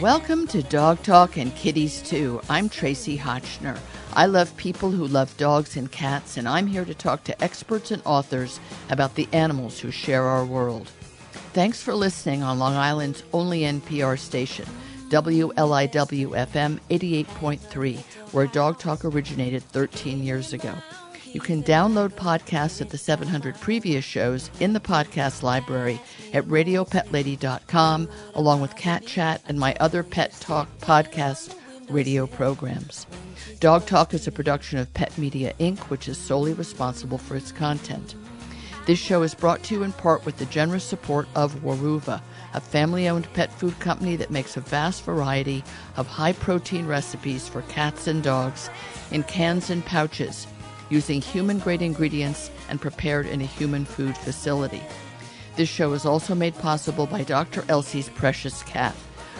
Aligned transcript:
Welcome 0.00 0.46
to 0.48 0.62
Dog 0.62 1.02
Talk 1.02 1.36
and 1.36 1.54
Kitties 1.54 2.00
Too. 2.00 2.40
I'm 2.48 2.70
Tracie 2.70 3.18
Hotchner. 3.18 3.78
I 4.14 4.24
love 4.24 4.56
people 4.56 4.90
who 4.90 5.06
love 5.06 5.36
dogs 5.36 5.76
and 5.76 5.92
cats, 5.92 6.38
and 6.38 6.48
I'm 6.48 6.66
here 6.66 6.86
to 6.86 6.94
talk 6.94 7.24
to 7.24 7.44
experts 7.44 7.90
and 7.90 8.00
authors 8.06 8.58
about 8.88 9.16
the 9.16 9.28
animals 9.32 9.80
who 9.80 9.90
share 9.90 10.24
our 10.24 10.46
world. 10.46 10.90
Thanks 11.54 11.80
for 11.80 11.94
listening 11.94 12.42
on 12.42 12.58
Long 12.58 12.74
Island's 12.74 13.22
only 13.32 13.60
NPR 13.60 14.18
station, 14.18 14.66
WLIW 15.08 16.30
FM 16.30 16.80
88.3, 16.90 18.00
where 18.32 18.48
Dog 18.48 18.80
Talk 18.80 19.04
originated 19.04 19.62
13 19.62 20.24
years 20.24 20.52
ago. 20.52 20.74
You 21.32 21.40
can 21.40 21.62
download 21.62 22.10
podcasts 22.10 22.80
of 22.80 22.90
the 22.90 22.98
700 22.98 23.54
previous 23.60 24.04
shows 24.04 24.50
in 24.58 24.72
the 24.72 24.80
podcast 24.80 25.44
library 25.44 26.00
at 26.32 26.44
radiopetlady.com, 26.46 28.08
along 28.34 28.60
with 28.60 28.74
Cat 28.74 29.06
Chat 29.06 29.40
and 29.46 29.60
my 29.60 29.76
other 29.78 30.02
Pet 30.02 30.32
Talk 30.40 30.68
podcast 30.80 31.54
radio 31.88 32.26
programs. 32.26 33.06
Dog 33.60 33.86
Talk 33.86 34.12
is 34.12 34.26
a 34.26 34.32
production 34.32 34.80
of 34.80 34.92
Pet 34.92 35.16
Media 35.16 35.52
Inc., 35.60 35.78
which 35.82 36.08
is 36.08 36.18
solely 36.18 36.52
responsible 36.52 37.18
for 37.18 37.36
its 37.36 37.52
content. 37.52 38.16
This 38.86 38.98
show 38.98 39.22
is 39.22 39.34
brought 39.34 39.62
to 39.64 39.74
you 39.74 39.82
in 39.82 39.92
part 39.92 40.26
with 40.26 40.36
the 40.36 40.44
generous 40.46 40.84
support 40.84 41.26
of 41.34 41.54
Weruva, 41.62 42.20
a 42.52 42.60
family 42.60 43.08
owned 43.08 43.32
pet 43.32 43.50
food 43.50 43.78
company 43.80 44.14
that 44.16 44.30
makes 44.30 44.58
a 44.58 44.60
vast 44.60 45.04
variety 45.04 45.64
of 45.96 46.06
high 46.06 46.34
protein 46.34 46.86
recipes 46.86 47.48
for 47.48 47.62
cats 47.62 48.06
and 48.06 48.22
dogs 48.22 48.68
in 49.10 49.22
cans 49.22 49.70
and 49.70 49.86
pouches 49.86 50.46
using 50.90 51.22
human 51.22 51.60
grade 51.60 51.80
ingredients 51.80 52.50
and 52.68 52.78
prepared 52.78 53.24
in 53.24 53.40
a 53.40 53.46
human 53.46 53.86
food 53.86 54.18
facility. 54.18 54.82
This 55.56 55.70
show 55.70 55.94
is 55.94 56.04
also 56.04 56.34
made 56.34 56.54
possible 56.58 57.06
by 57.06 57.22
Dr. 57.22 57.64
Elsey's 57.70 58.10
Precious 58.10 58.62
Cat, 58.64 58.94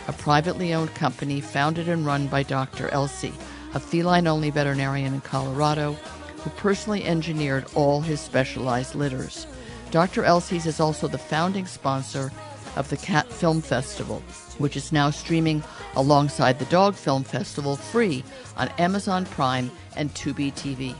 a 0.08 0.14
privately 0.14 0.72
owned 0.72 0.94
company 0.94 1.42
founded 1.42 1.91
and 1.91 2.06
run 2.06 2.28
by 2.28 2.44
Dr. 2.44 2.88
Elsey, 2.88 3.34
a 3.74 3.80
feline 3.80 4.26
only 4.26 4.48
veterinarian 4.48 5.12
in 5.12 5.20
Colorado 5.20 5.98
who 6.45 6.50
personally 6.50 7.05
engineered 7.05 7.64
all 7.75 8.03
his 8.03 8.20
specialized 8.20 8.95
litters. 8.95 9.47
Dr. 9.91 10.25
Elsey's 10.25 10.67
is 10.67 10.78
also 10.78 11.09
the 11.09 11.17
founding 11.17 11.67
sponsor 11.67 12.31
of 12.77 12.91
the 12.91 12.98
Cat 12.98 13.27
Film 13.33 13.62
Festival, 13.62 14.20
which 14.59 14.77
is 14.77 14.92
now 14.92 15.09
streaming 15.09 15.65
alongside 15.97 16.59
the 16.59 16.65
Dog 16.67 16.95
Film 16.95 17.25
Festival 17.25 17.77
free 17.77 18.22
on 18.59 18.69
Amazon 18.78 19.25
Prime 19.25 19.70
and 19.97 20.12
Tubi 20.15 20.53
TV. 20.53 20.95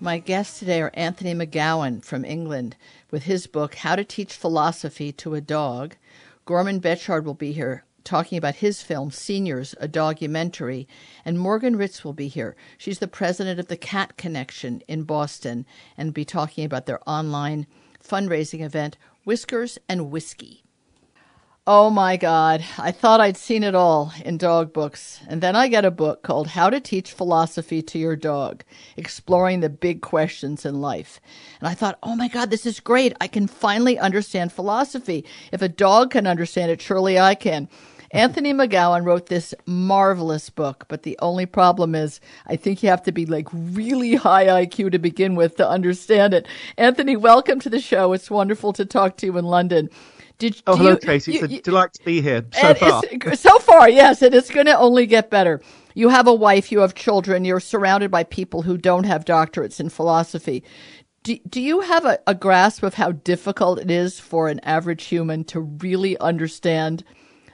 My 0.00 0.18
guests 0.18 0.58
today 0.58 0.80
are 0.80 0.92
Anthony 0.94 1.34
McGowan 1.34 2.02
from 2.02 2.24
England 2.24 2.76
with 3.10 3.24
his 3.24 3.46
book, 3.46 3.74
How 3.74 3.96
to 3.96 4.04
Teach 4.04 4.32
Philosophy 4.32 5.12
to 5.12 5.34
a 5.34 5.42
Dog. 5.42 5.96
Gorman 6.46 6.80
Bechard 6.80 7.24
will 7.24 7.34
be 7.34 7.52
here 7.52 7.84
talking 8.04 8.38
about 8.38 8.56
his 8.56 8.82
film, 8.82 9.10
Seniors, 9.10 9.74
a 9.80 9.88
documentary, 9.88 10.88
And 11.24 11.38
Morgan 11.38 11.76
Ritz 11.76 12.04
will 12.04 12.12
be 12.12 12.28
here. 12.28 12.56
She's 12.78 12.98
the 12.98 13.08
president 13.08 13.60
of 13.60 13.68
the 13.68 13.76
Cat 13.76 14.16
Connection 14.16 14.82
in 14.88 15.04
Boston 15.04 15.66
and 15.96 16.14
be 16.14 16.24
talking 16.24 16.64
about 16.64 16.86
their 16.86 17.00
online 17.08 17.66
fundraising 18.02 18.60
event, 18.60 18.96
Whiskers 19.24 19.78
and 19.88 20.10
Whiskey. 20.10 20.64
Oh 21.72 21.88
my 21.88 22.16
God, 22.16 22.64
I 22.78 22.90
thought 22.90 23.20
I'd 23.20 23.36
seen 23.36 23.62
it 23.62 23.76
all 23.76 24.12
in 24.24 24.38
dog 24.38 24.72
books. 24.72 25.20
And 25.28 25.40
then 25.40 25.54
I 25.54 25.68
get 25.68 25.84
a 25.84 25.92
book 25.92 26.24
called 26.24 26.48
How 26.48 26.68
to 26.68 26.80
Teach 26.80 27.12
Philosophy 27.12 27.80
to 27.80 27.96
Your 27.96 28.16
Dog, 28.16 28.64
exploring 28.96 29.60
the 29.60 29.68
big 29.68 30.02
questions 30.02 30.66
in 30.66 30.80
life. 30.80 31.20
And 31.60 31.68
I 31.68 31.74
thought, 31.74 32.00
oh 32.02 32.16
my 32.16 32.26
God, 32.26 32.50
this 32.50 32.66
is 32.66 32.80
great. 32.80 33.16
I 33.20 33.28
can 33.28 33.46
finally 33.46 34.00
understand 34.00 34.52
philosophy. 34.52 35.24
If 35.52 35.62
a 35.62 35.68
dog 35.68 36.10
can 36.10 36.26
understand 36.26 36.72
it, 36.72 36.82
surely 36.82 37.20
I 37.20 37.36
can. 37.36 37.68
Anthony 38.10 38.52
McGowan 38.52 39.04
wrote 39.04 39.26
this 39.26 39.54
marvelous 39.64 40.50
book, 40.50 40.86
but 40.88 41.04
the 41.04 41.16
only 41.22 41.46
problem 41.46 41.94
is 41.94 42.20
I 42.48 42.56
think 42.56 42.82
you 42.82 42.88
have 42.88 43.04
to 43.04 43.12
be 43.12 43.26
like 43.26 43.46
really 43.52 44.16
high 44.16 44.46
IQ 44.46 44.90
to 44.90 44.98
begin 44.98 45.36
with 45.36 45.54
to 45.58 45.68
understand 45.68 46.34
it. 46.34 46.48
Anthony, 46.76 47.16
welcome 47.16 47.60
to 47.60 47.70
the 47.70 47.78
show. 47.78 48.12
It's 48.12 48.28
wonderful 48.28 48.72
to 48.72 48.84
talk 48.84 49.16
to 49.18 49.26
you 49.26 49.38
in 49.38 49.44
London. 49.44 49.88
Did, 50.40 50.60
Oh, 50.66 50.74
hello, 50.74 50.90
you- 50.92 50.96
Tracie. 50.96 51.32
you- 51.32 51.44
it's 51.44 51.52
a 51.54 51.60
delight 51.60 51.92
to 51.92 52.02
be 52.04 52.20
here 52.22 52.44
so 52.52 52.74
far. 52.74 53.02
so 53.34 53.58
far, 53.58 53.88
yes, 53.90 54.22
and 54.22 54.34
it's 54.34 54.50
going 54.50 54.64
to 54.66 54.76
only 54.76 55.06
get 55.06 55.30
better. 55.30 55.60
You 55.94 56.08
have 56.08 56.26
a 56.26 56.34
wife, 56.34 56.72
you 56.72 56.80
have 56.80 56.94
children, 56.94 57.44
you're 57.44 57.60
surrounded 57.60 58.10
by 58.10 58.24
people 58.24 58.62
who 58.62 58.78
don't 58.78 59.04
have 59.04 59.24
doctorates 59.26 59.78
in 59.80 59.90
philosophy. 59.90 60.64
Do, 61.24 61.36
do 61.46 61.60
you 61.60 61.80
have 61.80 62.06
a, 62.06 62.18
a 62.26 62.34
grasp 62.34 62.82
of 62.82 62.94
how 62.94 63.12
difficult 63.12 63.78
it 63.80 63.90
is 63.90 64.18
for 64.18 64.48
an 64.48 64.60
average 64.60 65.04
human 65.04 65.44
to 65.44 65.60
really 65.60 66.18
understand 66.18 67.04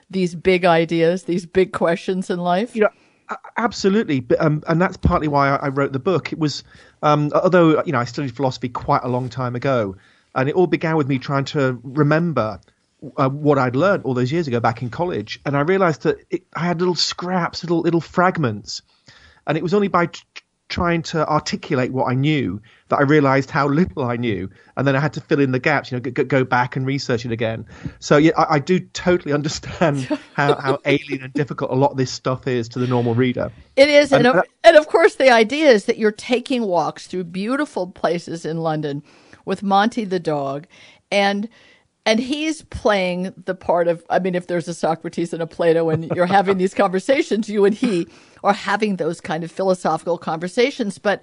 these 0.09 0.33
big 0.33 0.63
ideas, 0.63 1.23
these 1.23 1.45
big 1.45 1.73
questions 1.73 2.29
in 2.29 2.39
life? 2.39 2.73
You 2.73 2.83
know, 2.83 3.35
absolutely, 3.57 4.21
but, 4.21 4.39
um, 4.39 4.63
and 4.69 4.81
that's 4.81 4.95
partly 4.95 5.27
why 5.27 5.49
I, 5.49 5.55
I 5.65 5.67
wrote 5.67 5.91
the 5.91 5.99
book. 5.99 6.31
It 6.31 6.39
was, 6.39 6.63
um, 7.03 7.29
although 7.35 7.83
you 7.83 7.91
know, 7.91 7.99
I 7.99 8.05
studied 8.05 8.33
philosophy 8.33 8.69
quite 8.69 9.01
a 9.03 9.09
long 9.09 9.27
time 9.27 9.57
ago, 9.57 9.97
and 10.35 10.47
it 10.47 10.55
all 10.55 10.67
began 10.67 10.95
with 10.95 11.09
me 11.09 11.19
trying 11.19 11.43
to 11.45 11.81
remember 11.83 12.61
uh, 13.17 13.29
what 13.29 13.57
I'd 13.57 13.75
learned 13.75 14.03
all 14.03 14.13
those 14.13 14.31
years 14.31 14.47
ago 14.47 14.59
back 14.59 14.81
in 14.81 14.89
college, 14.89 15.39
and 15.45 15.55
I 15.55 15.61
realised 15.61 16.03
that 16.03 16.17
it, 16.29 16.43
I 16.55 16.61
had 16.61 16.79
little 16.79 16.95
scraps, 16.95 17.63
little 17.63 17.81
little 17.81 18.01
fragments, 18.01 18.81
and 19.45 19.57
it 19.57 19.63
was 19.63 19.73
only 19.73 19.87
by 19.87 20.07
t- 20.07 20.21
trying 20.69 21.01
to 21.01 21.25
articulate 21.27 21.93
what 21.93 22.09
I 22.11 22.13
knew 22.13 22.61
that 22.89 22.97
I 22.97 23.03
realised 23.03 23.51
how 23.51 23.67
little 23.67 24.03
I 24.03 24.15
knew, 24.15 24.49
and 24.75 24.87
then 24.87 24.95
I 24.95 24.99
had 24.99 25.13
to 25.13 25.21
fill 25.21 25.39
in 25.39 25.51
the 25.51 25.59
gaps. 25.59 25.91
You 25.91 25.97
know, 25.97 26.11
go, 26.11 26.23
go 26.23 26.43
back 26.43 26.75
and 26.75 26.85
research 26.85 27.25
it 27.25 27.31
again. 27.31 27.65
So 27.99 28.17
yeah, 28.17 28.31
I, 28.35 28.55
I 28.55 28.59
do 28.59 28.79
totally 28.79 29.33
understand 29.33 30.03
how, 30.33 30.55
how 30.55 30.79
alien 30.85 31.21
and 31.21 31.33
difficult 31.33 31.71
a 31.71 31.75
lot 31.75 31.91
of 31.91 31.97
this 31.97 32.11
stuff 32.11 32.47
is 32.47 32.67
to 32.69 32.79
the 32.79 32.87
normal 32.87 33.13
reader. 33.13 33.51
It 33.75 33.89
is, 33.89 34.11
and, 34.11 34.25
And 34.25 34.39
of, 34.39 34.45
and 34.63 34.75
of 34.75 34.87
course, 34.87 35.15
the 35.15 35.29
idea 35.29 35.69
is 35.69 35.85
that 35.85 35.97
you're 35.97 36.11
taking 36.11 36.63
walks 36.63 37.05
through 37.05 37.25
beautiful 37.25 37.87
places 37.87 38.43
in 38.45 38.57
London 38.57 39.03
with 39.45 39.61
Monty 39.61 40.03
the 40.03 40.19
dog, 40.19 40.67
and 41.11 41.47
and 42.07 42.19
he's 42.19 42.61
playing 42.63 43.33
the 43.45 43.53
part 43.53 43.87
of. 43.87 44.03
I 44.09 44.19
mean, 44.19 44.33
if 44.33 44.47
there's 44.47 44.67
a 44.67 44.73
Socrates 44.73 45.33
and 45.33 45.41
a 45.41 45.47
Plato, 45.47 45.89
and 45.89 46.05
you're 46.15 46.25
having 46.25 46.57
these 46.57 46.73
conversations, 46.73 47.49
you 47.49 47.65
and 47.65 47.75
he 47.75 48.07
are 48.43 48.53
having 48.53 48.95
those 48.95 49.21
kind 49.21 49.43
of 49.43 49.51
philosophical 49.51 50.17
conversations. 50.17 50.97
But 50.97 51.21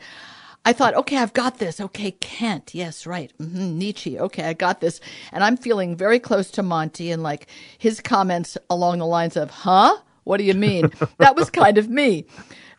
I 0.66 0.72
thought, 0.72 0.94
okay, 0.94 1.16
I've 1.18 1.32
got 1.32 1.58
this. 1.58 1.80
Okay, 1.80 2.12
Kant, 2.12 2.74
yes, 2.74 3.06
right. 3.06 3.32
hmm 3.38 3.78
Nietzsche, 3.78 4.18
okay, 4.20 4.44
I 4.44 4.52
got 4.52 4.80
this, 4.80 5.00
and 5.32 5.42
I'm 5.42 5.56
feeling 5.56 5.96
very 5.96 6.18
close 6.18 6.50
to 6.52 6.62
Monty, 6.62 7.10
and 7.10 7.22
like 7.22 7.46
his 7.78 8.00
comments 8.00 8.56
along 8.70 8.98
the 8.98 9.06
lines 9.06 9.36
of, 9.36 9.50
"Huh." 9.50 9.96
What 10.24 10.38
do 10.38 10.44
you 10.44 10.54
mean? 10.54 10.90
that 11.18 11.36
was 11.36 11.50
kind 11.50 11.76
of 11.78 11.88
me. 11.90 12.26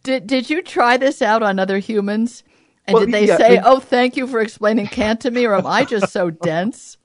did 0.03 0.27
did 0.27 0.51
you 0.51 0.63
try 0.63 0.97
this 0.99 1.23
out 1.23 1.43
on 1.43 1.59
other 1.59 1.79
humans? 1.79 2.43
And 2.87 2.95
Well, 2.95 3.05
did 3.05 3.15
they 3.15 3.27
yeah, 3.27 3.37
say, 3.37 3.51
we- 3.53 3.61
"Oh, 3.65 3.81
thank 3.81 4.17
you 4.17 4.27
for 4.27 4.41
explaining 4.41 4.87
Kant 4.89 5.21
to 5.23 5.31
me," 5.31 5.47
or 5.47 5.55
am 5.55 5.67
I 5.67 5.85
just 5.85 6.13
so 6.13 6.31
dense? 6.31 6.97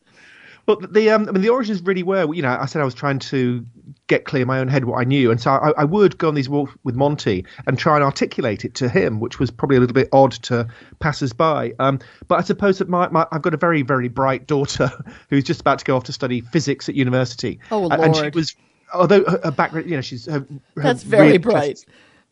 Well, 0.66 0.78
the 0.78 1.10
um, 1.10 1.28
I 1.28 1.32
mean, 1.32 1.42
the 1.42 1.50
origins 1.50 1.82
really 1.82 2.04
were. 2.04 2.34
You 2.34 2.42
know, 2.42 2.58
I 2.60 2.66
said 2.68 2.82
I 2.82 2.86
was 2.86 2.94
trying 2.94 3.20
to 3.20 3.66
get 4.08 4.24
clear 4.26 4.44
in 4.44 4.48
my 4.48 4.60
own 4.60 4.70
head 4.70 4.86
what 4.86 5.00
I 5.00 5.04
knew, 5.04 5.30
and 5.30 5.40
so 5.40 5.52
I, 5.52 5.72
I 5.78 5.84
would 5.84 6.18
go 6.18 6.30
on 6.30 6.36
these 6.36 6.48
walks 6.48 6.74
with 6.84 6.96
Monty 6.96 7.46
and 7.68 7.78
try 7.78 7.96
and 7.96 8.04
articulate 8.04 8.64
it 8.64 8.74
to 8.76 8.88
him, 8.88 9.20
which 9.20 9.40
was 9.40 9.52
probably 9.52 9.76
a 9.76 9.80
little 9.82 9.94
bit 9.94 10.08
odd 10.14 10.32
to 10.44 10.68
passers-by. 11.00 11.74
Um, 11.80 12.00
but 12.30 12.40
I 12.40 12.44
suppose 12.44 12.78
that 12.78 12.88
my, 12.88 13.10
my 13.10 13.28
I've 13.32 13.42
got 13.42 13.54
a 13.54 13.58
very 13.58 13.82
very 13.82 14.08
bright 14.08 14.48
daughter 14.48 14.90
who's 15.30 15.44
just 15.44 15.60
about 15.62 15.80
to 15.80 15.86
go 15.86 15.98
off 15.98 16.06
to 16.06 16.14
study 16.14 16.40
physics 16.40 16.88
at 16.88 16.96
university. 16.96 17.60
Oh, 17.70 17.90
and, 17.90 18.02
and 18.02 18.16
she 18.16 18.30
was. 18.30 18.56
Although 18.94 19.24
her, 19.26 19.40
her 19.46 19.52
background, 19.52 19.90
you 19.90 19.96
know, 19.96 20.02
she's 20.02 20.28
her, 20.28 20.40
her 20.42 20.48
That's 20.76 21.04
very 21.04 21.40
bright. 21.40 21.84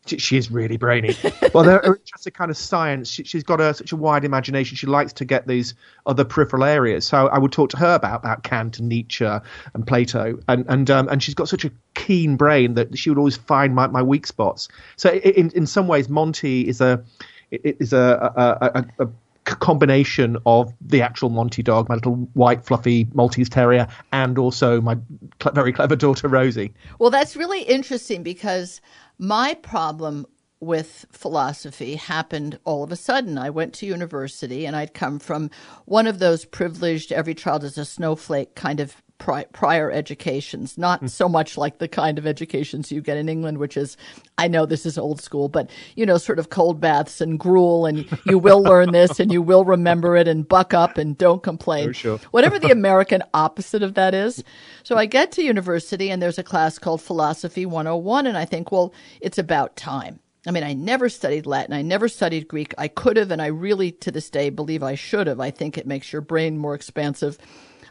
She, 0.06 0.18
she 0.18 0.36
is 0.36 0.50
really 0.50 0.76
brainy. 0.76 1.16
well, 1.54 1.62
they're 1.62 1.80
her 1.84 1.96
interest 1.96 2.26
in 2.26 2.32
kind 2.32 2.50
of 2.50 2.56
science. 2.56 3.08
She, 3.08 3.24
she's 3.24 3.44
got 3.44 3.60
a, 3.60 3.72
such 3.72 3.92
a 3.92 3.96
wide 3.96 4.24
imagination. 4.24 4.76
She 4.76 4.86
likes 4.86 5.12
to 5.14 5.24
get 5.24 5.46
these 5.46 5.74
other 6.06 6.24
peripheral 6.24 6.64
areas. 6.64 7.06
So 7.06 7.28
I 7.28 7.38
would 7.38 7.52
talk 7.52 7.70
to 7.70 7.76
her 7.76 7.94
about, 7.94 8.20
about 8.20 8.42
Kant 8.42 8.78
and 8.78 8.88
Nietzsche 8.88 9.24
and 9.24 9.86
Plato, 9.86 10.38
and 10.48 10.64
and 10.68 10.90
um, 10.90 11.08
and 11.08 11.22
she's 11.22 11.34
got 11.34 11.48
such 11.48 11.64
a 11.64 11.70
keen 11.94 12.36
brain 12.36 12.74
that 12.74 12.98
she 12.98 13.10
would 13.10 13.18
always 13.18 13.36
find 13.36 13.74
my, 13.74 13.86
my 13.86 14.02
weak 14.02 14.26
spots. 14.26 14.68
So 14.96 15.10
in 15.10 15.50
in 15.50 15.66
some 15.66 15.86
ways, 15.86 16.08
Monty 16.08 16.66
is 16.66 16.80
a 16.80 17.04
is 17.52 17.92
a, 17.92 18.32
a, 18.36 18.78
a, 18.78 19.04
a 19.04 19.08
combination 19.44 20.36
of 20.46 20.72
the 20.80 21.02
actual 21.02 21.28
Monty 21.28 21.62
dog, 21.62 21.88
my 21.88 21.96
little 21.96 22.14
white 22.34 22.64
fluffy 22.64 23.08
Maltese 23.12 23.48
terrier, 23.48 23.86
and 24.12 24.38
also 24.38 24.80
my 24.80 24.96
cl- 25.42 25.52
very 25.52 25.72
clever 25.72 25.96
daughter 25.96 26.28
Rosie. 26.28 26.72
Well, 26.98 27.10
that's 27.10 27.36
really 27.36 27.62
interesting 27.62 28.22
because 28.22 28.80
my 29.18 29.54
problem 29.54 30.26
with 30.60 31.04
philosophy 31.10 31.96
happened 31.96 32.56
all 32.64 32.84
of 32.84 32.92
a 32.92 32.96
sudden. 32.96 33.36
I 33.36 33.50
went 33.50 33.74
to 33.74 33.86
university 33.86 34.64
and 34.64 34.76
I'd 34.76 34.94
come 34.94 35.18
from 35.18 35.50
one 35.86 36.06
of 36.06 36.20
those 36.20 36.44
privileged, 36.44 37.10
every 37.10 37.34
child 37.34 37.64
is 37.64 37.76
a 37.76 37.84
snowflake 37.84 38.54
kind 38.54 38.78
of 38.78 39.02
pri- 39.22 39.44
prior 39.52 39.88
educations, 39.88 40.76
not 40.76 40.98
hmm. 40.98 41.06
so 41.06 41.28
much 41.28 41.56
like 41.56 41.78
the 41.78 41.86
kind 41.86 42.18
of 42.18 42.26
educations 42.26 42.90
you 42.90 43.00
get 43.00 43.16
in 43.16 43.28
England, 43.28 43.58
which 43.58 43.76
is, 43.76 43.96
I 44.36 44.48
know 44.48 44.66
this 44.66 44.84
is 44.84 44.98
old 44.98 45.20
school, 45.20 45.48
but 45.48 45.70
you 45.94 46.04
know, 46.04 46.18
sort 46.18 46.40
of 46.40 46.50
cold 46.50 46.80
baths 46.80 47.20
and 47.20 47.38
gruel, 47.38 47.86
and 47.86 48.04
you 48.26 48.36
will 48.36 48.60
learn 48.60 48.90
this 48.90 49.20
and 49.20 49.32
you 49.32 49.40
will 49.40 49.64
remember 49.64 50.16
it 50.16 50.26
and 50.26 50.48
buck 50.48 50.74
up 50.74 50.98
and 50.98 51.16
don't 51.16 51.40
complain. 51.40 51.90
Oh, 51.90 51.92
sure. 51.92 52.18
Whatever 52.32 52.58
the 52.58 52.70
American 52.72 53.22
opposite 53.32 53.84
of 53.84 53.94
that 53.94 54.12
is. 54.12 54.42
So 54.82 54.96
I 54.96 55.06
get 55.06 55.30
to 55.32 55.42
university 55.44 56.10
and 56.10 56.20
there's 56.20 56.38
a 56.38 56.42
class 56.42 56.80
called 56.80 57.00
Philosophy 57.00 57.64
101, 57.64 58.26
and 58.26 58.36
I 58.36 58.44
think, 58.44 58.72
well, 58.72 58.92
it's 59.20 59.38
about 59.38 59.76
time. 59.76 60.18
I 60.48 60.50
mean, 60.50 60.64
I 60.64 60.72
never 60.72 61.08
studied 61.08 61.46
Latin. 61.46 61.72
I 61.72 61.82
never 61.82 62.08
studied 62.08 62.48
Greek. 62.48 62.74
I 62.76 62.88
could 62.88 63.16
have, 63.16 63.30
and 63.30 63.40
I 63.40 63.46
really, 63.46 63.92
to 63.92 64.10
this 64.10 64.28
day, 64.28 64.50
believe 64.50 64.82
I 64.82 64.96
should 64.96 65.28
have. 65.28 65.38
I 65.38 65.52
think 65.52 65.78
it 65.78 65.86
makes 65.86 66.12
your 66.12 66.22
brain 66.22 66.58
more 66.58 66.74
expansive. 66.74 67.38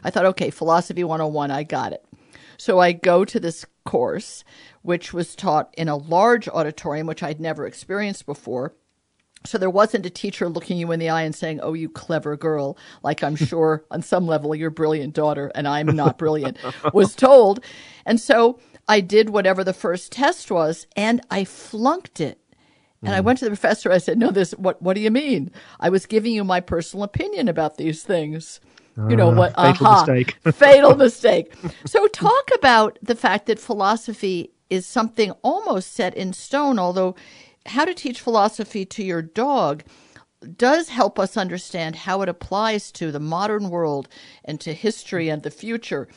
I 0.04 0.10
thought, 0.10 0.26
okay, 0.26 0.50
Philosophy 0.50 1.04
101, 1.04 1.50
I 1.50 1.62
got 1.62 1.92
it. 1.92 2.04
So 2.56 2.78
I 2.78 2.92
go 2.92 3.24
to 3.24 3.40
this 3.40 3.66
course, 3.84 4.44
which 4.82 5.12
was 5.12 5.34
taught 5.34 5.74
in 5.76 5.88
a 5.88 5.96
large 5.96 6.48
auditorium, 6.48 7.06
which 7.06 7.22
I'd 7.22 7.40
never 7.40 7.66
experienced 7.66 8.26
before. 8.26 8.74
So 9.44 9.58
there 9.58 9.70
wasn't 9.70 10.06
a 10.06 10.10
teacher 10.10 10.48
looking 10.48 10.78
you 10.78 10.92
in 10.92 11.00
the 11.00 11.10
eye 11.10 11.22
and 11.22 11.34
saying, 11.34 11.60
"Oh, 11.60 11.72
you 11.72 11.88
clever 11.88 12.36
girl," 12.36 12.76
like 13.02 13.24
I'm 13.24 13.34
sure 13.50 13.84
on 13.90 14.02
some 14.02 14.26
level 14.26 14.54
your 14.54 14.70
brilliant 14.70 15.14
daughter 15.14 15.50
and 15.54 15.66
I'm 15.66 15.86
not 15.86 16.18
brilliant 16.18 16.58
was 16.92 17.16
told. 17.16 17.64
And 18.06 18.20
so 18.20 18.60
I 18.88 19.00
did 19.00 19.30
whatever 19.30 19.64
the 19.64 19.72
first 19.72 20.12
test 20.12 20.50
was 20.50 20.86
and 20.96 21.20
I 21.30 21.44
flunked 21.44 22.20
it. 22.20 22.38
And 23.04 23.12
I 23.12 23.18
hmm. 23.18 23.26
went 23.26 23.38
to 23.40 23.46
the 23.46 23.50
professor. 23.50 23.90
I 23.90 23.98
said, 23.98 24.18
"No, 24.18 24.30
this. 24.30 24.52
What? 24.52 24.80
What 24.80 24.94
do 24.94 25.00
you 25.00 25.10
mean? 25.10 25.50
I 25.80 25.88
was 25.88 26.06
giving 26.06 26.32
you 26.32 26.44
my 26.44 26.60
personal 26.60 27.02
opinion 27.02 27.48
about 27.48 27.76
these 27.76 28.04
things." 28.04 28.60
You 28.96 29.16
know 29.16 29.30
Ah, 29.30 29.34
what? 29.34 29.54
fatal 29.56 29.86
aha, 29.86 30.06
mistake. 30.06 30.38
fatal 30.54 30.96
mistake. 30.96 31.54
So 31.86 32.06
talk 32.08 32.50
about 32.54 32.98
the 33.02 33.14
fact 33.14 33.46
that 33.46 33.58
philosophy 33.58 34.50
is 34.68 34.86
something 34.86 35.30
almost 35.42 35.92
set 35.92 36.14
in 36.14 36.32
stone. 36.32 36.78
Although, 36.78 37.14
how 37.66 37.84
to 37.84 37.94
teach 37.94 38.20
philosophy 38.20 38.84
to 38.86 39.02
your 39.02 39.22
dog 39.22 39.82
does 40.56 40.88
help 40.88 41.18
us 41.18 41.36
understand 41.36 41.94
how 41.96 42.20
it 42.22 42.28
applies 42.28 42.90
to 42.92 43.12
the 43.12 43.20
modern 43.20 43.70
world 43.70 44.08
and 44.44 44.60
to 44.60 44.74
history 44.74 45.28
and 45.28 45.42
the 45.42 45.50
future. 45.50 46.08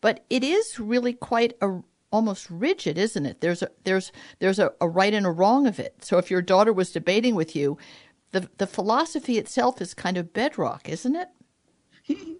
But 0.00 0.24
it 0.30 0.44
is 0.44 0.78
really 0.78 1.12
quite 1.14 1.54
a 1.60 1.80
almost 2.12 2.48
rigid, 2.50 2.98
isn't 2.98 3.26
it? 3.26 3.40
There's 3.40 3.62
a 3.62 3.70
there's 3.84 4.12
there's 4.38 4.58
a, 4.58 4.72
a 4.80 4.88
right 4.88 5.14
and 5.14 5.26
a 5.26 5.30
wrong 5.30 5.66
of 5.66 5.78
it. 5.80 6.04
So 6.04 6.18
if 6.18 6.30
your 6.30 6.42
daughter 6.42 6.72
was 6.72 6.92
debating 6.92 7.34
with 7.34 7.56
you, 7.56 7.76
the 8.32 8.48
the 8.58 8.66
philosophy 8.66 9.38
itself 9.38 9.80
is 9.80 9.94
kind 9.94 10.16
of 10.16 10.32
bedrock, 10.32 10.88
isn't 10.88 11.16
it? 11.16 11.28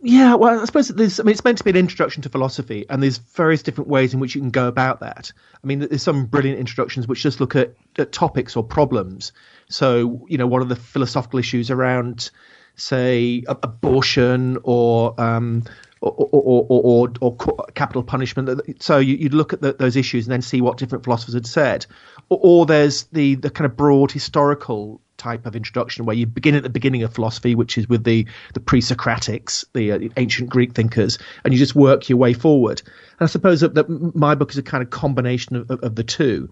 Yeah, 0.03 0.35
well, 0.35 0.61
I 0.61 0.65
suppose 0.65 0.89
there's. 0.89 1.21
I 1.21 1.23
mean, 1.25 1.33
it's 1.33 1.45
meant 1.45 1.59
to 1.59 1.65
be 1.65 1.71
an 1.71 1.77
introduction 1.77 2.23
to 2.23 2.29
philosophy, 2.29 2.87
and 2.89 3.03
there's 3.03 3.19
various 3.19 3.63
different 3.63 3.89
ways 3.89 4.15
in 4.15 4.21
which 4.21 4.35
you 4.35 4.41
can 4.41 4.51
go 4.51 4.67
about 4.67 5.01
that. 5.01 5.33
I 5.63 5.67
mean, 5.67 5.81
there's 5.81 6.03
some 6.03 6.27
brilliant 6.27 6.59
introductions 6.59 7.07
which 7.07 7.23
just 7.23 7.41
look 7.41 7.55
at, 7.55 7.75
at 7.99 8.11
topics 8.11 8.57
or 8.57 8.65
problems. 8.65 9.33
So, 9.69 10.27
you 10.29 10.39
know, 10.39 10.47
what 10.47 10.63
are 10.63 10.67
the 10.67 10.77
philosophical 10.77 11.39
issues 11.39 11.71
around, 11.71 12.31
say, 12.77 13.45
abortion 13.47 14.59
or 14.63 15.21
um, 15.21 15.65
or, 16.01 16.13
or, 16.13 16.67
or, 16.69 17.09
or, 17.11 17.13
or 17.21 17.67
capital 17.75 18.03
punishment. 18.03 18.83
So 18.83 18.99
you, 18.99 19.17
you'd 19.17 19.35
look 19.35 19.53
at 19.53 19.61
the, 19.61 19.75
those 19.75 19.97
issues 19.97 20.27
and 20.27 20.33
then 20.33 20.43
see 20.43 20.61
what 20.61 20.79
different 20.79 21.05
philosophers 21.05 21.35
had 21.35 21.47
said. 21.47 21.87
Or, 22.29 22.41
or 22.43 22.67
there's 22.67 23.05
the, 23.05 23.35
the 23.35 23.51
kind 23.51 23.67
of 23.67 23.77
broad 23.77 24.11
historical 24.11 25.01
type 25.21 25.47
of 25.47 25.55
introduction 25.55 26.07
where 26.07 26.17
you 26.17 26.27
begin 26.27 26.55
at 26.55 26.63
the 26.63 26.71
beginning 26.71 27.03
of 27.05 27.15
philosophy, 27.15 27.55
which 27.55 27.77
is 27.79 27.89
with 27.89 28.05
the, 28.05 28.27
the 28.55 28.61
pre-Socratics, 28.61 29.65
the, 29.75 29.93
uh, 29.93 29.99
ancient 30.17 30.49
Greek 30.51 30.73
thinkers, 30.75 31.19
and 31.45 31.53
you 31.53 31.59
just 31.59 31.75
work 31.75 32.09
your 32.09 32.19
way 32.19 32.33
forward. 32.33 32.83
And 33.19 33.27
I 33.29 33.31
suppose 33.31 33.61
that, 33.61 33.75
that 33.75 33.89
my 34.15 34.35
book 34.35 34.51
is 34.51 34.59
a 34.59 34.63
kind 34.63 34.83
of 34.83 34.91
combination 34.91 35.57
of, 35.57 35.71
of, 35.71 35.81
of 35.83 35.95
the 35.95 36.05
two. 36.05 36.49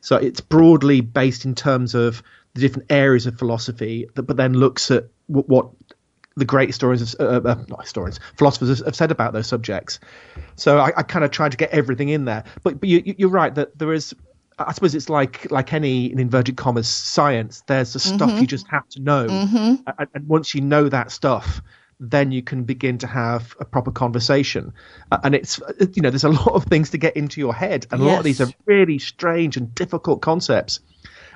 So 0.00 0.16
it's 0.16 0.40
broadly 0.40 1.00
based 1.00 1.44
in 1.44 1.54
terms 1.54 1.94
of 1.94 2.22
the 2.54 2.60
different 2.60 2.92
areas 2.92 3.26
of 3.26 3.38
philosophy, 3.38 4.08
but 4.14 4.36
then 4.36 4.54
looks 4.54 4.90
at 4.90 5.04
what, 5.26 5.48
what 5.48 5.70
the 6.36 6.44
great 6.44 6.68
historians, 6.68 7.14
uh, 7.18 7.40
uh, 7.44 7.64
not 7.68 7.82
historians, 7.82 8.20
philosophers 8.36 8.84
have 8.84 8.96
said 8.96 9.10
about 9.10 9.32
those 9.32 9.46
subjects. 9.46 10.00
So 10.56 10.78
I, 10.78 10.92
I 10.96 11.02
kind 11.02 11.24
of 11.24 11.30
tried 11.30 11.52
to 11.52 11.58
get 11.58 11.70
everything 11.70 12.08
in 12.08 12.24
there. 12.24 12.44
But, 12.62 12.80
but 12.80 12.88
you, 12.88 13.14
you're 13.18 13.28
right 13.28 13.54
that 13.54 13.78
there 13.78 13.92
is. 13.92 14.14
I 14.66 14.72
suppose 14.72 14.94
it's 14.94 15.08
like 15.08 15.50
like 15.50 15.72
any 15.72 16.10
in 16.12 16.18
inverted 16.18 16.56
commas 16.56 16.88
science. 16.88 17.62
There's 17.66 17.92
the 17.92 17.98
stuff 18.00 18.30
Mm-hmm. 18.30 18.40
you 18.40 18.46
just 18.46 18.66
have 18.68 18.88
to 18.90 19.00
know, 19.00 19.26
and, 19.28 20.08
and 20.14 20.28
once 20.28 20.54
you 20.54 20.60
know 20.60 20.88
that 20.88 21.10
stuff, 21.10 21.60
then 22.00 22.32
you 22.32 22.42
can 22.42 22.64
begin 22.64 22.98
to 22.98 23.06
have 23.06 23.54
a 23.60 23.64
proper 23.64 23.90
conversation. 23.92 24.72
Uh, 25.10 25.18
and 25.24 25.34
it's 25.34 25.60
you 25.94 26.02
know 26.02 26.10
there's 26.10 26.24
a 26.24 26.28
lot 26.42 26.52
of 26.54 26.64
things 26.64 26.90
to 26.90 26.98
get 26.98 27.16
into 27.16 27.40
your 27.40 27.54
head, 27.54 27.86
and 27.90 28.00
a 28.00 28.04
lot 28.04 28.18
of 28.18 28.24
these 28.24 28.40
are 28.40 28.48
really 28.66 28.98
strange 28.98 29.56
and 29.56 29.74
difficult 29.74 30.22
concepts. 30.22 30.80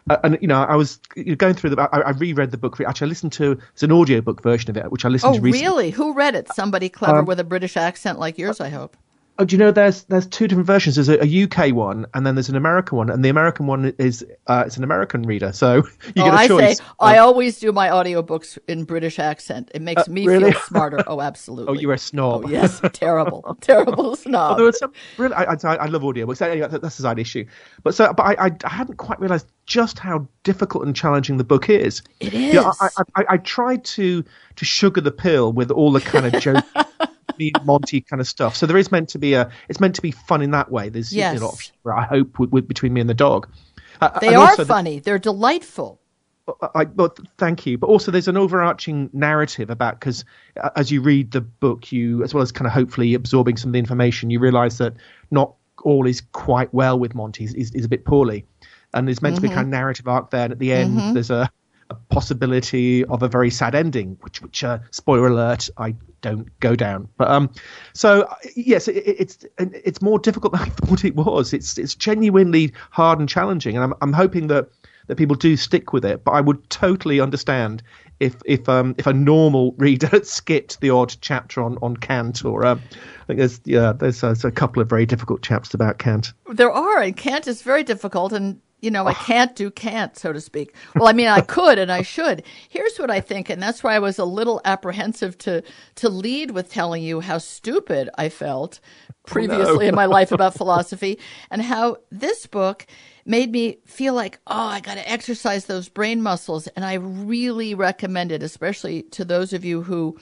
Uh, 0.09 0.17
and 0.23 0.39
you 0.41 0.47
know, 0.47 0.63
I 0.63 0.77
was 0.77 0.99
going 1.37 1.55
through 1.55 1.71
the. 1.71 1.83
I, 1.93 1.99
I 2.03 2.11
reread 2.11 2.53
the 2.53 2.59
book. 2.59 2.81
Actually, 2.81 3.07
I 3.07 3.09
listened 3.09 3.33
to 3.33 3.59
it's 3.73 3.83
an 3.83 3.91
audiobook 3.91 4.41
version 4.43 4.71
of 4.71 4.77
it, 4.77 4.91
which 4.93 5.05
I 5.05 5.09
listened 5.09 5.35
Oh, 5.35 5.37
to 5.39 5.43
recently. 5.43 5.69
really? 5.69 5.91
Who 5.91 6.15
read 6.15 6.37
it? 6.37 6.47
Somebody 6.55 6.89
clever 6.89 7.19
Um, 7.19 7.25
with 7.27 7.41
a 7.41 7.45
British 7.45 7.77
accent 7.77 8.19
like 8.21 8.39
yours, 8.39 8.61
I 8.61 8.69
hope. 8.69 8.97
Oh, 9.39 9.45
do 9.45 9.55
you 9.55 9.59
know 9.59 9.71
there's 9.71 10.05
there's 10.05 10.27
two 10.27 10.49
different 10.49 10.67
versions. 10.67 10.97
There's 10.97 11.09
a, 11.11 11.23
a 11.23 11.45
UK 11.45 11.75
one, 11.75 12.07
and 12.15 12.27
then 12.27 12.35
there's 12.35 12.49
an 12.49 12.57
American 12.57 12.97
one, 12.97 13.11
and 13.11 13.23
the 13.23 13.29
American 13.29 13.67
one 13.67 13.93
is 13.99 14.25
uh, 14.47 14.65
it's 14.67 14.79
an 14.79 14.85
American 14.85 15.25
reader, 15.25 15.53
so 15.53 15.77
you 16.15 16.23
oh, 16.23 16.25
get 16.25 16.35
a 16.35 16.37
I 16.37 16.49
choice. 16.49 16.63
I 16.63 16.75
say 16.75 16.85
I 17.01 17.19
always 17.19 17.59
do 17.59 17.71
my 17.71 17.89
audiobooks 17.89 18.59
in 18.67 18.85
British 18.85 19.19
accent. 19.19 19.71
It 19.75 19.83
makes 19.83 20.09
me 20.09 20.27
really? 20.27 20.53
feel 20.53 20.61
smarter. 20.67 21.05
Oh, 21.07 21.21
absolutely. 21.21 21.77
oh, 21.77 21.81
you're 21.81 21.93
a 21.93 21.99
snob. 21.99 22.45
Oh, 22.47 22.49
yes, 22.49 22.81
terrible, 22.93 23.57
terrible 23.61 24.17
snob. 24.17 24.59
Was 24.59 24.79
some 24.79 24.93
really. 25.19 25.35
I, 25.35 25.53
I, 25.53 25.77
I 25.77 25.87
love 25.87 26.03
audiobooks. 26.03 26.41
Anyway, 26.41 26.69
that's 26.69 26.99
a 26.99 27.03
side 27.03 27.19
issue. 27.19 27.45
But 27.83 27.95
so, 27.95 28.15
but 28.15 28.23
I, 28.23 28.47
I, 28.47 28.51
I 28.65 28.71
hadn't 28.71 28.97
quite 28.97 29.21
realised 29.21 29.47
just 29.67 29.99
how 29.99 30.27
difficult 30.45 30.87
and 30.87 30.97
challenging 30.97 31.37
the 31.37 31.45
book 31.45 31.69
is. 31.69 32.03
It 32.21 32.33
You 32.33 32.55
know. 32.55 32.73
I, 32.81 32.89
I, 33.17 33.25
I, 33.31 33.37
tried 33.37 33.85
to 33.85 34.25
to 34.55 34.65
sugar 34.65 35.01
the 35.01 35.11
pill 35.11 35.53
with 35.53 35.71
all 35.71 35.93
the 35.93 36.01
kind 36.01 36.25
of 36.25 36.41
Monty 37.65 38.01
kind 38.01 38.21
of 38.21 38.29
stuff. 38.29 38.57
So 38.57 38.67
there 38.67 38.77
is 38.77 38.91
meant 38.91 39.09
to 39.11 39.19
be 39.19 39.35
a. 39.35 39.51
It's 39.69 39.81
meant 39.81 39.95
to 39.97 40.03
be 40.03 40.11
fun 40.11 40.43
in 40.43 40.51
that 40.53 40.71
way. 40.71 40.89
There's 40.89 41.13
you 41.13 41.23
know, 41.23 41.33
Yes. 41.33 41.41
a 41.41 41.45
lot 41.45 41.55
of 41.55 41.61
humor, 41.61 41.97
I 41.97 42.05
hope 42.05 42.39
with, 42.39 42.51
with, 42.51 42.69
between 42.69 42.93
me 42.93 43.01
and 43.01 43.11
the 43.11 43.15
dog. 43.15 43.49
Uh, 44.01 44.19
they 44.21 44.35
are 44.35 44.49
also 44.49 44.65
the- 44.65 44.69
funny. 44.69 44.99
They're 44.99 45.19
delightful. 45.19 46.01
Uh, 46.49 46.53
uh, 46.63 46.69
I, 46.75 46.85
but 46.85 47.19
thank 47.39 47.67
you. 47.67 47.79
But 47.79 47.89
also, 47.89 48.11
there's 48.11 48.29
an 48.29 48.37
overarching 48.37 49.11
narrative 49.13 49.71
about 49.71 49.99
because 49.99 50.25
uh, 50.63 50.71
as 50.77 50.91
you 50.91 51.01
read 51.01 51.33
the 51.33 51.41
book, 51.41 51.93
you 51.93 52.23
as 52.23 52.35
well 52.35 52.43
as 52.43 52.53
kind 52.53 52.67
of 52.67 52.73
hopefully 52.73 53.15
absorbing 53.15 53.57
some 53.57 53.71
of 53.71 53.73
the 53.73 53.79
information, 53.79 54.31
you 54.31 54.39
realise 54.39 54.79
that 54.79 54.95
not 55.31 55.55
all 55.83 56.07
is 56.07 56.23
quite 56.33 56.73
well 56.73 56.99
with 56.99 57.15
Monty. 57.15 57.47
He's, 57.47 57.73
he's 57.73 57.85
a 57.85 57.89
bit 57.89 58.05
poorly, 58.05 58.45
and 58.95 59.07
there's 59.07 59.23
meant 59.23 59.37
to 59.37 59.43
be 59.43 59.49
mm-hmm. 59.49 59.57
kind 59.57 59.67
of 59.67 59.71
narrative 59.71 60.09
arc 60.09 60.31
there. 60.31 60.45
And 60.45 60.53
at 60.53 60.59
the 60.59 60.73
end, 60.73 60.99
mm-hmm. 60.99 61.15
there's 61.15 61.31
a, 61.31 61.51
a 61.91 61.95
possibility 61.95 63.05
of 63.07 63.23
a 63.23 63.29
very 63.29 63.51
sad 63.51 63.75
ending, 63.75 64.17
which, 64.21 64.43
which 64.43 64.65
uh, 64.65 64.79
spoiler 64.91 65.29
alert, 65.29 65.69
I 65.79 65.95
don't 66.21 66.49
go 66.61 66.75
down. 66.75 67.09
But 67.17 67.31
um, 67.31 67.51
so 67.93 68.29
yes, 68.57 68.89
it- 68.89 68.97
it's 69.07 69.45
it's 69.59 70.03
more 70.03 70.19
difficult 70.19 70.53
than 70.53 70.63
I 70.63 70.65
thought 70.87 71.05
it 71.05 71.15
was. 71.15 71.53
It's 71.53 71.79
it's 71.79 71.95
genuinely 71.95 72.73
hard 72.91 73.19
and 73.21 73.29
challenging, 73.29 73.77
and 73.77 73.85
I'm 73.85 73.95
I'm 74.01 74.13
hoping 74.13 74.49
that 74.49 74.69
that 75.07 75.17
people 75.17 75.37
do 75.37 75.57
stick 75.57 75.93
with 75.93 76.05
it. 76.05 76.25
But 76.25 76.33
I 76.33 76.41
would 76.41 76.69
totally 76.71 77.21
understand 77.21 77.83
if 78.21 78.37
if 78.45 78.69
um 78.69 78.95
if 78.99 79.07
a 79.07 79.13
normal 79.13 79.73
reader 79.79 80.23
skipped 80.25 80.81
the 80.81 80.91
odd 80.91 81.15
chapter 81.21 81.63
on 81.63 81.79
on 81.83 81.97
Kant 81.97 82.45
or 82.45 82.65
um, 82.65 82.83
I 83.23 83.27
think 83.27 83.39
there's 83.39 83.61
yeah 83.65 83.93
there's, 83.93 84.21
there's 84.21 84.45
a 84.45 84.51
couple 84.51 84.83
of 84.83 84.89
very 84.89 85.07
difficult 85.07 85.43
chapters 85.43 85.75
about 85.75 85.99
Kant. 85.99 86.33
There 86.49 86.71
are, 86.71 87.01
and 87.01 87.17
Kant 87.17 87.47
is 87.47 87.63
very 87.63 87.85
difficult, 87.85 88.33
and 88.33 88.61
you 88.81 88.91
know 88.91 89.07
I 89.07 89.15
can't 89.15 89.55
do 89.55 89.71
Kant, 89.71 90.17
so 90.17 90.33
to 90.33 90.41
speak. 90.41 90.75
Well, 90.95 91.09
I 91.09 91.13
mean 91.13 91.29
I 91.29 91.41
could 91.41 91.79
and 91.79 91.93
I 91.93 92.03
should. 92.03 92.43
Here's 92.69 92.97
what 92.99 93.11
I 93.11 93.21
think, 93.21 93.51
and 93.51 93.63
that's 93.63 93.83
why 93.83 93.95
I 93.95 93.99
was 93.99 94.19
a 94.19 94.25
little 94.25 94.61
apprehensive 94.65 95.37
to 95.39 95.63
to 95.97 96.09
lead 96.09 96.53
with 96.53 96.71
telling 96.71 97.03
you 97.03 97.21
how 97.21 97.39
stupid 97.39 98.09
I 98.17 98.29
felt 98.29 98.81
previously 99.27 99.89
in 99.89 99.95
my 99.95 100.07
life 100.07 100.33
about 100.33 100.55
philosophy, 100.55 101.19
and 101.51 101.61
how 101.61 101.99
this 102.11 102.47
book 102.47 102.87
made 103.27 103.51
me 103.53 103.79
feel 103.85 104.15
like, 104.15 104.39
oh, 104.47 104.55
I 104.55 104.81
got 104.81 104.95
to 104.95 105.11
exercise 105.11 105.67
those 105.67 105.89
brain 105.89 106.23
muscles, 106.23 106.67
and 106.69 106.85
I 106.85 106.95
really 106.95 107.75
recommend 107.75 108.33
it, 108.33 108.43
especially 108.43 109.03
to 109.03 109.25
those 109.25 109.53
of 109.53 109.65
you 109.65 109.83
who 109.83 110.17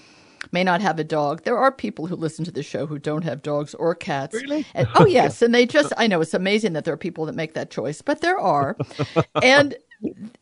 may 0.52 0.64
not 0.64 0.80
have 0.80 0.98
a 0.98 1.04
dog. 1.04 1.44
There 1.44 1.58
are 1.58 1.72
people 1.72 2.06
who 2.06 2.16
listen 2.16 2.44
to 2.44 2.50
the 2.50 2.62
show 2.62 2.86
who 2.86 2.98
don't 2.98 3.24
have 3.24 3.42
dogs 3.42 3.74
or 3.74 3.94
cats. 3.94 4.34
Really? 4.34 4.66
And, 4.74 4.88
oh 4.94 5.06
yes, 5.06 5.42
and 5.42 5.54
they 5.54 5.66
just 5.66 5.92
I 5.96 6.06
know 6.06 6.20
it's 6.20 6.34
amazing 6.34 6.72
that 6.74 6.84
there 6.84 6.94
are 6.94 6.98
people 6.98 7.26
that 7.26 7.34
make 7.34 7.54
that 7.54 7.70
choice, 7.70 8.02
but 8.02 8.20
there 8.20 8.38
are. 8.38 8.76
and 9.42 9.76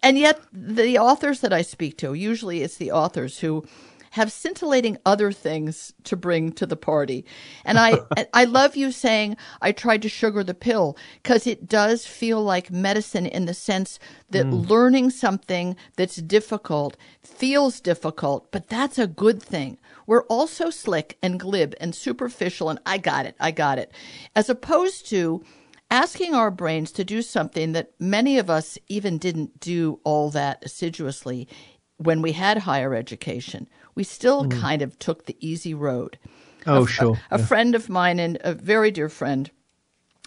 and 0.02 0.19
yet 0.19 0.40
the 0.52 0.99
authors 0.99 1.40
that 1.40 1.52
I 1.52 1.62
speak 1.62 1.99
to, 1.99 2.14
usually 2.14 2.62
it's 2.62 2.76
the 2.76 2.92
authors 2.92 3.38
who 3.40 3.64
have 4.12 4.31
scintillating 4.31 4.99
other 5.07 5.33
things 5.33 5.95
to 6.04 6.16
bring 6.16 6.52
to 6.52 6.66
the 6.66 6.76
party. 6.76 7.25
And 7.64 7.78
I, 7.78 8.00
I 8.35 8.45
love 8.45 8.76
you 8.76 8.92
saying 8.92 9.38
I 9.62 9.73
tried 9.73 10.02
to 10.02 10.09
sugar 10.09 10.45
the 10.45 10.54
pill 10.54 10.99
because 11.23 11.47
it 11.47 11.66
does 11.66 12.07
feel 12.07 12.42
like 12.42 12.71
medicine 12.71 13.25
in 13.25 13.47
the 13.47 13.54
sense 13.54 13.99
that 14.31 14.45
mm. 14.45 14.69
learning 14.69 15.11
something 15.11 15.76
that's 15.97 16.16
difficult 16.16 16.97
feels 17.23 17.81
difficult, 17.81 18.52
but 18.52 18.69
that's 18.69 18.99
a 18.99 19.07
good 19.07 19.42
thing. 19.42 19.78
We're 20.07 20.25
all 20.25 20.47
so 20.47 20.69
slick 20.69 21.16
and 21.23 21.40
glib 21.40 21.75
and 21.81 21.95
superficial 21.95 22.69
and 22.69 22.81
I 22.85 22.99
got 22.99 23.25
it, 23.25 23.35
I 23.40 23.50
got 23.50 23.78
it. 23.78 23.92
As 24.37 24.50
opposed 24.50 25.09
to 25.09 25.42
asking 25.90 26.35
our 26.35 26.50
brains 26.50 26.92
to 26.92 27.04
do 27.04 27.23
something 27.23 27.73
that 27.73 27.92
many 27.99 28.37
of 28.37 28.50
us 28.50 28.78
even 28.88 29.16
didn't 29.16 29.59
do 29.59 30.00
all 30.04 30.28
that 30.31 30.62
assiduously 30.62 31.49
when 31.97 32.23
we 32.23 32.33
had 32.33 32.59
higher 32.59 32.95
education. 32.95 33.69
We 33.94 34.04
still 34.04 34.44
mm. 34.44 34.61
kind 34.61 34.82
of 34.82 34.99
took 34.99 35.26
the 35.26 35.37
easy 35.40 35.75
road. 35.75 36.18
Oh, 36.66 36.84
a, 36.84 36.87
sure. 36.87 37.20
A, 37.30 37.37
a 37.37 37.38
friend 37.38 37.75
of 37.75 37.88
mine, 37.88 38.18
and 38.18 38.38
a 38.42 38.54
very 38.54 38.90
dear 38.90 39.08
friend 39.08 39.50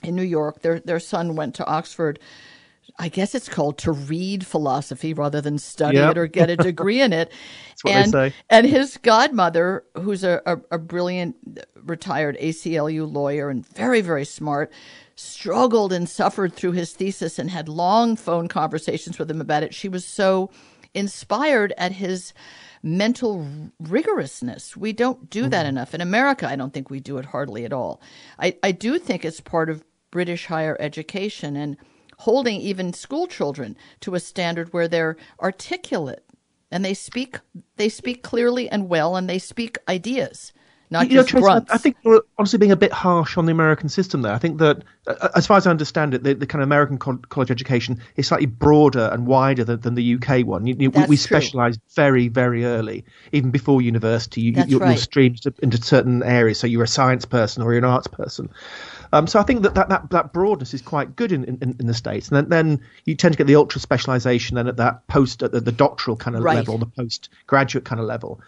in 0.03 0.15
New 0.15 0.23
York, 0.23 0.61
their 0.61 0.79
their 0.79 0.99
son 0.99 1.35
went 1.35 1.55
to 1.55 1.65
Oxford. 1.65 2.19
I 2.97 3.09
guess 3.09 3.35
it's 3.35 3.49
called 3.49 3.77
to 3.79 3.91
read 3.91 4.45
philosophy 4.45 5.13
rather 5.13 5.41
than 5.41 5.57
study 5.57 5.97
Yep. 5.97 6.11
it 6.11 6.17
or 6.17 6.27
get 6.27 6.49
a 6.49 6.55
degree 6.55 7.01
in 7.01 7.11
it. 7.11 7.31
what 7.81 7.91
they 7.91 7.99
and 7.99 8.11
say. 8.11 8.33
and 8.49 8.65
his 8.65 8.97
godmother, 8.97 9.83
who's 9.95 10.23
a, 10.23 10.41
a, 10.45 10.57
a 10.71 10.77
brilliant 10.77 11.35
retired 11.75 12.37
ACLU 12.39 13.11
lawyer 13.11 13.49
and 13.49 13.67
very 13.67 14.01
very 14.01 14.25
smart, 14.25 14.71
struggled 15.15 15.91
and 15.91 16.07
suffered 16.07 16.53
through 16.53 16.73
his 16.73 16.93
thesis 16.93 17.39
and 17.39 17.49
had 17.49 17.67
long 17.67 18.15
phone 18.15 18.47
conversations 18.47 19.17
with 19.17 19.29
him 19.29 19.41
about 19.41 19.63
it. 19.63 19.73
She 19.73 19.89
was 19.89 20.05
so 20.05 20.49
inspired 20.93 21.73
at 21.77 21.93
his 21.93 22.33
mental 22.85 23.47
rigorousness. 23.81 24.77
We 24.77 24.93
don't 24.93 25.27
do 25.29 25.49
that 25.49 25.63
mm-hmm. 25.63 25.69
enough. 25.69 25.95
In 25.95 26.01
America, 26.01 26.47
I 26.47 26.55
don't 26.55 26.71
think 26.71 26.91
we 26.91 26.99
do 26.99 27.17
it 27.17 27.25
hardly 27.25 27.65
at 27.65 27.73
all. 27.73 27.99
I, 28.39 28.55
I 28.61 28.71
do 28.71 28.99
think 28.99 29.25
it's 29.25 29.41
part 29.41 29.71
of 29.71 29.83
British 30.11 30.45
higher 30.45 30.77
education 30.79 31.55
and 31.55 31.77
holding 32.19 32.61
even 32.61 32.93
school 32.93 33.25
children 33.25 33.75
to 34.01 34.13
a 34.13 34.19
standard 34.19 34.71
where 34.71 34.87
they're 34.87 35.17
articulate 35.41 36.23
and 36.71 36.85
they 36.85 36.93
speak 36.93 37.39
they 37.75 37.89
speak 37.89 38.21
clearly 38.21 38.69
and 38.69 38.87
well 38.87 39.15
and 39.15 39.27
they 39.27 39.39
speak 39.39 39.77
ideas, 39.89 40.53
not 40.91 41.09
you 41.09 41.15
know, 41.15 41.23
just 41.23 41.29
Tracie, 41.29 41.47
I- 41.47 41.73
I 41.73 41.77
think 41.77 41.97
you're 42.03 42.23
honestly 42.37 42.59
being 42.59 42.71
a 42.71 42.75
bit 42.75 42.91
harsh 42.91 43.37
on 43.37 43.45
the 43.45 43.51
American 43.51 43.89
system 43.89 44.21
there. 44.21 44.33
I 44.33 44.37
think 44.37 44.59
that, 44.59 44.83
uh, 45.07 45.29
as 45.35 45.47
far 45.47 45.57
as 45.57 45.65
I 45.67 45.71
understand 45.71 46.13
it, 46.13 46.23
the, 46.23 46.33
the 46.33 46.45
kind 46.47 46.61
of 46.61 46.67
American 46.67 46.97
co- 46.97 47.17
college 47.29 47.51
education 47.51 48.01
is 48.15 48.27
slightly 48.27 48.45
broader 48.45 49.09
and 49.11 49.25
wider 49.27 49.63
than, 49.63 49.81
than 49.81 49.95
the 49.95 50.15
UK 50.15 50.45
one. 50.45 50.67
You, 50.67 50.75
you, 50.77 50.89
we 50.91 51.05
we 51.05 51.15
specialise 51.15 51.77
very, 51.95 52.27
very 52.27 52.65
early, 52.65 53.05
even 53.31 53.51
before 53.51 53.81
university. 53.81 54.41
You, 54.41 54.51
That's 54.53 54.69
you're, 54.69 54.79
right. 54.79 54.89
you're 54.89 54.97
streamed 54.97 55.41
into 55.61 55.81
certain 55.81 56.21
areas, 56.23 56.59
so 56.59 56.67
you're 56.67 56.83
a 56.83 56.87
science 56.87 57.25
person 57.25 57.63
or 57.63 57.71
you're 57.73 57.79
an 57.79 57.85
arts 57.85 58.07
person. 58.07 58.49
Um, 59.13 59.27
so 59.27 59.39
I 59.39 59.43
think 59.43 59.61
that 59.63 59.75
that, 59.75 59.89
that, 59.89 60.09
that 60.09 60.33
broadness 60.33 60.73
is 60.73 60.81
quite 60.81 61.15
good 61.15 61.31
in, 61.31 61.45
in, 61.45 61.75
in 61.79 61.87
the 61.87 61.93
states, 61.93 62.29
and 62.29 62.37
then, 62.37 62.49
then 62.49 62.81
you 63.05 63.15
tend 63.15 63.33
to 63.33 63.37
get 63.37 63.47
the 63.47 63.55
ultra 63.55 63.79
specialisation 63.79 64.55
then 64.55 64.67
at 64.67 64.77
that 64.77 65.07
post 65.07 65.41
at 65.43 65.51
the, 65.51 65.61
the 65.61 65.71
doctoral 65.71 66.17
kind 66.17 66.35
of 66.35 66.43
Right. 66.43 66.55
level, 66.55 66.77
the 66.77 66.85
postgraduate 66.87 67.85
kind 67.85 67.99
of 68.01 68.07
level. 68.07 68.41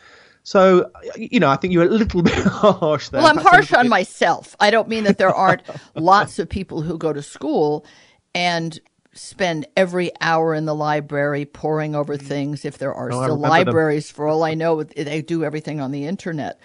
So 0.48 0.90
you 1.18 1.42
know, 1.42 1.50
I 1.50 1.58
think 1.58 1.74
you're 1.74 1.84
a 1.84 1.90
little 1.90 2.22
bit 2.24 2.34
harsh 2.34 3.10
there. 3.10 3.20
Well, 3.20 3.30
I'm 3.30 3.36
harsh 3.36 3.74
on 3.74 3.90
myself. 3.90 4.56
I 4.62 4.72
don't 4.72 4.88
mean 4.88 5.04
that 5.04 5.18
there 5.18 5.36
aren't 5.36 5.62
lots 5.96 6.40
of 6.40 6.48
people 6.48 6.82
who 6.82 6.98
go 6.98 7.12
to 7.12 7.22
school 7.22 7.86
and 8.34 8.80
spend 9.12 9.68
every 9.76 10.10
hour 10.22 10.56
in 10.56 10.64
the 10.64 10.74
library 10.74 11.44
poring 11.44 11.96
over 11.96 12.16
things. 12.16 12.64
If 12.64 12.78
there 12.78 12.94
are 12.94 13.12
Oh, 13.12 13.20
I 13.20 13.26
still 13.26 13.36
remember 13.36 13.58
them. 13.58 13.66
libraries, 13.66 14.10
for 14.10 14.26
all 14.26 14.46
I 14.46 14.54
know, 14.54 14.84
they 14.84 15.22
do 15.22 15.44
everything 15.44 15.82
on 15.82 15.92
the 15.92 16.06
internet. 16.06 16.62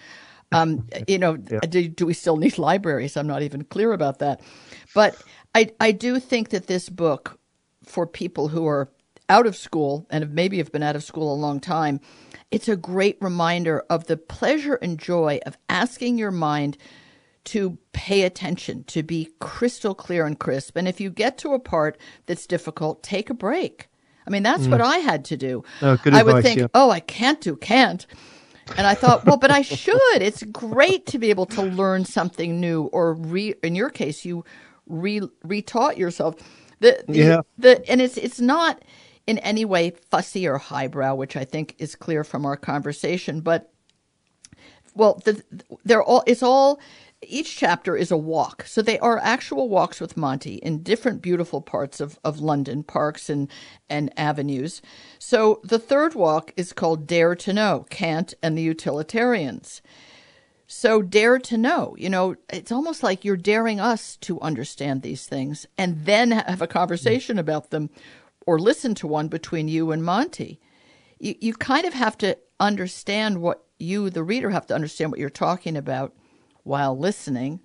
Um, 0.52 0.86
you 1.08 1.18
know, 1.18 1.36
do, 1.36 1.88
do 1.88 2.06
we 2.06 2.14
still 2.14 2.36
need 2.36 2.58
libraries? 2.58 3.16
I'm 3.16 3.26
not 3.26 3.42
even 3.42 3.64
clear 3.64 3.92
about 3.92 4.20
that. 4.20 4.42
But 4.94 5.20
I, 5.56 5.72
I 5.80 5.90
do 5.90 6.20
think 6.20 6.50
that 6.50 6.68
this 6.68 6.88
book, 6.88 7.36
for 7.82 8.06
people 8.06 8.46
who 8.46 8.64
are 8.64 8.92
out 9.28 9.46
of 9.48 9.56
school 9.56 10.06
and 10.08 10.22
have 10.22 10.30
maybe 10.32 10.58
have 10.58 10.70
been 10.70 10.84
out 10.84 10.94
of 10.94 11.02
school 11.02 11.34
a 11.34 11.34
long 11.34 11.58
time, 11.58 12.00
it's 12.52 12.68
a 12.68 12.76
great 12.76 13.16
reminder 13.20 13.82
of 13.88 14.06
the 14.06 14.16
pleasure 14.16 14.74
and 14.74 14.98
joy 14.98 15.40
of 15.46 15.56
asking 15.68 16.18
your 16.18 16.30
mind 16.30 16.76
to 17.44 17.78
pay 17.92 18.22
attention, 18.22 18.84
to 18.84 19.02
be 19.02 19.30
crystal 19.40 19.94
clear 19.94 20.26
and 20.26 20.38
crisp. 20.38 20.76
And 20.76 20.86
if 20.86 21.00
you 21.00 21.10
get 21.10 21.38
to 21.38 21.54
a 21.54 21.58
part 21.58 21.98
that's 22.26 22.46
difficult, 22.46 23.02
take 23.02 23.30
a 23.30 23.34
break. 23.34 23.88
I 24.26 24.30
mean, 24.30 24.44
that's 24.44 24.68
what 24.68 24.80
mm. 24.80 24.84
I 24.84 24.98
had 24.98 25.24
to 25.26 25.36
do. 25.36 25.64
Oh, 25.80 25.96
good 25.96 26.14
I 26.14 26.22
would 26.22 26.44
think, 26.44 26.60
yeah. 26.60 26.66
oh, 26.74 26.90
I 26.90 27.00
can't 27.00 27.40
do 27.40 27.56
can't. 27.56 28.06
And 28.76 28.86
I 28.86 28.94
thought, 28.94 29.24
well, 29.24 29.38
but 29.38 29.50
I 29.50 29.62
should. 29.62 30.22
It's 30.22 30.44
great 30.44 31.06
to 31.06 31.18
be 31.18 31.30
able 31.30 31.46
to 31.46 31.62
learn 31.62 32.04
something 32.04 32.60
new, 32.60 32.84
or 32.84 33.14
re. 33.14 33.54
In 33.64 33.74
your 33.74 33.90
case, 33.90 34.24
you 34.24 34.44
re 34.86 35.20
retaught 35.44 35.96
yourself. 35.96 36.36
The, 36.78 37.02
the, 37.08 37.18
Yeah. 37.18 37.40
The 37.58 37.90
and 37.90 38.00
it's 38.00 38.16
it's 38.16 38.40
not 38.40 38.84
in 39.26 39.38
any 39.38 39.64
way 39.64 39.90
fussy 40.10 40.46
or 40.46 40.58
highbrow, 40.58 41.14
which 41.14 41.36
I 41.36 41.44
think 41.44 41.74
is 41.78 41.94
clear 41.94 42.24
from 42.24 42.44
our 42.44 42.56
conversation. 42.56 43.40
But 43.40 43.72
well, 44.94 45.20
the, 45.24 45.42
they're 45.84 46.02
all. 46.02 46.22
It's 46.26 46.42
all. 46.42 46.80
Each 47.24 47.56
chapter 47.56 47.96
is 47.96 48.10
a 48.10 48.16
walk, 48.16 48.64
so 48.66 48.82
they 48.82 48.98
are 48.98 49.16
actual 49.18 49.68
walks 49.68 50.00
with 50.00 50.16
Monty 50.16 50.56
in 50.56 50.82
different 50.82 51.22
beautiful 51.22 51.60
parts 51.60 52.00
of, 52.00 52.18
of 52.24 52.40
London, 52.40 52.82
parks 52.82 53.30
and 53.30 53.48
and 53.88 54.12
avenues. 54.18 54.82
So 55.20 55.60
the 55.62 55.78
third 55.78 56.14
walk 56.16 56.52
is 56.56 56.72
called 56.72 57.06
Dare 57.06 57.36
to 57.36 57.52
Know: 57.52 57.86
Kant 57.90 58.34
and 58.42 58.58
the 58.58 58.62
Utilitarians. 58.62 59.82
So 60.66 61.02
dare 61.02 61.38
to 61.38 61.58
know. 61.58 61.94
You 61.98 62.08
know, 62.08 62.36
it's 62.50 62.72
almost 62.72 63.02
like 63.02 63.26
you're 63.26 63.36
daring 63.36 63.78
us 63.78 64.16
to 64.22 64.40
understand 64.40 65.02
these 65.02 65.26
things 65.26 65.66
and 65.76 66.06
then 66.06 66.30
have 66.30 66.62
a 66.62 66.66
conversation 66.66 67.38
about 67.38 67.68
them 67.70 67.90
or 68.46 68.58
listen 68.58 68.94
to 68.96 69.06
one 69.06 69.28
between 69.28 69.68
you 69.68 69.90
and 69.92 70.04
Monty. 70.04 70.60
You, 71.18 71.34
you 71.40 71.54
kind 71.54 71.84
of 71.84 71.94
have 71.94 72.18
to 72.18 72.36
understand 72.58 73.40
what 73.40 73.64
you, 73.78 74.10
the 74.10 74.22
reader, 74.22 74.50
have 74.50 74.66
to 74.66 74.74
understand 74.74 75.10
what 75.10 75.20
you're 75.20 75.30
talking 75.30 75.76
about 75.76 76.14
while 76.62 76.96
listening. 76.96 77.60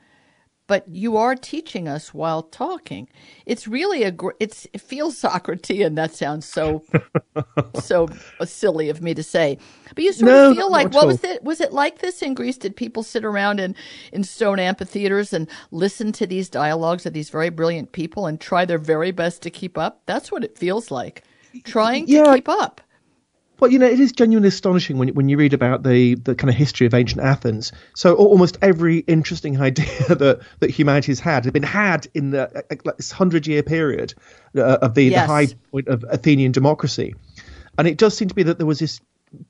But 0.68 0.88
you 0.90 1.18
are 1.18 1.36
teaching 1.36 1.88
us 1.88 2.14
while 2.14 2.44
talking. 2.44 3.10
It's 3.46 3.68
really 3.68 4.04
a. 4.04 4.12
gr- 4.12 4.32
It's 4.40 4.68
it 4.74 4.82
feels 4.82 5.22
Socratean. 5.22 5.96
That 5.96 6.14
sounds 6.16 6.48
so 6.48 6.86
so 7.74 8.10
silly 8.46 8.90
of 8.90 9.02
me 9.02 9.14
to 9.16 9.24
say. 9.24 9.60
But 9.96 10.04
you 10.06 10.14
sort 10.14 10.34
No, 10.34 10.52
of 10.52 10.58
feel 10.58 10.72
like 10.72 10.94
what 10.94 11.08
all. 11.08 11.08
was 11.08 11.24
it? 11.24 11.44
Was 11.44 11.62
it 11.62 11.74
like 11.74 12.00
this 12.00 12.22
in 12.24 12.36
Greece? 12.36 12.58
Did 12.58 12.76
people 12.76 13.04
sit 13.04 13.26
around 13.26 13.60
in 13.60 13.76
in 14.14 14.24
stone 14.24 14.60
amphitheaters 14.60 15.34
and 15.34 15.50
listen 15.72 16.12
to 16.14 16.28
these 16.28 16.50
dialogues 16.50 17.06
of 17.06 17.14
these 17.14 17.30
very 17.32 17.50
brilliant 17.50 17.94
people 17.94 18.28
and 18.28 18.40
try 18.42 18.66
their 18.66 18.80
very 18.80 19.12
best 19.12 19.42
to 19.44 19.52
keep 19.52 19.78
up? 19.78 20.02
That's 20.08 20.32
what 20.32 20.44
it 20.46 20.58
feels 20.58 20.92
like. 20.92 21.24
Trying 21.66 22.08
to 22.10 22.22
keep 22.22 22.50
up. 22.50 22.82
Well, 23.60 23.72
you 23.72 23.80
know, 23.80 23.88
it 23.88 24.00
is 24.00 24.12
genuinely 24.12 24.50
astonishing 24.50 24.98
when 24.98 25.10
when 25.10 25.30
you 25.30 25.38
read 25.38 25.54
about 25.54 25.84
the 25.84 26.16
the 26.16 26.36
kind 26.36 26.50
of 26.50 26.56
history 26.56 26.86
of 26.86 26.94
ancient 26.94 27.22
Athens. 27.22 27.72
So 27.96 28.14
almost 28.16 28.58
every 28.62 29.00
interesting 29.00 29.60
idea 29.62 29.86
that 30.10 30.42
that 30.60 30.70
humanity's 30.70 31.20
had 31.20 31.46
had 31.46 31.54
been 31.54 31.64
had 31.64 32.08
in 32.14 32.32
the 32.32 32.56
uh, 32.56 32.62
like 32.86 32.98
this 32.98 33.12
hundred 33.12 33.48
year 33.48 33.64
period 33.64 34.14
uh, 34.56 34.62
of 34.82 34.94
the, 34.94 35.06
Yes. 35.06 35.28
the 35.28 35.34
high 35.34 35.48
point 35.72 35.88
of 35.88 36.06
Athenian 36.10 36.52
democracy, 36.52 37.16
and 37.78 37.88
it 37.88 37.98
does 37.98 38.16
seem 38.16 38.28
to 38.28 38.36
be 38.36 38.44
that 38.44 38.58
there 38.58 38.68
was 38.68 38.80
this 38.80 39.00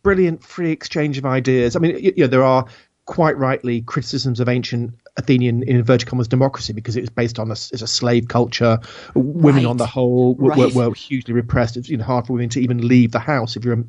brilliant 0.04 0.44
free 0.44 0.72
exchange 0.72 1.18
of 1.18 1.26
ideas. 1.26 1.76
I 1.76 1.80
mean, 1.80 1.94
y- 1.96 2.14
you 2.16 2.24
know, 2.24 2.28
there 2.28 2.44
are 2.44 2.66
quite 3.06 3.38
rightly 3.38 3.82
criticisms 3.82 4.40
of 4.40 4.50
ancient 4.50 4.94
Athenian 5.18 5.64
in 5.64 5.78
inverted 5.78 6.08
commas 6.08 6.28
democracy 6.28 6.74
because 6.74 6.98
it 6.98 7.02
was 7.02 7.10
based 7.10 7.40
on 7.40 7.48
a, 7.50 7.54
s- 7.54 7.72
as 7.72 7.82
a 7.82 7.88
slave 7.88 8.28
culture. 8.28 8.80
Women 9.16 9.64
Right. 9.64 9.70
on 9.70 9.78
the 9.78 9.86
whole 9.88 10.36
were, 10.36 10.50
Right. 10.50 10.74
were, 10.74 10.90
were 10.90 10.94
hugely 10.96 11.34
repressed. 11.34 11.78
It's 11.78 11.88
you 11.90 11.98
know 11.98 12.04
hard 12.04 12.28
for 12.28 12.34
women 12.34 12.50
to 12.50 12.62
even 12.62 12.86
leave 12.88 13.12
the 13.12 13.20
house 13.20 13.56
if 13.56 13.64
you're 13.66 13.76
a 13.76 13.84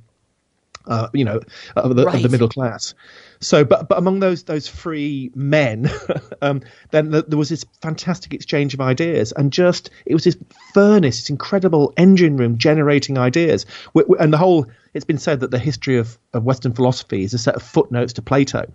uh, 0.89 1.09
you 1.13 1.25
know, 1.25 1.41
of 1.77 1.95
the, 1.97 2.07
of 2.09 2.23
the 2.23 2.29
middle 2.29 2.49
class. 2.49 2.95
So, 3.41 3.65
but 3.65 3.89
but 3.89 3.99
among 3.99 4.19
those 4.21 4.43
those 4.45 4.67
free 4.67 5.31
men, 5.35 5.89
um, 6.43 6.63
then 6.91 7.13
th- 7.13 7.27
there 7.29 7.39
was 7.39 7.49
this 7.49 7.65
fantastic 7.83 8.35
exchange 8.35 8.75
of 8.75 8.81
ideas, 8.81 9.33
and 9.33 9.53
just 9.53 9.91
it 10.07 10.15
was 10.15 10.25
this 10.25 10.37
furnace, 10.75 11.19
this 11.19 11.31
incredible 11.31 11.93
engine 11.97 12.37
room 12.37 12.59
generating 12.59 13.17
ideas, 13.19 13.65
W- 13.95 14.07
w- 14.09 14.17
and 14.21 14.33
the 14.33 14.39
whole. 14.39 14.67
It's 14.95 15.05
been 15.05 15.19
said 15.19 15.41
that 15.41 15.51
the 15.53 15.59
history 15.59 15.99
of, 15.99 16.19
of 16.33 16.43
Western 16.45 16.73
philosophy 16.73 17.23
is 17.23 17.33
a 17.35 17.39
set 17.39 17.55
of 17.55 17.63
footnotes 17.63 18.15
to 18.15 18.23
Plato, 18.23 18.73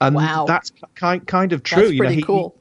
and 0.00 0.14
Wow. 0.16 0.46
that's 0.46 0.72
kind 0.94 1.26
kind 1.26 1.52
of 1.52 1.62
true. 1.62 1.82
That's 1.82 1.92
you 1.92 1.98
know, 1.98 2.04
pretty 2.06 2.14
he- 2.16 2.22
cool. 2.22 2.56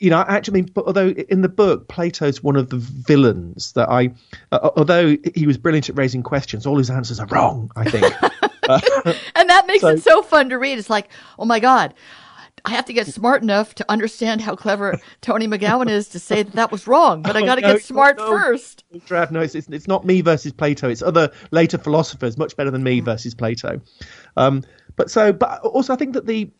you 0.00 0.10
know, 0.10 0.18
I 0.18 0.36
actually, 0.36 0.66
although 0.76 1.08
in 1.08 1.40
the 1.40 1.48
book 1.48 1.88
Plato's 1.88 2.42
one 2.42 2.56
of 2.56 2.68
the 2.68 2.76
villains 2.76 3.72
that 3.72 3.88
I, 3.88 4.10
uh, 4.52 4.68
although 4.76 5.16
he 5.34 5.46
was 5.46 5.56
brilliant 5.56 5.88
at 5.88 5.96
raising 5.96 6.22
questions, 6.22 6.66
all 6.66 6.76
his 6.76 6.90
answers 6.90 7.20
are 7.20 7.26
wrong. 7.28 7.70
I 7.76 7.88
think. 7.88 8.12
And 9.34 9.48
that 9.48 9.66
makes 9.66 9.80
So- 9.82 9.88
it 9.88 10.02
so 10.02 10.22
fun 10.22 10.48
to 10.50 10.58
read. 10.58 10.78
It's 10.78 10.90
like, 10.90 11.08
oh 11.38 11.44
my 11.44 11.60
God, 11.60 11.94
I 12.64 12.70
have 12.72 12.84
to 12.86 12.92
get 12.92 13.06
smart 13.06 13.42
enough 13.42 13.74
to 13.76 13.86
understand 13.90 14.42
how 14.42 14.54
clever 14.54 14.98
Tony 15.22 15.48
McGowan 15.48 15.88
is 15.88 16.08
to 16.08 16.18
say 16.18 16.42
that 16.42 16.52
that 16.54 16.70
was 16.70 16.86
wrong, 16.86 17.22
but 17.22 17.34
I 17.36 17.40
got 17.40 17.54
to 17.54 17.64
Oh, 17.64 17.68
no, 17.68 17.74
get 17.74 17.82
smart 17.82 18.18
no. 18.18 18.28
first. 18.28 18.84
No, 19.10 19.40
it's, 19.40 19.54
it's 19.54 19.88
not 19.88 20.04
me 20.04 20.20
versus 20.20 20.52
Plato. 20.52 20.88
It's 20.90 21.00
other 21.02 21.30
later 21.52 21.78
philosophers, 21.78 22.36
much 22.36 22.56
better 22.56 22.70
than 22.70 22.82
me 22.82 23.00
versus 23.00 23.34
Plato. 23.34 23.80
Um, 24.36 24.62
but 24.96 25.10
so, 25.10 25.32
but 25.32 25.60
also 25.62 25.94
I 25.94 25.96
think 25.96 26.12
that 26.14 26.26
the 26.26 26.50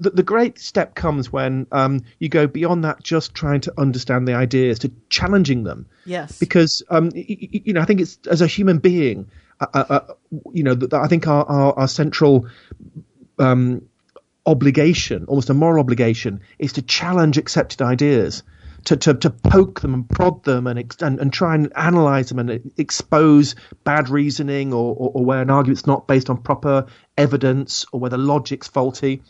the, 0.00 0.10
the 0.10 0.22
great 0.22 0.58
step 0.58 0.94
comes 0.96 1.32
when 1.32 1.66
um, 1.72 2.00
you 2.18 2.28
go 2.28 2.46
beyond 2.46 2.84
that, 2.84 3.02
just 3.02 3.34
trying 3.34 3.60
to 3.62 3.72
understand 3.78 4.28
the 4.28 4.34
ideas, 4.34 4.78
to 4.80 4.92
challenging 5.08 5.64
them. 5.64 5.86
Yes. 6.04 6.38
Because 6.38 6.82
um, 6.90 7.06
y- 7.14 7.24
y- 7.28 7.62
you 7.64 7.72
know, 7.72 7.80
I 7.80 7.86
think 7.86 8.02
it's 8.02 8.18
as 8.30 8.42
a 8.42 8.46
human 8.46 8.76
being, 8.78 9.26
Uh, 9.60 9.66
uh, 9.72 9.84
uh, 9.88 10.14
you 10.52 10.62
know, 10.62 10.76
I 10.92 11.08
think 11.08 11.26
our 11.26 11.44
our, 11.46 11.78
our 11.80 11.88
central 11.88 12.48
um, 13.38 13.82
obligation, 14.44 15.24
almost 15.26 15.50
a 15.50 15.54
moral 15.54 15.80
obligation, 15.80 16.40
is 16.58 16.74
to 16.74 16.82
challenge 16.82 17.38
accepted 17.38 17.82
ideas, 17.82 18.42
to, 18.84 18.96
to, 18.96 19.14
to 19.14 19.30
poke 19.30 19.80
them 19.80 19.94
and 19.94 20.08
prod 20.08 20.44
them 20.44 20.66
and, 20.66 20.94
and 21.00 21.20
and 21.20 21.32
try 21.32 21.54
and 21.54 21.72
analyze 21.76 22.28
them 22.28 22.38
and 22.38 22.72
expose 22.76 23.56
bad 23.84 24.08
reasoning 24.08 24.72
or, 24.72 24.94
or, 24.94 25.10
or 25.14 25.24
where 25.24 25.42
an 25.42 25.50
argument's 25.50 25.86
not 25.86 26.06
based 26.06 26.30
on 26.30 26.42
proper 26.42 26.86
evidence 27.16 27.84
or 27.92 28.00
where 28.00 28.10
the 28.10 28.18
logic's 28.18 28.68
faulty. 28.68 29.22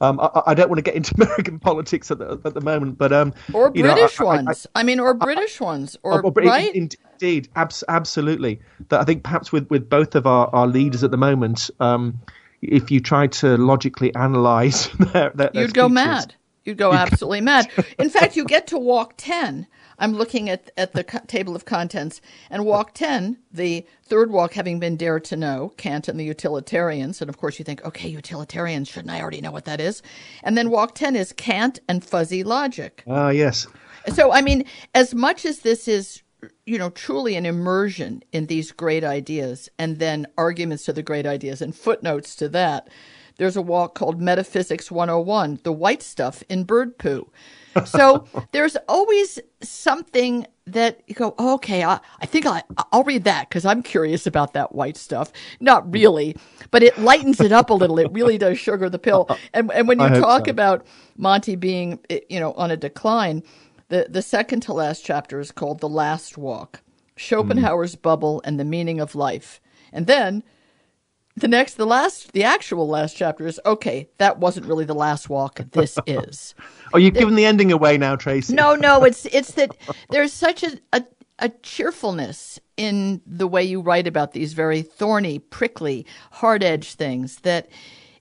Um, 0.00 0.18
I, 0.20 0.42
I 0.48 0.54
don't 0.54 0.68
want 0.68 0.78
to 0.78 0.82
get 0.82 0.94
into 0.94 1.14
American 1.20 1.58
politics 1.58 2.10
at 2.10 2.18
the, 2.18 2.40
at 2.44 2.54
the 2.54 2.60
moment, 2.60 2.98
but 2.98 3.12
um, 3.12 3.32
or 3.52 3.70
you 3.74 3.82
know, 3.82 3.90
I- 3.90 3.94
British 3.94 4.20
I- 4.20 4.24
I- 4.24 4.26
ones. 4.26 4.66
I, 4.74 4.82
mean, 4.82 5.00
or 5.00 5.14
British 5.14 5.60
ones, 5.60 5.96
or, 6.02 6.24
Oh, 6.26 6.30
but 6.30 6.44
right? 6.44 6.74
in- 6.74 6.90
Indeed, 7.20 7.48
abs- 7.54 7.84
absolutely. 7.88 8.60
That 8.88 9.00
I 9.00 9.04
think 9.04 9.22
perhaps 9.22 9.52
with, 9.52 9.70
with 9.70 9.88
both 9.88 10.14
of 10.16 10.26
our, 10.26 10.48
our 10.54 10.66
leaders 10.66 11.04
at 11.04 11.10
the 11.12 11.16
moment, 11.16 11.70
um, 11.78 12.18
if 12.60 12.90
you 12.90 12.98
try 13.00 13.28
to 13.28 13.56
logically 13.56 14.10
analyse 14.16 14.88
their, 14.98 15.30
their, 15.34 15.50
their 15.50 15.62
You'd 15.62 15.74
go 15.74 15.88
mad. 15.88 16.34
You'd 16.64 16.78
go 16.78 16.92
absolutely 16.92 17.42
mad. 17.42 17.68
In 17.98 18.08
fact, 18.10 18.36
you 18.36 18.44
get 18.46 18.66
to 18.68 18.78
walk 18.78 19.14
10. 19.18 19.66
I'm 19.98 20.14
looking 20.14 20.48
at, 20.50 20.70
at 20.76 20.92
the 20.92 21.04
co- 21.04 21.20
table 21.26 21.54
of 21.54 21.64
contents, 21.64 22.20
and 22.50 22.64
walk 22.64 22.94
10, 22.94 23.38
the 23.52 23.86
third 24.02 24.30
walk 24.30 24.54
having 24.54 24.78
been 24.78 24.96
Dare 24.96 25.20
to 25.20 25.36
Know, 25.36 25.72
Kant 25.76 26.08
and 26.08 26.18
the 26.18 26.24
Utilitarians. 26.24 27.20
And 27.20 27.28
of 27.28 27.38
course, 27.38 27.58
you 27.58 27.64
think, 27.64 27.84
okay, 27.84 28.08
utilitarians, 28.08 28.88
shouldn't 28.88 29.12
I 29.12 29.20
already 29.20 29.40
know 29.40 29.52
what 29.52 29.64
that 29.66 29.80
is? 29.80 30.02
And 30.42 30.56
then 30.56 30.70
walk 30.70 30.94
10 30.94 31.16
is 31.16 31.32
Kant 31.32 31.80
and 31.88 32.04
fuzzy 32.04 32.44
logic. 32.44 33.02
Ah, 33.06 33.30
yes. 33.30 33.66
So, 34.12 34.32
I 34.32 34.42
mean, 34.42 34.64
as 34.94 35.14
much 35.14 35.44
as 35.44 35.60
this 35.60 35.88
is, 35.88 36.22
you 36.66 36.78
know, 36.78 36.90
truly 36.90 37.36
an 37.36 37.46
immersion 37.46 38.22
in 38.32 38.46
these 38.46 38.72
great 38.72 39.04
ideas 39.04 39.70
and 39.78 39.98
then 39.98 40.26
arguments 40.36 40.84
to 40.84 40.92
the 40.92 41.02
great 41.02 41.26
ideas 41.26 41.62
and 41.62 41.74
footnotes 41.74 42.36
to 42.36 42.48
that, 42.50 42.88
there's 43.36 43.56
a 43.56 43.62
walk 43.62 43.94
called 43.94 44.20
Metaphysics 44.20 44.90
101, 44.90 45.60
the 45.64 45.72
white 45.72 46.02
stuff 46.02 46.42
in 46.48 46.64
bird 46.64 46.98
poo. 46.98 47.30
So 47.84 48.26
there's 48.52 48.76
always 48.88 49.40
something 49.62 50.46
that 50.66 51.02
you 51.06 51.14
go, 51.14 51.34
oh, 51.38 51.54
okay, 51.54 51.84
I, 51.84 52.00
I 52.20 52.26
think 52.26 52.46
I, 52.46 52.62
I'll 52.92 53.02
read 53.04 53.24
that 53.24 53.48
because 53.48 53.66
I'm 53.66 53.82
curious 53.82 54.26
about 54.26 54.54
that 54.54 54.74
white 54.74 54.96
stuff. 54.96 55.32
Not 55.60 55.92
really, 55.92 56.36
but 56.70 56.82
it 56.82 56.98
lightens 56.98 57.40
it 57.40 57.52
up 57.52 57.70
a 57.70 57.74
little. 57.74 57.98
It 57.98 58.10
really 58.12 58.38
does 58.38 58.58
sugar 58.58 58.88
the 58.88 58.98
pill. 58.98 59.28
And, 59.52 59.70
and 59.72 59.86
when 59.86 60.00
you 60.00 60.06
I 60.06 60.18
talk 60.18 60.46
so. 60.46 60.50
about 60.50 60.86
Monty 61.16 61.54
being, 61.54 62.00
eh, 62.10 62.20
you 62.28 62.40
know, 62.40 62.52
on 62.54 62.70
a 62.70 62.76
decline, 62.76 63.42
the, 63.88 64.06
the 64.08 64.22
second 64.22 64.60
to 64.62 64.72
last 64.72 65.04
chapter 65.04 65.38
is 65.38 65.52
called 65.52 65.80
The 65.80 65.88
Last 65.88 66.38
Walk 66.38 66.80
Schopenhauer's 67.16 67.94
Bubble 67.94 68.42
and 68.44 68.58
the 68.58 68.64
Meaning 68.64 69.00
of 69.00 69.14
Life. 69.14 69.60
And 69.92 70.06
then 70.06 70.42
the 71.36 71.48
next, 71.48 71.74
the 71.74 71.86
last, 71.86 72.32
the 72.32 72.44
actual 72.44 72.88
last 72.88 73.16
chapter 73.16 73.46
is 73.46 73.60
okay, 73.66 74.08
that 74.18 74.38
wasn't 74.38 74.66
really 74.66 74.84
the 74.84 74.94
last 74.94 75.28
walk. 75.28 75.60
This 75.72 75.98
is. 76.06 76.54
Oh, 76.92 76.98
you've 76.98 77.14
given 77.14 77.34
the 77.34 77.44
ending 77.44 77.72
away 77.72 77.98
now, 77.98 78.16
Tracie. 78.16 78.54
No, 78.54 78.74
no, 78.74 79.04
it's 79.04 79.26
it's 79.26 79.52
that 79.52 79.76
there's 80.10 80.32
such 80.32 80.62
a, 80.62 80.78
a 80.92 81.04
a 81.40 81.48
cheerfulness 81.62 82.60
in 82.76 83.20
the 83.26 83.48
way 83.48 83.62
you 83.64 83.80
write 83.80 84.06
about 84.06 84.32
these 84.32 84.52
very 84.52 84.82
thorny, 84.82 85.40
prickly, 85.40 86.06
hard 86.30 86.62
edged 86.62 86.96
things 86.96 87.36
that 87.40 87.68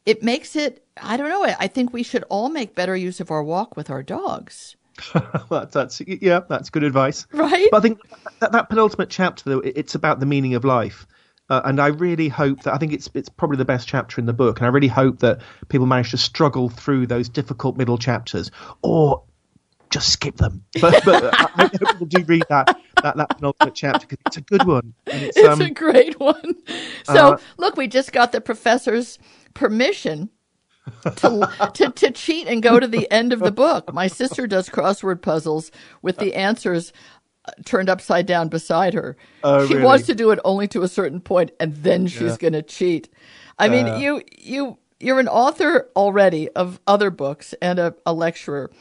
it 0.05 0.24
makes 0.24 0.55
it. 0.55 0.84
I 0.98 1.17
don't 1.17 1.29
know. 1.29 1.43
I 1.43 1.55
I 1.60 1.67
think 1.67 1.93
we 1.93 2.03
should 2.03 2.24
all 2.29 2.50
make 2.50 2.75
better 2.75 2.96
use 2.96 3.20
of 3.20 3.29
our 3.29 3.43
walk 3.43 3.77
with 3.77 3.89
our 3.89 4.01
dogs. 4.01 4.75
that's, 5.50 5.74
that's 5.74 6.01
yeah, 6.01 6.41
that's 6.50 6.70
good 6.70 6.84
advice. 6.84 7.27
Right? 7.32 7.67
But 7.72 7.77
I 7.77 7.82
think 7.82 8.00
that, 8.39 8.51
that 8.51 8.70
penultimate 8.70 9.10
chapter, 9.10 9.50
though, 9.50 9.60
it's 9.60 9.96
about 9.96 10.20
the 10.20 10.25
meaning 10.25 10.55
of 10.55 10.63
life. 10.63 11.08
Uh, 11.50 11.62
and 11.66 11.80
I 11.80 11.88
really 11.88 12.30
hope 12.30 12.64
that 12.64 12.74
I 12.74 12.78
think 12.78 12.94
it's 12.94 13.10
it's 13.14 13.30
probably 13.30 13.58
the 13.58 13.66
best 13.66 13.88
chapter 13.88 14.20
in 14.20 14.26
the 14.26 14.34
book, 14.34 14.60
and 14.60 14.66
I 14.66 14.70
really 14.70 14.88
hope 14.88 15.20
that 15.20 15.42
people 15.68 15.88
manage 15.88 16.12
to 16.12 16.18
struggle 16.18 16.70
through 16.70 17.08
those 17.08 17.28
difficult 17.28 17.78
middle 17.78 17.98
chapters, 17.98 18.50
or 18.82 19.24
just 19.90 20.10
skip 20.10 20.38
them. 20.38 20.64
But, 20.82 21.04
but 21.06 21.34
I 21.34 21.50
I 21.56 21.62
hope 21.63 21.72
people 21.72 22.06
do 22.08 22.24
read 22.24 22.44
that 22.50 22.78
that, 23.04 23.17
that 23.17 23.30
penultimate 23.30 23.76
chapter 23.76 24.08
because 24.08 24.24
it's 24.26 24.38
a 24.38 24.41
good 24.41 24.65
one. 24.65 24.94
It's, 25.06 25.38
It's 25.38 25.48
um, 25.48 25.62
a 25.62 25.70
great 25.70 26.20
one. 26.20 26.56
So 27.06 27.34
uh, 27.34 27.38
look, 27.58 27.76
we 27.76 27.88
just 27.88 28.13
got 28.13 28.32
the 28.32 28.41
professor's 28.41 29.20
permission 29.54 30.30
to, 31.17 31.50
to 31.74 31.91
to 31.91 32.12
cheat 32.12 32.48
and 32.48 32.63
go 32.63 32.80
to 32.80 32.88
the 32.88 33.10
end 33.12 33.34
of 33.34 33.39
the 33.39 33.52
book. 33.52 33.94
My 33.94 34.08
sister 34.08 34.48
does 34.48 34.70
crossword 34.70 35.22
puzzles 35.22 35.72
with 36.02 36.17
the 36.17 36.36
answers 36.36 36.91
uh, 36.91 37.23
turned 37.65 37.89
upside 37.89 38.25
down 38.25 38.47
beside 38.49 38.93
her. 38.93 39.15
Oh, 39.43 39.65
she 39.67 39.73
really? 39.73 39.86
wants 39.86 40.06
to 40.08 40.15
do 40.15 40.32
it 40.32 40.39
only 40.45 40.67
to 40.69 40.82
a 40.84 40.88
certain 40.88 41.19
point, 41.21 41.51
and 41.60 41.75
then 41.77 42.08
she's 42.08 42.21
Yeah. 42.32 42.38
going 42.38 42.53
to 42.53 42.62
cheat. 42.62 43.10
I 43.60 43.69
mean, 43.69 43.88
Uh. 43.88 43.97
you 43.97 44.21
you 44.38 44.77
you're 44.99 45.19
an 45.19 45.27
author 45.27 45.89
already 45.95 46.49
of 46.51 46.79
other 46.88 47.10
books 47.10 47.53
and 47.62 47.77
a, 47.79 47.93
a 48.06 48.13
lecturer. 48.13 48.71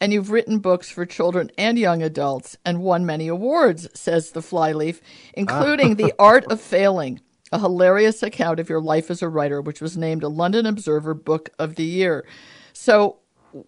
And 0.00 0.12
you've 0.12 0.30
written 0.30 0.60
books 0.60 0.88
for 0.88 1.04
children 1.04 1.50
and 1.58 1.76
young 1.76 2.02
adults 2.02 2.56
and 2.64 2.80
won 2.80 3.04
many 3.04 3.26
awards, 3.28 3.88
says 3.98 4.30
the 4.30 4.40
flyleaf, 4.40 5.00
including 5.34 5.96
The 5.96 6.14
Art 6.20 6.44
of 6.52 6.60
Failing, 6.60 7.20
a 7.50 7.58
hilarious 7.58 8.22
account 8.22 8.60
of 8.60 8.68
your 8.70 8.80
life 8.80 9.10
as 9.10 9.22
a 9.22 9.28
writer, 9.28 9.60
which 9.60 9.80
was 9.80 9.96
named 9.98 10.22
a 10.22 10.28
London 10.28 10.66
Observer 10.66 11.14
Book 11.14 11.50
of 11.58 11.74
the 11.74 11.82
Year. 11.84 12.24
So, 12.72 13.16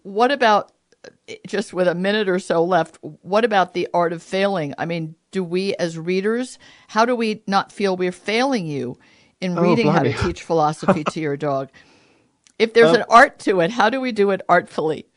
what 0.03 0.31
about 0.31 0.71
just 1.47 1.73
with 1.73 1.87
a 1.87 1.95
minute 1.95 2.29
or 2.29 2.39
so 2.39 2.63
left? 2.63 2.97
What 3.01 3.45
about 3.45 3.73
the 3.73 3.87
art 3.93 4.13
of 4.13 4.21
failing? 4.21 4.73
I 4.77 4.85
mean, 4.85 5.15
do 5.31 5.43
we 5.43 5.73
as 5.75 5.97
readers, 5.97 6.59
how 6.87 7.05
do 7.05 7.15
we 7.15 7.43
not 7.47 7.71
feel 7.71 7.95
we're 7.95 8.11
failing 8.11 8.67
you 8.67 8.97
in 9.39 9.55
reading 9.55 9.87
how 9.87 10.03
to 10.03 10.13
teach 10.23 10.43
philosophy 10.43 11.03
to 11.05 11.19
your 11.19 11.37
dog? 11.37 11.69
If 12.59 12.73
there's 12.73 12.93
an 12.93 13.05
art 13.09 13.39
to 13.39 13.59
it, 13.61 13.71
how 13.71 13.89
do 13.89 13.99
we 13.99 14.11
do 14.11 14.29
it 14.29 14.41
artfully? 14.47 15.07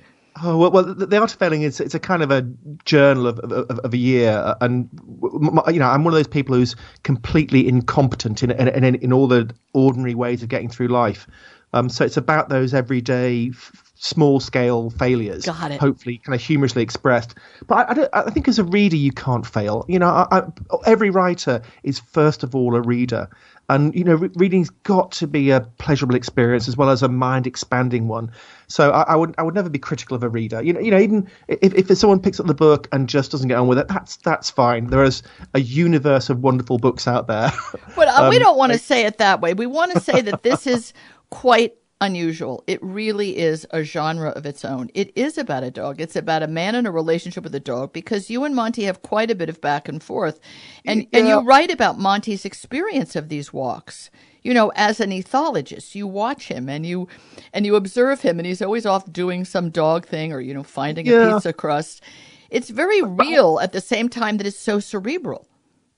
Oh 0.43 0.59
well, 0.59 0.71
well 0.71 0.95
the, 0.95 1.21
art 1.21 1.33
of 1.33 1.39
failing 1.39 1.63
is 1.63 1.79
it's 1.79 1.95
a 1.95 2.01
kind 2.01 2.23
of 2.23 2.31
a 2.31 2.43
journal 2.85 3.29
of 3.29 3.39
of, 3.39 3.79
of 3.79 3.95
a 3.95 3.97
year, 3.97 4.31
uh, 4.31 4.55
and 4.63 4.89
you 5.23 5.79
know 5.79 5.89
I'm 5.89 6.03
one 6.03 6.13
of 6.13 6.19
those 6.19 6.27
people 6.27 6.57
who's 6.57 6.75
completely 7.05 7.69
incompetent 7.69 8.43
in 8.43 8.51
in, 8.51 8.69
in, 8.69 8.95
in 8.97 9.13
all 9.13 9.29
the 9.29 9.55
ordinary 9.75 10.15
ways 10.15 10.43
of 10.43 10.49
getting 10.49 10.69
through 10.69 10.89
life. 10.89 11.29
Um, 11.73 11.89
so 11.89 12.05
it's 12.05 12.17
about 12.17 12.49
those 12.49 12.73
everyday, 12.73 13.51
f- 13.51 13.84
small 13.95 14.41
scale 14.41 14.91
failures. 14.91 15.45
Got 15.45 15.71
it. 15.73 15.81
Hopefully, 15.81 16.19
kind 16.19 16.35
of 16.35 16.41
humorously 16.41 16.83
expressed. 16.83 17.35
But 17.67 17.75
I, 17.75 17.91
I, 17.91 17.95
don't, 17.95 18.11
I 18.13 18.31
think 18.31 18.49
as 18.49 18.59
a 18.59 18.65
reader, 18.65 18.97
you 18.97 19.13
can't 19.13 19.47
fail. 19.47 19.85
You 19.89 19.99
know, 19.99 20.09
I, 20.09 20.27
I, 20.31 20.43
every 20.87 21.11
writer 21.11 21.63
is 21.83 21.99
first 21.99 22.43
of 22.43 22.55
all 22.55 22.75
a 22.75 22.81
reader, 22.81 23.29
and 23.69 23.95
you 23.95 24.05
know, 24.05 24.15
re- 24.15 24.31
reading's 24.35 24.71
got 24.71 25.13
to 25.13 25.27
be 25.27 25.51
a 25.51 25.61
pleasurable 25.61 26.17
experience 26.17 26.69
as 26.69 26.77
well 26.77 26.91
as 26.91 27.03
a 27.03 27.09
mind 27.09 27.47
expanding 27.47 28.09
one. 28.09 28.33
So 28.67 28.91
I, 28.91 29.03
I 29.03 29.17
would 29.17 29.35
I 29.39 29.43
would 29.43 29.55
never 29.55 29.71
be 29.71 29.79
critical 29.79 30.17
of 30.17 30.23
a 30.23 30.29
reader. 30.29 30.63
You 30.63 30.73
know, 30.73 30.81
you 30.81 30.91
know, 30.91 30.99
even 30.99 31.31
if, 31.49 31.91
if 31.91 31.97
someone 31.97 32.21
picks 32.21 32.41
up 32.41 32.47
the 32.47 32.55
book 32.55 32.89
and 32.93 33.09
just 33.09 33.31
doesn't 33.31 33.49
get 33.49 33.59
on 33.59 33.69
with 33.69 33.79
it, 33.79 33.89
that's 33.89 34.17
that's 34.17 34.51
fine. 34.51 34.89
There 34.89 35.05
is 35.05 35.23
a 35.55 35.61
universe 35.61 36.31
of 36.31 36.43
wonderful 36.43 36.79
books 36.79 37.07
out 37.07 37.27
there. 37.27 37.53
But 37.95 38.09
uh, 38.09 38.29
we 38.31 38.37
Um, 38.37 38.43
don't 38.43 38.59
want 38.59 38.73
to 38.73 38.79
say 38.79 39.07
it 39.07 39.19
that 39.19 39.41
way. 39.41 39.55
We 39.55 39.67
want 39.67 39.93
to 39.93 40.01
say 40.01 40.21
that 40.21 40.43
this 40.43 40.67
is 40.67 40.93
quite 41.31 41.75
unusual. 42.01 42.63
It 42.67 42.83
really 42.83 43.39
is 43.39 43.67
a 43.71 43.83
genre 43.83 44.31
of 44.31 44.47
its 44.47 44.65
own. 44.65 44.91
It 44.95 45.13
is 45.17 45.39
about 45.39 45.63
a 45.65 45.71
dog. 45.71 46.01
It's 46.01 46.17
about 46.17 46.43
a 46.43 46.47
man 46.47 46.75
in 46.75 46.87
a 46.87 46.91
relationship 46.91 47.45
with 47.45 47.55
a 47.55 47.61
dog 47.61 47.93
because 47.93 48.31
you 48.31 48.45
and 48.45 48.55
Monty 48.55 48.85
have 48.85 49.03
quite 49.03 49.31
a 49.31 49.35
bit 49.35 49.49
of 49.49 49.61
back 49.61 49.89
and 49.89 50.03
forth. 50.03 50.41
And 50.85 51.07
and 51.13 51.27
you 51.29 51.41
write 51.41 51.71
about 51.71 51.99
Monty's 51.99 52.45
experience 52.45 53.17
of 53.17 53.29
these 53.29 53.53
walks. 53.53 54.11
You 54.43 54.53
know, 54.53 54.73
as 54.77 55.01
an 55.01 55.11
ethologist, 55.11 55.95
you 55.95 56.07
watch 56.07 56.49
him 56.49 56.69
and 56.69 56.85
you 56.85 57.09
and 57.55 57.65
you 57.65 57.77
observe 57.77 58.21
him 58.21 58.39
and 58.39 58.47
he's 58.47 58.61
always 58.61 58.85
off 58.85 59.11
doing 59.11 59.45
some 59.47 59.71
dog 59.71 60.07
thing 60.07 60.33
or 60.33 60.41
you 60.41 60.53
know 60.53 60.63
finding 60.63 61.09
a 61.09 61.13
Yeah. 61.13 61.33
pizza 61.35 61.53
crust. 61.53 62.03
It's 62.51 62.69
very 62.71 63.01
real 63.03 63.59
at 63.61 63.73
the 63.73 63.81
same 63.81 64.09
time 64.09 64.37
that 64.37 64.47
it's 64.47 64.59
so 64.59 64.79
cerebral. 64.81 65.49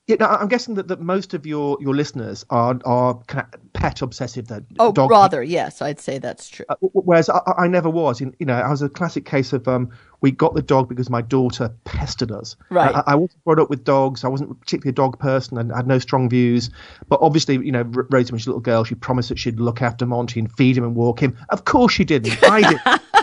Yeah, 0.07 0.15
no, 0.21 0.27
I'm 0.27 0.47
guessing 0.47 0.75
that, 0.75 0.87
that 0.87 1.01
most 1.01 1.33
of 1.33 1.45
your, 1.45 1.77
your 1.81 1.93
listeners 1.93 2.45
are 2.49 2.79
are 2.85 3.15
kind 3.27 3.45
of 3.53 3.73
pet 3.73 4.01
obsessive. 4.01 4.47
That 4.47 4.63
Oh, 4.79 4.93
dog 4.93 5.11
rather, 5.11 5.43
yes, 5.43 5.81
I'd 5.81 5.99
say 5.99 6.17
that's 6.17 6.47
true. 6.47 6.65
Uh, 6.69 6.75
Whereas 6.79 7.29
I, 7.29 7.41
I 7.57 7.67
never 7.67 7.89
was. 7.89 8.21
You 8.21 8.33
know, 8.39 8.53
I 8.53 8.69
was 8.69 8.81
a 8.81 8.87
classic 8.87 9.25
case 9.25 9.51
of 9.51 9.67
um, 9.67 9.91
we 10.21 10.31
got 10.31 10.55
the 10.55 10.61
dog 10.61 10.87
because 10.87 11.09
my 11.09 11.21
daughter 11.21 11.73
pestered 11.83 12.31
us. 12.31 12.55
Right. 12.69 12.95
I, 12.95 13.03
I 13.05 13.15
wasn't 13.15 13.43
brought 13.43 13.59
up 13.59 13.69
with 13.69 13.83
dogs. 13.83 14.23
I 14.23 14.29
wasn't 14.29 14.57
particularly 14.61 14.91
a 14.91 14.95
dog 14.95 15.19
person 15.19 15.57
and 15.57 15.73
had 15.75 15.87
no 15.87 15.99
strong 15.99 16.29
views. 16.29 16.69
But 17.09 17.19
obviously, 17.21 17.55
you 17.55 17.73
know, 17.73 17.83
Rosie, 17.83 18.31
when 18.31 18.39
she 18.39 18.43
was 18.43 18.47
a 18.47 18.49
little 18.51 18.61
girl, 18.61 18.85
she 18.85 18.95
promised 18.95 19.27
that 19.27 19.39
she'd 19.39 19.59
look 19.59 19.81
after 19.81 20.05
Monty 20.05 20.39
and 20.39 20.49
feed 20.53 20.77
him 20.77 20.85
and 20.85 20.95
walk 20.95 21.21
him. 21.21 21.37
Of 21.49 21.65
course 21.65 21.91
she 21.91 22.05
didn't. 22.05 22.41
I 22.43 22.61
did. 22.61 23.01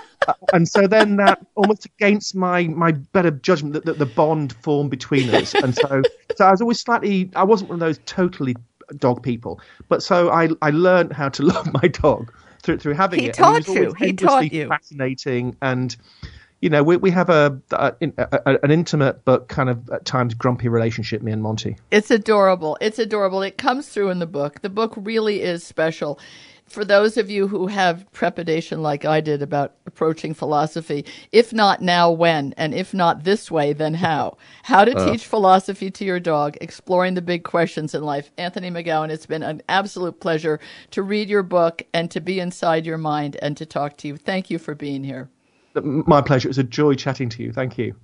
And 0.53 0.69
so 0.69 0.87
then 0.87 1.17
that 1.17 1.45
almost 1.55 1.87
against 1.87 2.35
my 2.35 2.65
my 2.69 2.93
better 2.93 3.31
judgment 3.31 3.75
that, 3.75 3.85
that 3.85 3.99
the 3.99 4.07
bond 4.07 4.53
formed 4.63 4.91
between 4.91 5.35
us 5.35 5.55
and 5.55 5.75
so 5.75 6.03
so 6.37 6.45
i 6.47 6.51
was 6.51 6.61
always 6.61 6.81
slightly 6.81 7.31
i 7.35 7.43
wasn't 7.43 7.69
one 7.69 7.77
of 7.77 7.81
those 7.81 7.99
totally 8.07 8.55
dog 8.99 9.23
people. 9.23 9.61
But 9.89 10.03
so 10.03 10.31
I 10.31 10.49
I 10.63 10.71
learned 10.71 11.13
how 11.13 11.29
to 11.31 11.43
love 11.55 11.73
my 11.73 11.89
dog 11.89 12.33
through 12.63 12.79
through 12.79 12.95
having 12.95 13.21
He 13.21 13.27
it. 13.27 13.35
taught 13.35 13.69
and 13.69 13.77
it 13.77 13.83
you. 13.83 13.95
He 13.95 14.13
taught 14.13 14.53
you. 14.53 14.69
Fascinating 14.69 15.57
and. 15.63 15.97
You 16.61 16.71
know, 16.71 16.83
we 16.83 16.97
we 16.97 17.11
have 17.11 17.29
a, 17.29 17.61
a, 17.73 17.93
a 18.17 18.59
an 18.63 18.71
intimate 18.71 19.23
but 19.27 19.49
kind 19.49 19.69
of 19.69 19.91
at 19.91 20.07
times 20.07 20.33
grumpy 20.33 20.69
relationship, 20.69 21.21
me 21.21 21.31
and 21.31 21.43
Monty. 21.43 21.77
It's 21.91 22.11
adorable. 22.11 22.79
It's 22.81 22.99
adorable. 22.99 23.43
It 23.43 23.59
comes 23.59 23.91
through 23.91 24.09
in 24.09 24.19
the 24.19 24.27
book. 24.27 24.63
The 24.63 24.71
book 24.71 24.95
really 24.97 25.43
is 25.43 25.63
special. 25.63 26.19
For 26.75 26.85
those 26.85 27.17
of 27.17 27.31
you 27.31 27.47
who 27.47 27.69
have 27.69 28.11
trepidation 28.11 28.83
like 28.83 29.05
I 29.05 29.21
did 29.21 29.43
about 29.43 29.75
approaching 29.87 30.35
philosophy, 30.35 31.05
if 31.31 31.53
not 31.53 31.81
now, 31.81 32.11
when? 32.11 32.53
And 32.57 32.75
if 32.75 32.93
not 32.93 33.23
this 33.23 33.49
way, 33.49 33.73
then 33.73 33.95
how? 33.95 34.39
How 34.65 34.85
to 34.85 34.97
uh. 34.97 35.07
teach 35.09 35.25
philosophy 35.25 35.89
to 35.93 36.05
your 36.05 36.19
dog, 36.19 36.57
exploring 36.61 37.15
the 37.15 37.23
big 37.23 37.45
questions 37.45 37.95
in 37.95 38.03
life. 38.03 38.33
Anthony 38.39 38.73
McGowan, 38.73 39.11
it's 39.11 39.25
been 39.25 39.45
an 39.45 39.63
absolute 39.69 40.19
pleasure 40.19 40.59
to 40.91 41.05
read 41.05 41.29
your 41.29 41.45
book 41.45 41.81
and 41.95 42.11
to 42.11 42.21
be 42.21 42.41
inside 42.41 42.87
your 42.87 42.99
mind 42.99 43.37
and 43.41 43.57
to 43.57 43.65
talk 43.65 43.97
to 43.99 44.09
you. 44.09 44.17
Thank 44.17 44.51
you 44.51 44.59
for 44.59 44.75
being 44.75 45.05
here. 45.05 45.31
My 45.75 46.23
pleasure. 46.23 46.49
It 46.49 46.51
was 46.51 46.59
a 46.59 46.65
joy 46.65 46.95
chatting 46.95 47.29
to 47.29 47.43
you. 47.45 47.53
Thank 47.53 47.79
you. 47.79 47.95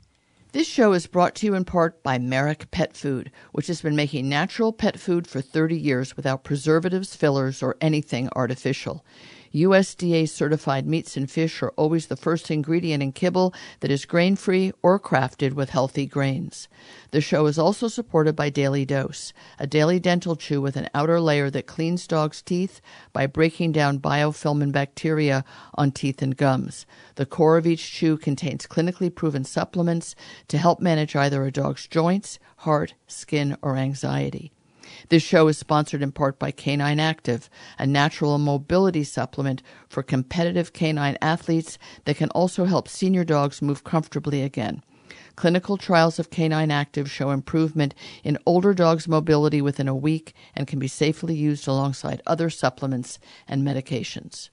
This 0.53 0.67
show 0.67 0.95
is 0.95 1.07
brought 1.07 1.37
to 1.37 1.47
you 1.47 1.55
in 1.55 1.65
part 1.65 2.03
by 2.03 2.19
Merrick 2.19 2.73
Pet 2.73 2.97
Food, 2.97 3.31
which 3.53 3.69
has 3.69 3.83
been 3.83 3.95
making 3.95 4.29
natural 4.29 4.73
pet 4.73 4.99
food 4.99 5.29
for 5.29 5.41
30 5.41 5.79
years 5.79 6.17
without 6.17 6.43
preservatives, 6.43 7.15
fillers, 7.15 7.63
or 7.63 7.77
anything 7.81 8.29
artificial. 8.35 9.05
USDA 9.55 10.29
certified 10.29 10.87
meats 10.87 11.17
and 11.17 11.29
fish 11.29 11.61
are 11.61 11.71
always 11.71 12.07
the 12.07 12.17
first 12.17 12.51
ingredient 12.51 13.03
in 13.03 13.11
kibble 13.11 13.53
that 13.81 13.91
is 13.91 14.05
grain 14.05 14.37
free 14.37 14.73
or 14.81 15.01
crafted 15.01 15.55
with 15.55 15.71
healthy 15.71 16.07
grains. 16.07 16.69
The 17.11 17.21
show 17.21 17.47
is 17.47 17.59
also 17.59 17.89
supported 17.89 18.37
by 18.37 18.51
Daily 18.51 18.85
Dose, 18.85 19.33
a 19.59 19.67
daily 19.67 19.99
dental 19.99 20.37
chew 20.37 20.61
with 20.61 20.77
an 20.77 20.89
outer 20.95 21.21
layer 21.21 21.51
that 21.51 21.67
cleans 21.67 22.07
dogs' 22.07 22.43
teeth 22.43 22.81
by 23.13 23.27
breaking 23.27 23.73
down 23.73 23.99
biofilm 23.99 24.63
and 24.63 24.73
bacteria 24.73 25.45
on 25.75 25.91
teeth 25.91 26.23
and 26.23 26.37
gums. 26.37 26.87
The 27.17 27.27
core 27.27 27.57
of 27.57 27.67
each 27.67 27.91
chew 27.91 28.17
contains 28.17 28.69
clinically 28.69 29.13
proven 29.13 29.43
supplements 29.43 30.15
to 30.47 30.59
help 30.59 30.81
manage 30.81 31.17
either 31.17 31.45
a 31.45 31.51
dog's 31.51 31.89
joints, 31.89 32.39
heart, 32.59 32.95
skin, 33.09 33.57
or 33.63 33.77
anxiety. 33.77 34.53
This 35.09 35.23
show 35.23 35.49
is 35.49 35.59
sponsored 35.59 36.03
in 36.03 36.13
part 36.13 36.39
by 36.39 36.51
Canine 36.51 37.01
Active, 37.01 37.49
a 37.79 37.87
natural 37.87 38.39
mobility 38.39 39.05
supplement 39.05 39.63
for 39.89 40.03
competitive 40.03 40.73
canine 40.73 41.19
athletes 41.21 41.79
that 42.05 42.17
can 42.17 42.31
also 42.31 42.65
help 42.65 42.89
senior 42.89 43.25
dogs 43.25 43.63
move 43.63 43.85
comfortably 43.85 44.43
again. 44.43 44.83
Clinical 45.37 45.77
trials 45.77 46.19
of 46.19 46.31
Canine 46.31 46.71
Active 46.71 47.11
show 47.11 47.31
improvement 47.31 47.95
in 48.23 48.39
older 48.47 48.75
dogs' 48.75 49.09
mobility 49.09 49.63
within 49.63 49.89
a 49.89 49.95
week 49.95 50.35
and 50.55 50.67
can 50.67 50.79
be 50.79 50.89
safely 50.89 51.35
used 51.35 51.67
alongside 51.67 52.23
other 52.27 52.51
supplements 52.51 53.19
and 53.49 53.63
medications. 53.63 54.51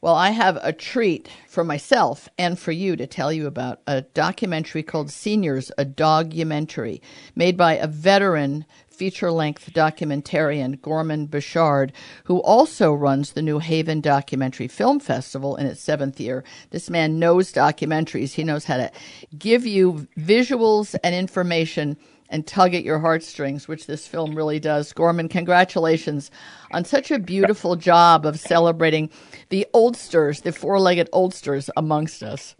Well, 0.00 0.14
I 0.14 0.30
have 0.30 0.60
a 0.62 0.72
treat 0.72 1.28
for 1.48 1.64
myself 1.64 2.28
and 2.38 2.56
for 2.56 2.70
you 2.70 2.94
to 2.94 3.06
tell 3.08 3.32
you 3.32 3.48
about 3.48 3.80
a 3.84 4.02
documentary 4.02 4.84
called 4.84 5.10
Seniors, 5.10 5.72
a 5.76 5.84
Dogumentary, 5.84 7.02
made 7.34 7.56
by 7.56 7.74
a 7.74 7.88
veteran 7.88 8.64
feature 8.86 9.32
length 9.32 9.72
documentarian, 9.72 10.80
Gorman 10.80 11.26
Bechard, 11.26 11.90
who 12.24 12.38
also 12.42 12.92
runs 12.92 13.32
the 13.32 13.42
New 13.42 13.58
Haven 13.58 14.00
Documentary 14.00 14.68
Film 14.68 15.00
Festival 15.00 15.56
in 15.56 15.66
its 15.66 15.80
seventh 15.80 16.20
year. 16.20 16.44
This 16.70 16.88
man 16.88 17.18
knows 17.18 17.52
documentaries. 17.52 18.34
He 18.34 18.44
knows 18.44 18.66
how 18.66 18.76
to 18.76 18.92
give 19.36 19.66
you 19.66 20.06
visuals 20.16 20.94
and 21.02 21.12
information 21.12 21.96
and 22.28 22.46
tug 22.46 22.74
at 22.74 22.84
your 22.84 22.98
heartstrings, 22.98 23.68
which 23.68 23.86
this 23.86 24.06
film 24.06 24.34
really 24.34 24.60
does. 24.60 24.92
Gorman, 24.92 25.28
congratulations 25.28 26.30
on 26.72 26.84
such 26.84 27.10
a 27.10 27.18
beautiful 27.18 27.76
job 27.76 28.26
of 28.26 28.38
celebrating 28.38 29.10
the 29.48 29.66
oldsters, 29.72 30.42
the 30.42 30.52
four 30.52 30.78
legged 30.78 31.08
oldsters 31.12 31.70
amongst 31.76 32.22
us. 32.22 32.54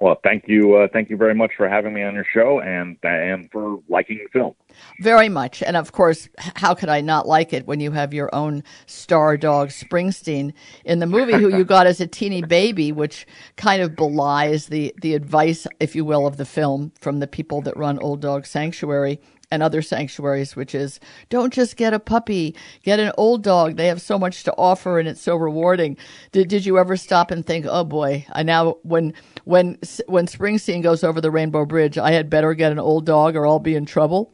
Well, 0.00 0.18
thank 0.22 0.44
you, 0.46 0.76
uh, 0.76 0.88
thank 0.92 1.10
you 1.10 1.16
very 1.16 1.34
much 1.34 1.52
for 1.56 1.68
having 1.68 1.92
me 1.92 2.02
on 2.02 2.14
your 2.14 2.26
show 2.32 2.60
and 2.60 2.96
and 3.02 3.50
for 3.50 3.80
liking 3.88 4.18
the 4.18 4.28
film. 4.32 4.54
Very 5.00 5.28
much. 5.28 5.62
And 5.62 5.76
of 5.76 5.92
course, 5.92 6.28
how 6.38 6.74
could 6.74 6.88
I 6.88 7.00
not 7.00 7.26
like 7.26 7.52
it 7.52 7.66
when 7.66 7.80
you 7.80 7.90
have 7.92 8.12
your 8.12 8.34
own 8.34 8.62
star 8.86 9.36
dog, 9.36 9.68
Springsteen, 9.68 10.52
in 10.84 10.98
the 10.98 11.06
movie, 11.06 11.34
who 11.34 11.56
you 11.56 11.64
got 11.64 11.86
as 11.86 12.00
a 12.00 12.06
teeny 12.06 12.42
baby, 12.42 12.92
which 12.92 13.26
kind 13.56 13.82
of 13.82 13.96
belies 13.96 14.66
the, 14.66 14.94
the 15.00 15.14
advice, 15.14 15.66
if 15.80 15.94
you 15.94 16.04
will, 16.04 16.26
of 16.26 16.36
the 16.36 16.44
film 16.44 16.92
from 17.00 17.18
the 17.18 17.26
people 17.26 17.62
that 17.62 17.76
run 17.76 17.98
Old 17.98 18.20
Dog 18.20 18.46
Sanctuary 18.46 19.20
and 19.50 19.62
other 19.62 19.82
sanctuaries, 19.82 20.54
which 20.54 20.74
is 20.74 21.00
don't 21.28 21.52
just 21.52 21.76
get 21.76 21.92
a 21.92 21.98
puppy, 21.98 22.54
get 22.82 23.00
an 23.00 23.12
old 23.18 23.42
dog. 23.42 23.76
They 23.76 23.88
have 23.88 24.00
so 24.00 24.18
much 24.18 24.44
to 24.44 24.54
offer 24.56 24.98
and 24.98 25.08
it's 25.08 25.20
so 25.20 25.36
rewarding. 25.36 25.96
Did, 26.32 26.48
did 26.48 26.64
you 26.64 26.78
ever 26.78 26.96
stop 26.96 27.30
and 27.30 27.44
think, 27.44 27.66
oh 27.68 27.84
boy, 27.84 28.26
I 28.32 28.42
now, 28.42 28.76
when, 28.82 29.14
when, 29.44 29.78
when 30.06 30.26
Springsteen 30.26 30.82
goes 30.82 31.02
over 31.02 31.20
the 31.20 31.30
Rainbow 31.30 31.64
Bridge, 31.64 31.98
I 31.98 32.12
had 32.12 32.30
better 32.30 32.54
get 32.54 32.72
an 32.72 32.78
old 32.78 33.06
dog 33.06 33.34
or 33.34 33.46
I'll 33.46 33.58
be 33.58 33.74
in 33.74 33.86
trouble? 33.86 34.32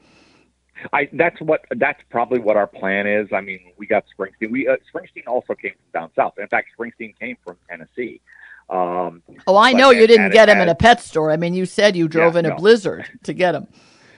I 0.92 1.08
that's 1.12 1.40
what 1.40 1.64
that's 1.76 2.00
probably 2.10 2.38
what 2.38 2.56
our 2.56 2.66
plan 2.66 3.06
is. 3.06 3.28
I 3.32 3.40
mean, 3.40 3.60
we 3.76 3.86
got 3.86 4.04
Springsteen. 4.16 4.50
We 4.50 4.68
uh, 4.68 4.76
Springsteen 4.92 5.26
also 5.26 5.54
came 5.54 5.72
from 5.72 6.00
down 6.00 6.10
south. 6.14 6.34
In 6.38 6.48
fact, 6.48 6.68
Springsteen 6.78 7.18
came 7.18 7.36
from 7.44 7.56
Tennessee. 7.68 8.20
Um, 8.68 9.22
Oh, 9.46 9.56
I 9.56 9.72
know 9.72 9.90
you 9.90 10.06
didn't 10.06 10.32
get 10.32 10.48
him 10.48 10.58
in 10.58 10.68
a 10.68 10.74
pet 10.74 11.00
store. 11.00 11.30
I 11.30 11.36
mean, 11.36 11.54
you 11.54 11.66
said 11.66 11.96
you 11.96 12.08
drove 12.08 12.34
Yeah, 12.34 12.40
in 12.40 12.46
a 12.46 12.48
no. 12.50 12.56
blizzard 12.56 13.08
to 13.22 13.32
get 13.32 13.54
him. 13.54 13.68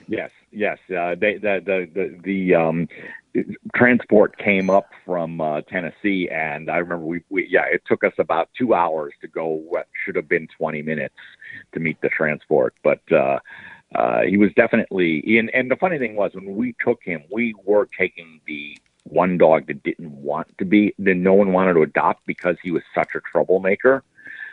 Yes, 0.06 0.30
yes. 0.50 0.78
Uh, 0.88 1.14
they, 1.20 1.34
the 1.36 1.60
the 1.64 1.88
the 1.94 2.20
the 2.24 2.54
um, 2.54 2.88
transport 3.76 4.38
came 4.38 4.70
up 4.70 4.88
from 5.04 5.40
uh, 5.40 5.60
Tennessee, 5.62 6.28
and 6.32 6.70
I 6.70 6.78
remember 6.78 7.04
we, 7.04 7.22
we 7.28 7.46
yeah, 7.48 7.64
it 7.70 7.82
took 7.86 8.02
us 8.04 8.14
about 8.18 8.48
two 8.58 8.72
hours 8.74 9.12
to 9.20 9.28
go 9.28 9.46
what 9.48 9.86
should 10.04 10.16
have 10.16 10.28
been 10.28 10.48
twenty 10.56 10.80
minutes 10.82 11.14
to 11.72 11.80
meet 11.80 12.00
the 12.00 12.08
transport, 12.08 12.74
but. 12.82 13.00
uh 13.12 13.38
uh, 13.94 14.22
he 14.22 14.36
was 14.36 14.52
definitely, 14.54 15.38
and, 15.38 15.50
and 15.54 15.70
the 15.70 15.76
funny 15.76 15.98
thing 15.98 16.14
was 16.14 16.32
when 16.34 16.56
we 16.56 16.74
took 16.84 17.02
him, 17.02 17.22
we 17.30 17.54
were 17.64 17.88
taking 17.98 18.40
the 18.46 18.76
one 19.04 19.38
dog 19.38 19.66
that 19.66 19.82
didn't 19.82 20.12
want 20.12 20.46
to 20.58 20.64
be, 20.64 20.94
that 20.98 21.14
no 21.14 21.32
one 21.32 21.52
wanted 21.52 21.74
to 21.74 21.82
adopt 21.82 22.26
because 22.26 22.56
he 22.62 22.70
was 22.70 22.82
such 22.94 23.14
a 23.14 23.20
troublemaker. 23.20 24.04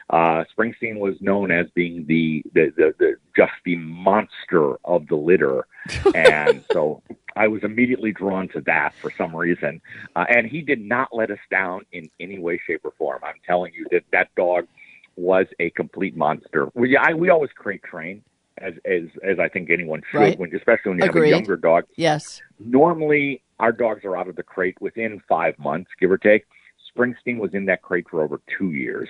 Uh, 0.09 0.43
Springsteen 0.55 0.99
was 0.99 1.19
known 1.19 1.51
as 1.51 1.65
being 1.73 2.05
the, 2.05 2.43
the, 2.53 2.71
the, 2.77 2.95
the 2.99 3.15
just 3.35 3.53
the 3.65 3.75
monster 3.75 4.75
of 4.85 5.07
the 5.07 5.15
litter, 5.15 5.65
and 6.15 6.63
so 6.71 7.01
I 7.35 7.47
was 7.47 7.63
immediately 7.63 8.11
drawn 8.11 8.47
to 8.49 8.61
that 8.61 8.93
for 8.93 9.11
some 9.17 9.35
reason. 9.35 9.81
Uh, 10.15 10.25
and 10.29 10.45
he 10.45 10.61
did 10.61 10.79
not 10.79 11.09
let 11.11 11.31
us 11.31 11.39
down 11.49 11.85
in 11.91 12.09
any 12.19 12.37
way, 12.37 12.61
shape, 12.67 12.81
or 12.83 12.93
form. 12.99 13.19
I'm 13.23 13.41
telling 13.47 13.73
you 13.73 13.87
that 13.91 14.03
that 14.11 14.29
dog 14.35 14.67
was 15.15 15.47
a 15.59 15.71
complete 15.71 16.15
monster. 16.15 16.69
We 16.75 16.95
I, 16.95 17.13
we 17.13 17.29
always 17.29 17.51
crate 17.55 17.81
train. 17.81 18.23
As, 18.59 18.73
as 18.85 19.03
as 19.21 19.37
I 19.37 19.49
think 19.49 19.69
anyone 19.69 20.01
should, 20.09 20.17
Right. 20.17 20.39
when 20.39 20.55
especially 20.55 20.91
when 20.91 20.99
you 20.99 21.05
Agreed. 21.05 21.29
have 21.31 21.33
a 21.33 21.37
younger 21.39 21.57
dog. 21.57 21.83
Yes. 21.97 22.41
Normally, 22.59 23.41
our 23.59 23.73
dogs 23.73 24.05
are 24.05 24.15
out 24.15 24.29
of 24.29 24.37
the 24.37 24.43
crate 24.43 24.79
within 24.79 25.21
five 25.27 25.59
months, 25.59 25.91
give 25.99 26.09
or 26.09 26.17
take. 26.17 26.45
Springsteen 26.95 27.37
was 27.39 27.53
in 27.53 27.65
that 27.65 27.81
crate 27.81 28.07
for 28.09 28.21
over 28.21 28.39
two 28.57 28.71
years. 28.71 29.09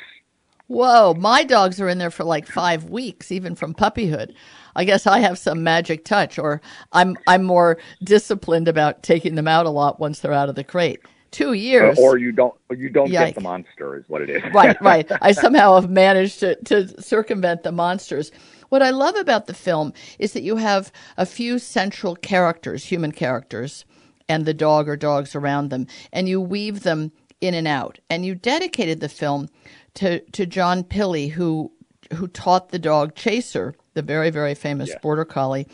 Whoa, 0.67 1.13
my 1.13 1.43
dogs 1.43 1.79
are 1.79 1.87
in 1.87 1.99
there 1.99 2.09
for 2.09 2.23
like 2.23 2.47
five 2.47 2.85
weeks, 2.85 3.31
even 3.31 3.53
from 3.53 3.75
puppyhood. 3.75 4.33
I 4.75 4.83
guess 4.83 5.05
I 5.05 5.19
have 5.19 5.37
some 5.37 5.63
magic 5.63 6.05
touch, 6.05 6.39
or 6.39 6.59
I'm 6.91 7.15
I'm 7.27 7.43
more 7.43 7.77
disciplined 8.03 8.67
about 8.67 9.03
taking 9.03 9.35
them 9.35 9.47
out 9.47 9.67
a 9.67 9.69
lot 9.69 9.99
once 9.99 10.19
they're 10.21 10.33
out 10.33 10.49
of 10.49 10.55
the 10.55 10.63
crate. 10.63 11.01
Two 11.29 11.53
years. 11.53 11.99
Uh, 11.99 12.01
or 12.01 12.17
you 12.17 12.31
don't, 12.31 12.55
or 12.69 12.75
you 12.75 12.89
don't 12.89 13.09
Yike. 13.11 13.27
get 13.27 13.35
the 13.35 13.41
monster, 13.41 13.95
is 13.97 14.05
what 14.07 14.21
it 14.23 14.29
is. 14.31 14.41
right, 14.53 14.79
right. 14.81 15.11
I 15.21 15.33
somehow 15.33 15.75
have 15.79 15.89
managed 15.89 16.39
to, 16.39 16.55
to 16.63 16.99
circumvent 17.01 17.61
the 17.63 17.71
monsters. 17.71 18.31
What 18.69 18.81
I 18.81 18.89
love 18.89 19.15
about 19.15 19.47
the 19.47 19.53
film 19.53 19.93
is 20.19 20.33
that 20.33 20.43
you 20.43 20.57
have 20.57 20.91
a 21.17 21.25
few 21.25 21.59
central 21.59 22.15
characters, 22.15 22.85
human 22.85 23.11
characters, 23.11 23.85
and 24.27 24.45
the 24.45 24.53
dog 24.53 24.89
or 24.89 24.95
dogs 24.95 25.35
around 25.35 25.69
them, 25.69 25.87
and 26.11 26.27
you 26.27 26.41
weave 26.41 26.83
them 26.83 27.11
in 27.41 27.53
and 27.53 27.67
out. 27.67 27.99
And 28.09 28.25
you 28.25 28.33
dedicated 28.35 28.99
the 28.99 29.09
film 29.09 29.49
to, 29.95 30.19
to 30.31 30.45
John 30.45 30.83
Pilley, 30.83 31.29
who 31.31 31.71
who 32.13 32.27
taught 32.27 32.69
the 32.69 32.77
dog 32.77 33.15
Chaser, 33.15 33.73
the 33.95 34.01
very, 34.03 34.29
very 34.29 34.53
famous 34.53 34.89
Yeah. 34.89 34.99
border 35.01 35.25
collie, 35.25 35.67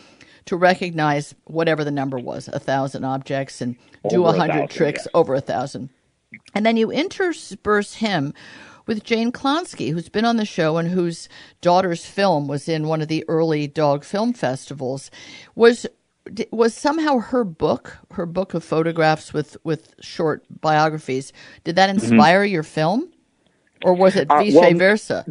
to 0.46 0.56
recognize 0.56 1.36
whatever 1.44 1.84
the 1.84 1.92
number 1.92 2.18
was, 2.18 2.48
a 2.48 2.58
thousand 2.60 3.04
objects 3.04 3.60
and 3.62 3.76
do 4.10 4.26
Over 4.26 4.36
a 4.36 4.40
hundred 4.40 4.70
tricks 4.70 5.02
yes. 5.02 5.08
over 5.14 5.36
a 5.36 5.42
thousand. 5.42 5.90
And 6.56 6.66
then 6.66 6.78
you 6.78 6.90
intersperse 6.90 7.96
him 7.96 8.34
with 8.86 9.04
Jane 9.04 9.32
Klonsky, 9.32 9.92
who's 9.92 10.10
been 10.10 10.26
on 10.26 10.38
the 10.38 10.46
show 10.46 10.78
and 10.78 10.90
whose 10.90 11.30
daughter's 11.62 12.06
film 12.06 12.48
was 12.48 12.68
in 12.68 12.88
one 12.88 13.02
of 13.02 13.08
the 13.08 13.24
early 13.28 13.68
dog 13.68 14.04
film 14.04 14.34
festivals. 14.34 15.12
Was 15.56 15.86
was 16.52 16.76
somehow 16.76 17.18
her 17.18 17.44
book, 17.44 17.98
her 18.12 18.26
book 18.26 18.54
of 18.54 18.64
photographs 18.64 19.34
with 19.34 19.58
with 19.64 19.96
short 20.00 20.44
biographies, 20.62 21.34
did 21.64 21.76
that 21.76 21.90
inspire 21.90 22.44
your 22.44 22.64
film, 22.64 23.10
or 23.84 23.94
was 23.94 24.16
it 24.16 24.30
Uh, 24.30 24.38
vice 24.38 24.54
well, 24.54 24.74
versa? 24.74 25.26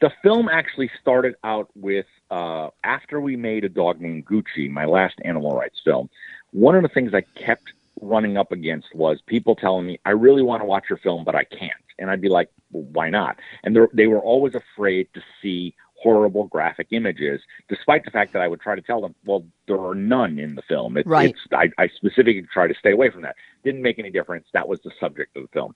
The 0.00 0.12
film 0.22 0.48
actually 0.48 0.90
started 1.00 1.36
out 1.42 1.70
with 1.74 2.06
uh, 2.30 2.68
after 2.84 3.20
we 3.20 3.36
made 3.36 3.64
a 3.64 3.68
dog 3.68 4.00
named 4.00 4.26
Gucci, 4.26 4.68
my 4.68 4.84
last 4.84 5.14
animal 5.24 5.56
rights 5.56 5.80
film. 5.84 6.10
one 6.52 6.74
of 6.74 6.82
the 6.82 6.88
things 6.88 7.14
I 7.14 7.22
kept 7.34 7.72
running 8.00 8.36
up 8.36 8.52
against 8.52 8.94
was 8.94 9.20
people 9.26 9.54
telling 9.54 9.86
me, 9.86 9.98
I 10.04 10.10
really 10.10 10.42
want 10.42 10.60
to 10.62 10.66
watch 10.66 10.84
your 10.88 10.98
film, 10.98 11.24
but 11.24 11.34
I 11.34 11.44
can't. 11.44 11.72
And 11.98 12.10
I'd 12.10 12.20
be 12.20 12.28
like, 12.28 12.50
well, 12.70 12.84
why 12.92 13.10
not? 13.10 13.38
And 13.62 13.76
they 13.92 14.06
were 14.06 14.20
always 14.20 14.54
afraid 14.54 15.08
to 15.14 15.22
see 15.40 15.74
horrible 15.94 16.44
graphic 16.44 16.88
images, 16.90 17.40
despite 17.68 18.04
the 18.04 18.10
fact 18.10 18.32
that 18.34 18.42
I 18.42 18.48
would 18.48 18.60
try 18.60 18.76
to 18.76 18.82
tell 18.82 19.00
them, 19.00 19.14
well, 19.24 19.44
there 19.66 19.80
are 19.80 19.94
none 19.94 20.38
in 20.38 20.54
the 20.54 20.62
film. 20.62 20.96
It, 20.98 21.06
right. 21.06 21.30
It's, 21.30 21.40
I, 21.52 21.70
I 21.82 21.88
specifically 21.88 22.46
try 22.52 22.66
to 22.66 22.74
stay 22.74 22.92
away 22.92 23.10
from 23.10 23.22
that. 23.22 23.34
Didn't 23.64 23.82
make 23.82 23.98
any 23.98 24.10
difference. 24.10 24.46
That 24.52 24.68
was 24.68 24.80
the 24.80 24.92
subject 25.00 25.36
of 25.36 25.44
the 25.44 25.48
film. 25.48 25.74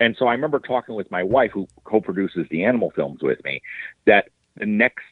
And 0.00 0.16
so 0.18 0.26
I 0.26 0.32
remember 0.32 0.58
talking 0.58 0.94
with 0.94 1.10
my 1.10 1.22
wife, 1.22 1.52
who 1.52 1.66
co-produces 1.84 2.46
the 2.50 2.64
animal 2.64 2.90
films 2.90 3.22
with 3.22 3.42
me, 3.44 3.62
that 4.06 4.28
the 4.56 4.66
next 4.66 5.04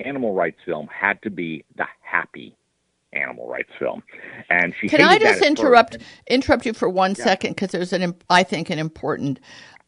animal 0.00 0.34
rights 0.34 0.58
film 0.64 0.88
had 0.88 1.20
to 1.22 1.30
be 1.30 1.64
the 1.76 1.86
happy 2.02 2.56
animal 3.12 3.48
rights 3.48 3.70
film. 3.78 4.02
And 4.50 4.74
she 4.80 4.88
can 4.88 5.00
I 5.02 5.18
just 5.18 5.42
interrupt 5.42 5.94
first. 5.94 6.06
interrupt 6.28 6.66
you 6.66 6.72
for 6.72 6.88
one 6.88 7.14
Yeah. 7.18 7.24
second 7.24 7.50
because 7.52 7.70
there's 7.70 7.92
an 7.92 8.14
I 8.28 8.42
think 8.42 8.70
an 8.70 8.78
important 8.78 9.40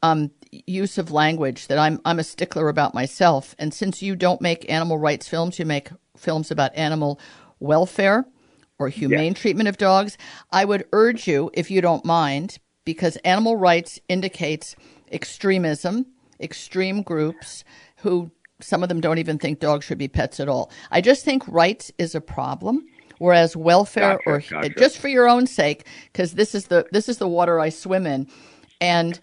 um, 0.03 0.31
use 0.67 0.99
of 0.99 1.11
language 1.13 1.69
that 1.69 1.79
I'm 1.79 2.01
I'm 2.05 2.19
a 2.19 2.25
stickler 2.25 2.69
about 2.69 2.95
myself. 2.95 3.55
And 3.59 3.73
since 3.73 4.03
you 4.03 4.17
don't 4.17 4.41
make 4.41 4.69
animal 4.71 4.99
rights 4.99 5.29
films, 5.29 5.59
you 5.59 5.65
make 5.67 5.91
films 6.17 6.51
about 6.51 6.75
animal 6.77 7.21
welfare 7.61 8.27
or 8.79 8.89
humane 8.89 9.35
treatment 9.35 9.69
of 9.69 9.77
dogs. 9.79 10.19
I 10.51 10.65
would 10.65 10.85
urge 10.93 11.29
you, 11.29 11.51
if 11.55 11.71
you 11.71 11.81
don't 11.81 12.05
mind, 12.05 12.59
because 12.85 13.17
animal 13.19 13.57
rights 13.57 14.01
indicates 14.09 14.75
extremism, 15.13 16.07
extreme 16.41 17.03
groups 17.03 17.63
who 17.99 18.33
some 18.61 18.83
of 18.83 18.89
them 18.89 19.01
don't 19.01 19.19
even 19.19 19.39
think 19.39 19.61
dogs 19.61 19.85
should 19.85 19.99
be 19.99 20.09
pets 20.09 20.41
at 20.41 20.49
all. 20.49 20.71
I 20.91 21.01
just 21.01 21.25
think 21.25 21.47
rights 21.47 21.93
is 21.99 22.15
a 22.15 22.21
problem. 22.21 22.87
Whereas 23.23 23.57
welfare, 23.57 24.19
Gotcha, 24.19 24.25
or 24.27 24.41
gotcha. 24.51 24.81
just 24.81 24.99
for 24.99 25.07
your 25.07 25.29
own 25.29 25.47
sake, 25.47 25.87
because 26.13 26.33
this 26.33 26.57
is 26.57 26.67
the 26.67 26.89
this 26.91 27.09
is 27.09 27.19
the 27.19 27.29
water 27.29 27.61
I 27.61 27.69
swim 27.69 28.05
in, 28.05 28.27
and 28.81 29.21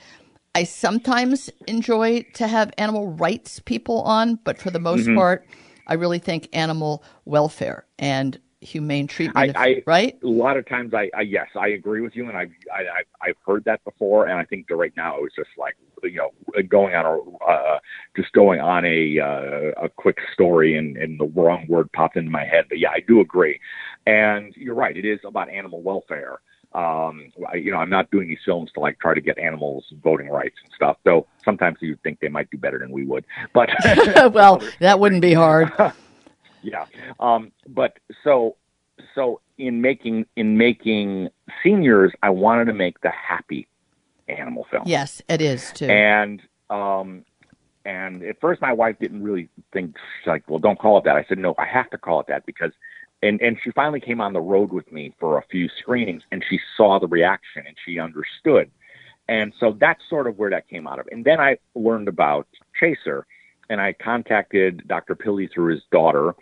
I 0.56 0.64
sometimes 0.64 1.50
enjoy 1.68 2.22
to 2.36 2.48
have 2.48 2.72
animal 2.78 3.10
rights 3.10 3.60
people 3.60 4.02
on, 4.04 4.40
but 4.46 4.58
for 4.58 4.72
the 4.72 4.80
most 4.80 5.08
Mm-hmm. 5.08 5.16
part, 5.16 5.46
I 5.86 5.96
really 5.96 6.20
think 6.20 6.48
animal 6.54 7.04
welfare 7.26 7.86
and 7.98 8.40
humane 8.62 9.08
treatment, 9.08 9.58
I- 9.58 9.66
I- 9.66 9.84
right? 9.86 10.18
a 10.24 10.28
lot 10.28 10.58
of 10.58 10.68
times 10.68 10.94
I, 10.94 11.10
I 11.16 11.22
yes 11.22 11.48
I 11.56 11.70
agree 11.70 12.02
with 12.02 12.14
you 12.16 12.28
and 12.28 12.38
I've 12.38 12.52
I, 12.74 12.82
I, 12.82 13.30
I've 13.30 13.38
heard 13.46 13.64
that 13.66 13.82
before 13.86 14.28
and 14.28 14.38
I 14.38 14.44
think 14.44 14.68
that 14.68 14.76
right 14.76 14.92
now 14.98 15.16
it 15.18 15.22
was 15.22 15.32
just 15.34 15.50
like 15.58 15.78
you 16.04 16.16
know 16.18 16.32
going 16.64 16.94
on 16.94 17.06
a 17.06 17.46
uh, 17.50 17.80
just 18.18 18.34
going 18.34 18.60
on 18.60 18.84
a 18.84 19.18
uh, 19.20 19.86
a 19.86 19.90
quick 19.90 20.18
story 20.34 20.78
and, 20.78 20.98
and 20.98 21.18
the 21.20 21.28
wrong 21.28 21.66
word 21.70 21.90
popped 21.94 22.18
into 22.18 22.30
my 22.32 22.44
head 22.44 22.66
but 22.68 22.80
yeah 22.80 22.90
I 22.90 23.00
do 23.08 23.22
agree 23.22 23.62
and 24.10 24.54
you're 24.56 24.76
right 24.76 24.96
it 24.98 25.06
is 25.06 25.20
about 25.26 25.50
animal 25.50 25.82
welfare 25.82 26.40
um 26.74 27.32
you 27.56 27.72
know 27.72 27.78
I'm 27.78 27.90
not 27.90 28.12
doing 28.12 28.28
these 28.28 28.44
films 28.46 28.72
to 28.74 28.80
like 28.80 29.00
try 29.00 29.14
to 29.14 29.22
get 29.22 29.38
animals 29.40 29.86
voting 30.04 30.30
rights 30.30 30.56
and 30.64 30.72
stuff 30.76 30.98
though 31.04 31.26
sometimes 31.44 31.78
you 31.82 31.98
think 32.04 32.20
they 32.20 32.28
might 32.28 32.50
do 32.52 32.58
better 32.58 32.78
than 32.80 32.92
we 32.92 33.04
would 33.06 33.26
but 33.54 33.70
well, 34.34 34.62
that 34.80 35.00
wouldn't 35.00 35.22
be 35.22 35.34
hard. 35.34 35.72
yeah 36.62 36.86
um 37.20 37.52
but 37.70 37.98
so 38.24 38.56
so 39.16 39.42
in 39.58 39.82
making 39.82 40.26
in 40.36 40.58
making 40.58 41.30
seniors 41.64 42.12
i 42.22 42.30
wanted 42.30 42.66
to 42.66 42.74
make 42.74 43.00
the 43.02 43.10
happy 43.12 43.68
animal 44.28 44.66
film 44.70 44.84
Yes, 44.86 45.22
it 45.28 45.42
is 45.42 45.72
too. 45.72 45.88
and 45.88 46.42
um 46.70 47.26
and 47.86 48.22
at 48.24 48.40
first 48.42 48.62
my 48.62 48.74
wife 48.74 48.98
didn't 49.00 49.24
really 49.24 49.50
think 49.74 49.96
like 50.28 50.44
well 50.50 50.60
don't 50.60 50.78
call 50.78 50.98
it 51.00 51.04
that 51.06 51.16
i 51.16 51.24
said 51.30 51.38
no 51.40 51.56
i 51.58 51.66
have 51.66 51.90
to 51.90 51.98
call 51.98 52.20
it 52.20 52.28
that 52.28 52.46
because 52.46 52.72
and 53.22 53.42
and 53.42 53.58
she 53.64 53.72
finally 53.72 54.00
came 54.00 54.22
on 54.22 54.34
the 54.34 54.42
road 54.42 54.72
with 54.72 54.92
me 54.92 55.14
for 55.20 55.38
a 55.38 55.44
few 55.50 55.70
screenings 55.80 56.24
and 56.32 56.44
she 56.50 56.60
saw 56.76 57.00
the 57.00 57.08
reaction 57.08 57.64
and 57.66 57.76
she 57.86 58.00
understood 58.00 58.70
and 59.28 59.54
so 59.60 59.76
that's 59.80 60.02
sort 60.10 60.28
of 60.28 60.38
where 60.38 60.50
that 60.50 60.68
came 60.68 60.88
out 60.88 61.00
of 61.00 61.08
and 61.12 61.26
then 61.26 61.40
i 61.40 61.58
learned 61.76 62.08
about 62.08 62.48
chaser 62.80 63.26
and 63.70 63.82
i 63.82 63.94
contacted 63.94 64.88
dr 64.88 65.16
pilley 65.16 65.52
through 65.52 65.74
his 65.74 65.84
daughter 65.92 66.36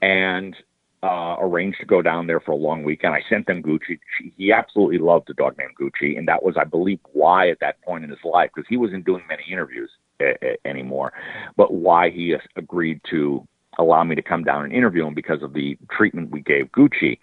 and 0.00 0.56
uh, 1.02 1.36
arranged 1.40 1.80
to 1.80 1.86
go 1.86 2.00
down 2.00 2.26
there 2.26 2.40
for 2.40 2.52
a 2.52 2.56
long 2.56 2.84
weekend. 2.84 3.14
I 3.14 3.22
sent 3.28 3.46
them 3.46 3.62
Gucci. 3.62 3.98
She, 4.16 4.32
he 4.36 4.52
absolutely 4.52 4.98
loved 4.98 5.26
the 5.26 5.34
dog 5.34 5.58
named 5.58 5.72
Gucci, 5.80 6.16
and 6.16 6.28
that 6.28 6.42
was, 6.42 6.56
I 6.56 6.64
believe, 6.64 7.00
why 7.12 7.50
at 7.50 7.58
that 7.60 7.82
point 7.82 8.04
in 8.04 8.10
his 8.10 8.20
life, 8.24 8.50
because 8.54 8.68
he 8.68 8.76
wasn't 8.76 9.04
doing 9.04 9.22
many 9.28 9.42
interviews 9.50 9.90
uh, 10.20 10.26
uh, 10.42 10.54
anymore, 10.64 11.12
but 11.56 11.74
why 11.74 12.10
he 12.10 12.34
uh, 12.34 12.38
agreed 12.56 13.00
to 13.10 13.46
allow 13.78 14.04
me 14.04 14.14
to 14.14 14.22
come 14.22 14.44
down 14.44 14.64
and 14.64 14.72
interview 14.72 15.06
him 15.06 15.14
because 15.14 15.42
of 15.42 15.52
the 15.52 15.78
treatment 15.90 16.30
we 16.30 16.40
gave 16.40 16.70
Gucci. 16.72 17.18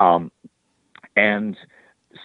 Um, 0.00 0.30
and 1.16 1.56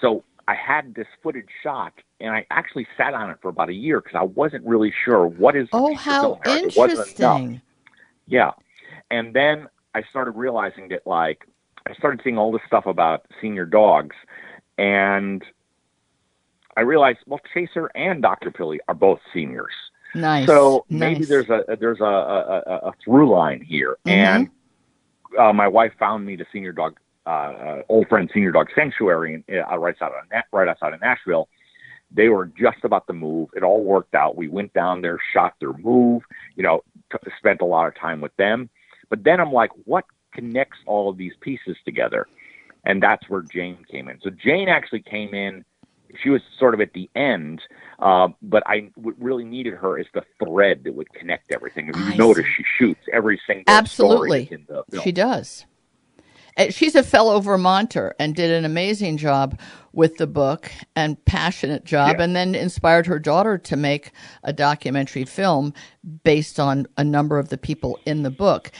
so 0.02 0.24
I 0.48 0.56
had 0.56 0.96
this 0.96 1.08
footage 1.22 1.50
shot, 1.64 1.94
and 2.20 2.32
I 2.32 2.46
actually 2.52 2.88
sat 2.98 3.14
on 3.14 3.30
it 3.30 3.38
for 3.42 3.50
about 3.50 3.70
a 3.70 3.74
year 3.74 4.00
because 4.02 4.18
I 4.18 4.24
wasn't 4.24 4.66
really 4.66 4.94
sure 5.04 5.28
what 5.28 5.56
is. 5.56 5.68
oh, 5.74 5.94
how 5.96 6.22
film 6.22 6.40
here. 6.46 6.68
It 6.68 6.78
wasn't 6.78 7.20
enough. 7.20 7.40
interesting! 7.40 7.62
Yeah. 8.28 8.52
And 9.10 9.34
then 9.34 9.68
I 9.96 10.04
started 10.10 10.32
realizing 10.32 10.90
that 10.90 11.08
like 11.08 11.48
I 11.88 11.94
started 11.96 12.22
seeing 12.24 12.38
all 12.38 12.52
this 12.52 12.62
stuff 12.68 12.86
about 12.86 13.26
senior 13.42 13.66
dogs 13.66 14.16
and 14.78 15.44
I 16.76 16.82
realized 16.82 17.20
well 17.26 17.40
Chaser 17.54 17.90
and 17.96 18.22
Dr. 18.22 18.52
Pilley 18.52 18.78
are 18.88 18.94
both 18.94 19.20
seniors. 19.34 19.74
Nice. 20.16 20.48
So 20.48 20.86
maybe 20.90 21.20
nice. 21.20 21.30
there's 21.30 21.50
a 21.50 21.78
there's 21.80 22.00
a, 22.00 22.04
a, 22.04 22.80
a- 22.88 22.94
through 23.04 23.30
line 23.30 23.62
here. 23.62 23.98
Mhm. 24.06 24.12
And 24.12 24.50
uh, 25.38 25.54
my 25.54 25.68
wife 25.68 25.94
found 26.00 26.26
me 26.26 26.36
the 26.36 26.46
senior 26.52 26.72
dog 26.72 26.98
uh, 27.26 27.30
uh, 27.30 27.82
old 27.90 28.08
friend 28.08 28.30
senior 28.34 28.52
dog 28.52 28.68
sanctuary 28.74 29.44
in, 29.48 29.60
uh, 29.60 29.78
right 29.78 29.96
outside 30.02 30.12
of 30.18 30.44
right 30.52 30.68
outside 30.68 30.94
of 30.94 31.02
Nashville. 31.02 31.50
They 32.10 32.30
were 32.30 32.46
just 32.46 32.78
about 32.84 33.06
to 33.08 33.14
move. 33.14 33.50
It 33.54 33.64
all 33.64 33.84
worked 33.84 34.16
out. 34.16 34.38
We 34.38 34.48
went 34.48 34.74
down 34.74 35.02
there, 35.02 35.20
shot 35.34 35.56
their 35.60 35.74
move. 35.74 36.24
You 36.56 36.64
know, 36.64 36.84
t- 37.12 37.18
spent 37.38 37.60
a 37.60 37.66
lot 37.66 37.88
of 37.88 37.96
time 37.96 38.22
with 38.22 38.34
them. 38.38 38.70
But 39.10 39.26
then 39.26 39.42
I'm 39.42 39.52
like, 39.52 39.72
what 39.84 40.06
connects 40.34 40.78
all 40.86 41.10
of 41.10 41.18
these 41.18 41.34
pieces 41.42 41.76
together? 41.84 42.26
And 42.86 43.04
that's 43.04 43.28
where 43.30 43.42
Jane 43.42 43.84
came 43.92 44.08
in. 44.08 44.22
So 44.22 44.30
Jane 44.30 44.70
actually 44.70 45.02
came 45.02 45.34
in. 45.34 45.66
She 46.24 46.30
was 46.30 46.42
sort 46.60 46.74
of 46.74 46.82
at 46.82 46.94
the 46.94 47.10
end, 47.16 47.62
uh, 48.00 48.30
but 48.42 48.64
I 48.66 48.90
what 48.96 49.16
really 49.20 49.44
needed 49.44 49.74
her 49.76 50.00
as 50.00 50.06
the 50.14 50.24
thread 50.44 50.84
that 50.84 50.96
would 50.96 51.12
connect 51.14 51.52
everything. 51.52 51.90
If 51.90 51.96
you 51.96 52.06
I 52.06 52.16
notice, 52.16 52.46
see. 52.46 52.52
she 52.58 52.64
shoots 52.78 53.02
every 53.14 53.40
single 53.48 53.64
Absolutely. 53.68 54.46
story 54.46 54.60
in 54.60 54.66
the 54.68 54.84
film. 54.92 55.04
She 55.04 55.12
does. 55.12 55.66
Uh, 56.58 56.70
She's 56.72 56.96
a 56.96 57.04
fellow 57.04 57.40
Vermonter 57.40 58.16
and 58.20 58.36
did 58.36 58.50
an 58.52 58.66
amazing 58.66 59.18
job 59.18 59.60
with 59.94 60.18
the 60.18 60.28
book 60.28 60.72
and 60.96 61.24
passionate 61.26 61.84
job, 61.86 62.16
Yeah. 62.18 62.24
and 62.24 62.36
then 62.36 62.56
inspired 62.56 63.06
her 63.08 63.20
daughter 63.20 63.58
to 63.60 63.76
make 63.78 64.12
a 64.44 64.54
documentary 64.54 65.26
film 65.26 65.74
based 66.24 66.60
on 66.60 66.88
a 66.98 67.04
number 67.04 67.38
of 67.40 67.50
the 67.50 67.58
people 67.58 68.00
in 68.06 68.24
the 68.24 68.32
book. 68.32 68.72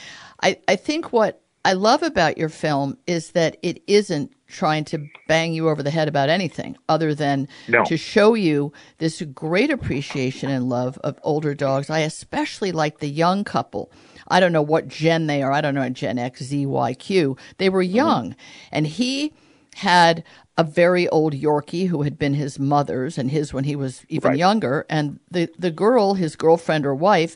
I, 0.42 0.60
I 0.68 0.76
think 0.76 1.12
what 1.14 1.42
I 1.68 1.74
love 1.74 2.02
about 2.02 2.38
your 2.38 2.48
film 2.48 2.98
is 3.08 3.32
that 3.32 3.58
it 3.62 3.84
isn't 3.88 4.32
trying 4.48 4.86
to 4.86 5.06
bang 5.28 5.52
you 5.54 5.68
over 5.68 5.84
the 5.84 5.90
head 5.90 6.08
about 6.08 6.30
anything 6.30 6.78
other 6.88 7.14
than 7.14 7.50
No. 7.68 7.84
to 7.84 7.98
show 7.98 8.36
you 8.36 8.72
this 9.00 9.22
great 9.34 9.70
appreciation 9.70 10.50
and 10.50 10.70
love 10.70 10.98
of 11.00 11.20
older 11.24 11.54
dogs. 11.54 11.90
I 11.90 12.00
especially 12.00 12.72
like 12.72 13.00
the 13.00 13.10
young 13.10 13.44
couple. 13.44 13.92
I 14.30 14.40
don't 14.40 14.54
know 14.54 14.62
what 14.62 14.88
gen 14.88 15.28
they 15.28 15.44
are. 15.44 15.52
I 15.52 15.60
don't 15.60 15.76
know 15.76 15.90
Gen 15.90 16.18
X, 16.18 16.42
Z, 16.42 16.66
Y, 16.66 16.94
Q. 16.94 17.36
They 17.58 17.68
were 17.68 17.84
mm-hmm. 17.84 17.96
young, 17.96 18.36
and 18.72 18.88
he 18.88 19.34
had 19.76 20.24
a 20.58 20.64
very 20.64 21.10
old 21.10 21.34
Yorkie 21.34 21.90
who 21.90 22.04
had 22.04 22.18
been 22.18 22.34
his 22.34 22.58
mother's 22.58 23.18
and 23.18 23.30
his 23.30 23.54
when 23.54 23.66
he 23.66 23.76
was 23.76 24.06
even 24.08 24.30
Right. 24.30 24.40
younger. 24.40 24.86
And 24.90 25.20
the 25.30 25.50
the 25.60 25.72
girl, 25.72 26.14
his 26.14 26.38
girlfriend 26.38 26.86
or 26.86 26.96
wife, 26.96 27.36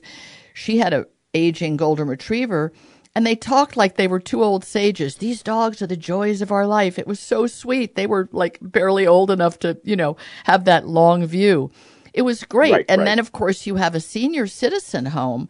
she 0.54 0.78
had 0.78 0.94
a 0.94 1.08
aging 1.34 1.76
golden 1.76 2.08
retriever. 2.08 2.72
And 3.14 3.26
they 3.26 3.36
talked 3.36 3.76
like 3.76 3.96
they 3.96 4.08
were 4.08 4.20
two 4.20 4.44
old 4.44 4.64
sages. 4.64 5.16
These 5.18 5.44
dogs 5.44 5.82
are 5.82 5.88
the 5.88 5.98
joys 5.98 6.42
of 6.42 6.52
our 6.52 6.66
life. 6.66 6.98
It 6.98 7.08
was 7.08 7.20
so 7.20 7.46
sweet. 7.46 7.96
They 7.96 8.08
were 8.08 8.30
like 8.32 8.58
barely 8.62 9.06
old 9.06 9.30
enough 9.30 9.60
to, 9.60 9.78
you 9.84 9.96
know, 9.98 10.16
have 10.46 10.64
that 10.66 10.88
long 10.88 11.26
view. 11.26 11.72
It 12.14 12.22
was 12.22 12.44
great. 12.44 12.72
Right, 12.72 12.86
and 12.88 13.00
right. 13.00 13.06
then, 13.06 13.20
of 13.20 13.32
course, 13.32 13.66
you 13.66 13.76
have 13.76 13.96
a 13.96 14.00
senior 14.00 14.48
citizen 14.48 15.08
home. 15.08 15.50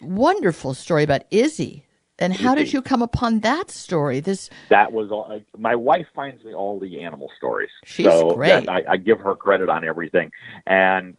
Wonderful 0.00 0.74
story 0.74 1.02
about 1.02 1.22
Izzy. 1.30 1.84
And 2.18 2.34
how 2.34 2.54
did 2.54 2.72
you 2.74 2.82
come 2.82 3.00
upon 3.00 3.40
that 3.40 3.70
story? 3.70 4.20
This 4.20 4.50
that 4.68 4.92
was 4.92 5.10
all. 5.10 5.26
I- 5.32 5.42
My 5.56 5.74
wife 5.74 6.06
finds 6.14 6.44
me 6.44 6.52
all 6.52 6.78
the 6.78 7.00
animal 7.02 7.30
stories. 7.38 7.70
She's 7.84 8.04
so 8.04 8.34
great. 8.34 8.68
I, 8.68 8.84
I 8.90 8.96
give 8.98 9.20
her 9.20 9.34
credit 9.34 9.70
on 9.70 9.86
everything, 9.86 10.30
and 10.66 11.16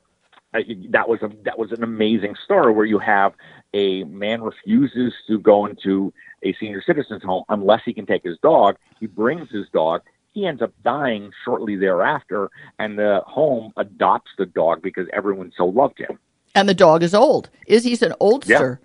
that 0.54 1.08
was 1.08 1.22
a 1.22 1.32
that 1.44 1.58
was 1.58 1.72
an 1.72 1.84
amazing 1.84 2.36
story 2.44 2.74
where 2.74 2.86
you 2.86 3.00
have 3.00 3.34
a 3.74 4.04
man 4.06 4.42
refuses 4.42 5.14
to 5.28 5.40
go 5.40 5.66
into 5.66 6.14
a 6.44 6.54
senior 6.54 6.82
citizen's 6.82 7.24
home 7.24 7.44
unless 7.50 7.82
he 7.86 7.94
can 7.94 8.06
take 8.06 8.24
his 8.24 8.38
dog. 8.40 8.76
He 9.00 9.08
brings 9.08 9.50
his 9.50 9.68
dog. 9.70 10.02
He 10.34 10.46
ends 10.46 10.62
up 10.62 10.74
dying 10.84 11.32
shortly 11.44 11.76
thereafter, 11.76 12.50
and 12.80 12.98
the 12.98 13.22
home 13.26 13.74
adopts 13.78 14.32
the 14.38 14.46
dog 14.46 14.82
because 14.82 15.08
everyone 15.14 15.52
so 15.56 15.66
loved 15.66 16.00
him. 16.00 16.20
and 16.56 16.68
the 16.68 16.74
dog 16.74 17.04
is 17.04 17.14
old. 17.14 17.50
Izzy's 17.68 18.02
an 18.02 18.14
oldster 18.20 18.80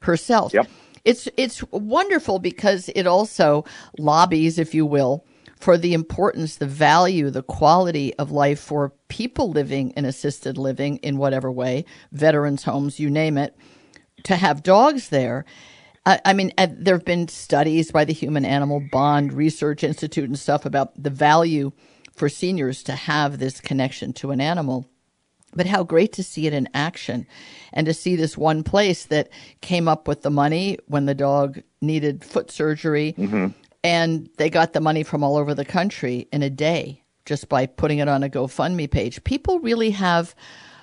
herself. 0.00 0.52
Yep. 0.54 0.68
It's 1.04 1.28
it's 1.36 1.62
wonderful 1.72 2.38
because 2.38 2.88
it 2.94 3.06
also 3.06 3.64
lobbies, 3.98 4.58
if 4.58 4.74
you 4.74 4.86
will, 4.86 5.24
for 5.62 5.78
the 5.78 5.94
importance, 5.94 6.56
the 6.56 6.66
value, 6.66 7.30
the 7.30 7.44
quality 7.44 8.12
of 8.14 8.32
life 8.32 8.58
for 8.58 8.92
people 9.06 9.48
living 9.48 9.90
in 9.90 10.04
assisted 10.04 10.58
living 10.58 10.96
in 11.04 11.18
whatever 11.18 11.52
way, 11.52 11.84
veterans 12.10 12.64
homes, 12.64 12.98
you 12.98 13.08
name 13.08 13.38
it, 13.38 13.56
to 14.24 14.34
have 14.34 14.64
dogs 14.64 15.10
there. 15.10 15.44
I, 16.04 16.32
mean, 16.32 16.50
there 16.56 16.96
have 16.96 17.04
been 17.04 17.28
studies 17.28 17.92
by 17.92 18.04
the 18.04 18.12
Human 18.12 18.44
Animal 18.44 18.82
Bond 18.90 19.32
Research 19.32 19.84
Institute 19.84 20.28
and 20.28 20.36
stuff 20.36 20.66
about 20.66 21.00
the 21.00 21.10
value 21.10 21.70
for 22.12 22.28
seniors 22.28 22.82
to 22.82 22.96
have 22.96 23.38
this 23.38 23.60
connection 23.60 24.12
to 24.14 24.32
an 24.32 24.40
animal. 24.40 24.90
But 25.54 25.66
how 25.66 25.84
great 25.84 26.12
to 26.14 26.24
see 26.24 26.48
it 26.48 26.54
in 26.54 26.68
action 26.74 27.24
and 27.72 27.86
to 27.86 27.94
see 27.94 28.16
this 28.16 28.36
one 28.36 28.64
place 28.64 29.04
that 29.04 29.28
came 29.60 29.86
up 29.86 30.08
with 30.08 30.22
the 30.22 30.30
money 30.30 30.78
when 30.88 31.06
the 31.06 31.14
dog 31.14 31.62
needed 31.80 32.24
foot 32.24 32.50
surgery. 32.50 33.14
Mm-hmm. 33.16 33.61
And 33.84 34.28
they 34.36 34.48
got 34.48 34.72
the 34.72 34.80
money 34.80 35.02
from 35.02 35.24
all 35.24 35.36
over 35.36 35.54
the 35.54 35.64
country 35.64 36.28
in 36.32 36.42
a 36.42 36.50
day 36.50 37.02
just 37.24 37.48
by 37.48 37.66
putting 37.66 37.98
it 37.98 38.08
on 38.08 38.22
a 38.22 38.28
GoFundMe 38.28 38.90
page. 38.90 39.22
People 39.24 39.60
really 39.60 39.90
have 39.90 40.34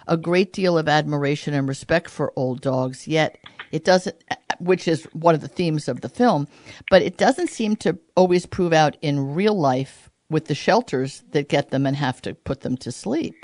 a 0.07 0.17
great 0.17 0.53
deal 0.53 0.77
of 0.77 0.87
admiration 0.87 1.53
and 1.53 1.67
respect 1.67 2.09
for 2.09 2.33
old 2.35 2.61
dogs, 2.61 3.07
yet 3.07 3.37
it 3.71 3.83
doesn't, 3.83 4.15
which 4.59 4.87
is 4.87 5.05
one 5.13 5.35
of 5.35 5.41
the 5.41 5.47
themes 5.47 5.87
of 5.87 6.01
the 6.01 6.09
film, 6.09 6.47
but 6.89 7.01
it 7.01 7.17
doesn't 7.17 7.49
seem 7.49 7.75
to 7.77 7.97
always 8.15 8.45
prove 8.45 8.73
out 8.73 8.97
in 9.01 9.33
real 9.33 9.57
life 9.57 10.09
with 10.29 10.45
the 10.45 10.55
shelters 10.55 11.23
that 11.31 11.49
get 11.49 11.69
them 11.69 11.85
and 11.85 11.95
have 11.95 12.21
to 12.21 12.33
put 12.33 12.61
them 12.61 12.77
to 12.77 12.91
sleep. 12.91 13.35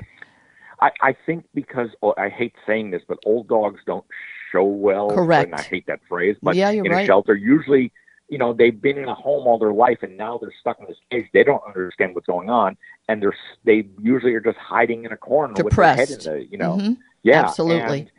I, 0.80 0.90
I 1.00 1.16
think 1.24 1.44
because 1.54 1.88
oh, 2.02 2.14
I 2.18 2.28
hate 2.28 2.54
saying 2.66 2.90
this, 2.90 3.02
but 3.06 3.18
old 3.24 3.48
dogs 3.48 3.80
don't 3.86 4.04
show 4.52 4.64
well. 4.64 5.10
Correct. 5.10 5.52
And 5.52 5.60
I 5.60 5.62
hate 5.62 5.86
that 5.86 6.00
phrase, 6.08 6.36
but 6.42 6.54
Yeah, 6.54 6.70
you're 6.70 6.84
in 6.84 6.92
right. 6.92 7.04
a 7.04 7.06
shelter, 7.06 7.34
usually, 7.34 7.92
you 8.28 8.38
know, 8.38 8.52
they've 8.52 8.80
been 8.80 8.98
in 8.98 9.08
a 9.08 9.14
home 9.14 9.46
all 9.46 9.58
their 9.58 9.72
life, 9.72 9.98
and 10.02 10.16
now 10.16 10.38
they're 10.38 10.52
stuck 10.60 10.78
in 10.80 10.86
this 10.86 10.96
cage. 11.10 11.26
They 11.32 11.44
don't 11.44 11.62
understand 11.66 12.14
what's 12.14 12.26
going 12.26 12.50
on, 12.50 12.76
and 13.08 13.22
they're 13.22 13.36
they 13.64 13.86
usually 14.00 14.34
are 14.34 14.40
just 14.40 14.58
hiding 14.58 15.04
in 15.04 15.12
a 15.12 15.16
corner 15.16 15.54
with 15.62 15.74
their 15.74 15.86
head 15.94 16.10
in 16.10 16.18
Depressed. 16.18 16.24
the, 16.24 16.46
you 16.50 16.58
know, 16.58 16.76
Mhm. 16.78 16.96
yeah, 17.22 17.42
Absolutely. 17.42 18.00
and 18.00 18.10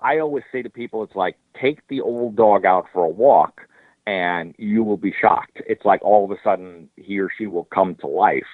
I 0.00 0.18
always 0.18 0.44
say 0.52 0.62
to 0.62 0.70
people, 0.70 1.02
it's 1.02 1.16
like 1.16 1.36
take 1.54 1.86
the 1.88 2.00
old 2.00 2.36
dog 2.36 2.64
out 2.64 2.86
for 2.92 3.04
a 3.04 3.08
walk, 3.08 3.66
and 4.06 4.54
you 4.58 4.84
will 4.84 4.96
be 4.96 5.12
shocked. 5.12 5.60
It's 5.68 5.84
like 5.84 6.02
all 6.02 6.24
of 6.24 6.30
a 6.30 6.40
sudden 6.42 6.88
he 6.96 7.18
or 7.18 7.28
she 7.36 7.46
will 7.46 7.64
come 7.64 7.94
to 7.96 8.06
life 8.06 8.46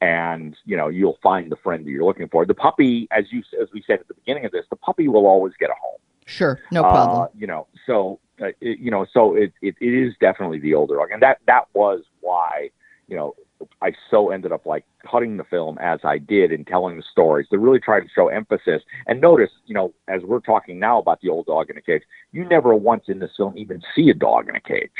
and 0.00 0.56
you 0.64 0.76
know 0.76 0.88
you'll 0.88 1.18
find 1.22 1.52
the 1.52 1.56
friend 1.56 1.84
that 1.84 1.90
you're 1.90 2.04
looking 2.04 2.28
for. 2.28 2.46
The 2.46 2.54
puppy, 2.54 3.06
as 3.10 3.30
you 3.32 3.42
as 3.60 3.68
we 3.72 3.82
said 3.86 4.00
at 4.00 4.08
the 4.08 4.14
beginning 4.14 4.44
of 4.44 4.52
this, 4.52 4.64
the 4.70 4.76
puppy 4.76 5.08
will 5.08 5.26
always 5.26 5.52
get 5.58 5.70
a 5.70 5.74
home. 5.74 5.98
Sure, 6.26 6.58
no 6.70 6.82
problem. 6.82 7.22
Uh, 7.22 7.26
you 7.36 7.46
know, 7.46 7.66
so 7.86 8.18
uh, 8.40 8.48
it, 8.60 8.78
you 8.78 8.90
know, 8.90 9.06
so 9.12 9.34
it, 9.34 9.52
it 9.62 9.74
it 9.80 9.94
is 9.94 10.14
definitely 10.20 10.58
the 10.58 10.74
older 10.74 10.96
dog, 10.96 11.10
and 11.12 11.22
that 11.22 11.38
that 11.46 11.64
was 11.74 12.02
why 12.20 12.70
you 13.08 13.16
know 13.16 13.34
I 13.82 13.92
so 14.10 14.30
ended 14.30 14.52
up 14.52 14.66
like 14.66 14.84
cutting 15.08 15.36
the 15.36 15.44
film 15.44 15.78
as 15.78 16.00
I 16.04 16.18
did 16.18 16.52
and 16.52 16.66
telling 16.66 16.96
the 16.96 17.02
stories 17.10 17.48
to 17.50 17.58
really 17.58 17.80
try 17.80 18.00
to 18.00 18.06
show 18.14 18.28
emphasis. 18.28 18.82
And 19.06 19.20
notice, 19.20 19.50
you 19.66 19.74
know, 19.74 19.92
as 20.08 20.22
we're 20.22 20.40
talking 20.40 20.78
now 20.78 20.98
about 20.98 21.20
the 21.20 21.28
old 21.28 21.46
dog 21.46 21.70
in 21.70 21.76
a 21.76 21.82
cage, 21.82 22.02
you 22.32 22.48
never 22.48 22.74
once 22.74 23.04
in 23.08 23.18
this 23.18 23.32
film 23.36 23.56
even 23.56 23.82
see 23.94 24.08
a 24.10 24.14
dog 24.14 24.48
in 24.48 24.56
a 24.56 24.60
cage. 24.60 24.90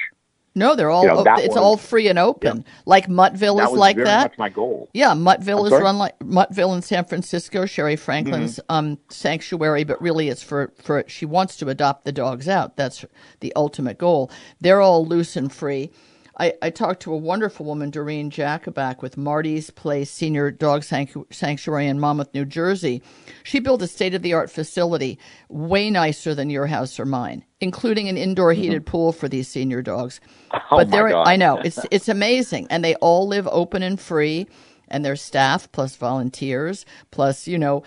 No, 0.54 0.74
they're 0.74 0.90
all 0.90 1.02
you 1.02 1.08
know, 1.08 1.24
it's 1.38 1.48
was- 1.48 1.56
all 1.56 1.76
free 1.76 2.08
and 2.08 2.18
open. 2.18 2.64
Like 2.84 3.06
Muttville 3.06 3.58
That 3.58 3.64
is 3.66 3.70
was 3.70 3.78
like 3.78 3.96
very 3.96 4.06
that. 4.06 4.30
much 4.32 4.38
my 4.38 4.48
goal. 4.48 4.88
Yeah, 4.92 5.12
Muttville 5.14 5.64
is 5.66 5.72
run 5.72 5.96
like 5.98 6.18
Muttville 6.18 6.74
in 6.74 6.82
San 6.82 7.04
Francisco, 7.04 7.66
Sherri 7.66 7.94
Franklin's 7.96 8.56
Mm-hmm. 8.56 8.72
um, 8.74 8.98
sanctuary, 9.10 9.84
but 9.84 10.02
really 10.02 10.28
it's 10.28 10.42
for, 10.42 10.72
for 10.82 11.04
she 11.06 11.24
wants 11.24 11.56
to 11.58 11.68
adopt 11.68 12.04
the 12.04 12.12
dogs 12.12 12.48
out. 12.48 12.76
That's 12.76 13.04
the 13.40 13.52
ultimate 13.54 13.98
goal. 13.98 14.30
They're 14.60 14.80
all 14.80 15.06
loose 15.06 15.36
and 15.36 15.52
free. 15.52 15.90
I, 16.40 16.54
I 16.62 16.70
talked 16.70 17.02
to 17.02 17.12
a 17.12 17.18
wonderful 17.18 17.66
woman, 17.66 17.90
Doreen 17.90 18.30
Jacobak, 18.30 19.02
with 19.02 19.18
Marty's 19.18 19.68
Place 19.68 20.10
Senior 20.10 20.50
Dog 20.50 20.82
Sanctuary 20.82 21.86
in 21.86 22.00
Monmouth, 22.00 22.32
New 22.32 22.46
Jersey. 22.46 23.02
She 23.42 23.60
built 23.60 23.82
a 23.82 23.86
state 23.86 24.14
of 24.14 24.22
the 24.22 24.32
art 24.32 24.50
facility, 24.50 25.18
way 25.50 25.90
nicer 25.90 26.34
than 26.34 26.48
your 26.48 26.66
house 26.66 26.98
or 26.98 27.04
mine, 27.04 27.44
including 27.60 28.08
an 28.08 28.16
indoor 28.16 28.54
heated 28.54 28.86
pool 28.86 29.12
for 29.12 29.28
these 29.28 29.48
senior 29.48 29.82
dogs. 29.82 30.18
Mm-hmm. 30.50 30.74
Oh, 30.74 30.78
but 30.78 30.88
my 30.88 31.10
God. 31.10 31.28
I 31.28 31.36
know 31.36 31.58
it's 31.58 31.80
it's 31.90 32.08
amazing, 32.08 32.68
and 32.70 32.82
they 32.82 32.94
all 32.96 33.28
live 33.28 33.46
open 33.48 33.82
and 33.82 34.00
free, 34.00 34.46
and 34.88 35.04
their 35.04 35.16
staff 35.16 35.70
plus 35.72 35.96
volunteers 35.96 36.86
plus 37.10 37.46
you 37.46 37.58
know 37.58 37.82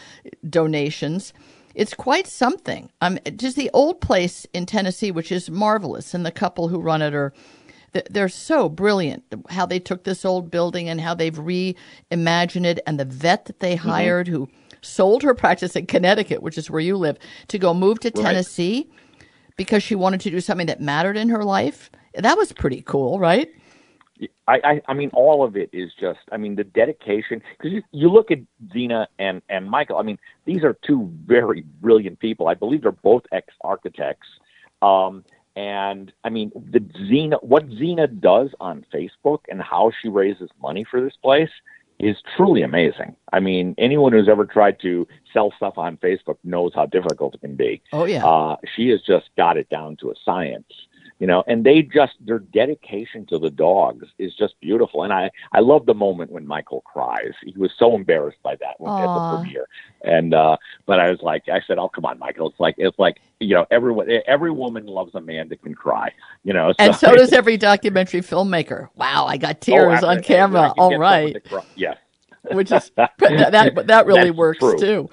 donations. 0.47 1.33
It's 1.73 1.95
quite 1.95 2.27
something. 2.27 2.91
Um, 3.01 3.17
just 3.35 3.55
the 3.55 3.71
old 3.73 3.99
place 3.99 4.45
in 4.53 4.67
Tennessee, 4.67 5.09
which 5.09 5.31
is 5.31 5.49
marvelous, 5.49 6.13
and 6.13 6.23
the 6.23 6.31
couple 6.31 6.67
who 6.67 6.79
run 6.79 7.01
it 7.01 7.15
are 7.15 7.33
they're 8.09 8.29
so 8.29 8.69
brilliant. 8.69 9.23
How 9.49 9.65
they 9.65 9.79
took 9.79 10.03
this 10.03 10.25
old 10.25 10.51
building 10.51 10.89
and 10.89 10.99
how 10.99 11.13
they've 11.13 11.33
reimagined 11.33 12.65
it, 12.65 12.79
and 12.85 12.99
the 12.99 13.05
vet 13.05 13.45
that 13.45 13.59
they 13.59 13.75
hired 13.75 14.27
who 14.27 14.49
sold 14.81 15.23
her 15.23 15.33
practice 15.33 15.75
in 15.75 15.85
Connecticut, 15.85 16.41
which 16.41 16.57
is 16.57 16.69
where 16.69 16.81
you 16.81 16.97
live, 16.97 17.17
to 17.47 17.57
go 17.57 17.73
move 17.73 17.99
to 18.01 18.11
Tennessee 18.11 18.89
because 19.55 19.83
she 19.83 19.95
wanted 19.95 20.21
to 20.21 20.29
do 20.29 20.39
something 20.39 20.67
that 20.67 20.81
mattered 20.81 21.17
in 21.17 21.29
her 21.29 21.43
life. 21.43 21.89
That 22.15 22.37
was 22.37 22.51
pretty 22.51 22.81
cool, 22.81 23.19
right? 23.19 23.49
I, 24.47 24.59
I, 24.63 24.81
I 24.87 24.93
mean, 24.93 25.09
all 25.13 25.43
of 25.43 25.55
it 25.55 25.69
is 25.73 25.91
just. 25.99 26.19
I 26.31 26.37
mean, 26.37 26.55
the 26.55 26.63
dedication. 26.63 27.41
Because 27.57 27.73
you, 27.73 27.83
you 27.91 28.09
look 28.09 28.31
at 28.31 28.39
Zina 28.71 29.07
and 29.19 29.41
and 29.49 29.69
Michael. 29.69 29.97
I 29.97 30.03
mean, 30.03 30.17
these 30.45 30.63
are 30.63 30.77
two 30.85 31.11
very 31.25 31.63
brilliant 31.81 32.19
people. 32.19 32.47
I 32.47 32.53
believe 32.53 32.83
they're 32.83 32.91
both 32.91 33.23
ex 33.31 33.47
architects. 33.61 34.27
Um, 34.81 35.23
and 35.55 36.11
I 36.23 36.29
mean, 36.29 36.51
the 36.55 36.83
Zina, 37.07 37.37
what 37.41 37.69
Zina 37.69 38.07
does 38.07 38.49
on 38.59 38.85
Facebook 38.93 39.39
and 39.49 39.61
how 39.61 39.91
she 40.01 40.09
raises 40.09 40.49
money 40.61 40.83
for 40.83 41.01
this 41.01 41.15
place 41.21 41.51
is 41.99 42.17
truly 42.35 42.63
amazing. 42.63 43.15
I 43.31 43.39
mean, 43.39 43.75
anyone 43.77 44.13
who's 44.13 44.27
ever 44.27 44.45
tried 44.45 44.79
to 44.81 45.07
sell 45.31 45.53
stuff 45.55 45.77
on 45.77 45.97
Facebook 45.97 46.37
knows 46.43 46.71
how 46.73 46.87
difficult 46.87 47.35
it 47.35 47.41
can 47.41 47.55
be. 47.55 47.81
Oh 47.91 48.05
yeah. 48.05 48.25
Uh, 48.25 48.57
she 48.75 48.89
has 48.89 49.01
just 49.01 49.29
got 49.37 49.57
it 49.57 49.69
down 49.69 49.95
to 49.97 50.09
a 50.09 50.15
science, 50.25 50.71
you 51.19 51.27
know, 51.27 51.43
and 51.47 51.63
they 51.63 51.81
just, 51.81 52.13
their 52.19 52.39
dedication 52.39 53.25
to 53.27 53.37
the 53.39 53.49
dogs 53.49 54.07
is 54.17 54.35
just 54.35 54.59
beautiful. 54.61 55.03
And 55.03 55.13
I, 55.13 55.29
I 55.51 55.59
love 55.59 55.85
the 55.85 55.93
moment 55.93 56.31
when 56.31 56.45
Michael 56.45 56.81
cries. 56.81 57.31
He 57.43 57.53
was 57.57 57.71
so 57.77 57.95
embarrassed 57.95 58.41
by 58.43 58.55
that 58.57 58.75
when, 58.79 58.91
at 58.93 59.13
the 59.13 59.37
premiere. 59.37 59.67
And, 60.03 60.33
uh, 60.33 60.57
but 60.85 60.99
I 60.99 61.09
was 61.09 61.21
like, 61.21 61.47
I 61.49 61.61
said, 61.65 61.77
oh, 61.77 61.89
come 61.89 62.05
on, 62.05 62.19
Michael. 62.19 62.49
It's 62.49 62.59
like, 62.59 62.75
it's 62.77 62.99
like, 62.99 63.21
you 63.39 63.55
know, 63.55 63.65
everyone, 63.71 64.09
every 64.27 64.51
woman 64.51 64.85
loves 64.85 65.15
a 65.15 65.21
man 65.21 65.49
that 65.49 65.61
can 65.61 65.73
cry, 65.75 66.11
you 66.43 66.53
know. 66.53 66.73
and 66.79 66.95
so 66.95 67.11
does 67.15 67.31
every 67.33 67.57
documentary 67.57 68.21
filmmaker. 68.21 68.89
Wow, 68.95 69.25
I 69.25 69.37
got 69.37 69.61
tears 69.61 69.99
Oh, 70.03 70.09
on 70.09 70.17
I- 70.19 70.21
camera. 70.21 70.61
I 70.69 70.73
All 70.77 70.97
right. 70.97 71.35
Yes. 71.75 71.97
which 72.51 72.71
is 72.73 72.91
that 72.97 73.13
that, 73.19 73.87
that 73.87 74.05
really 74.05 74.25
That's 74.25 74.37
works 74.37 74.59
true. 74.59 74.77
too. 74.77 75.09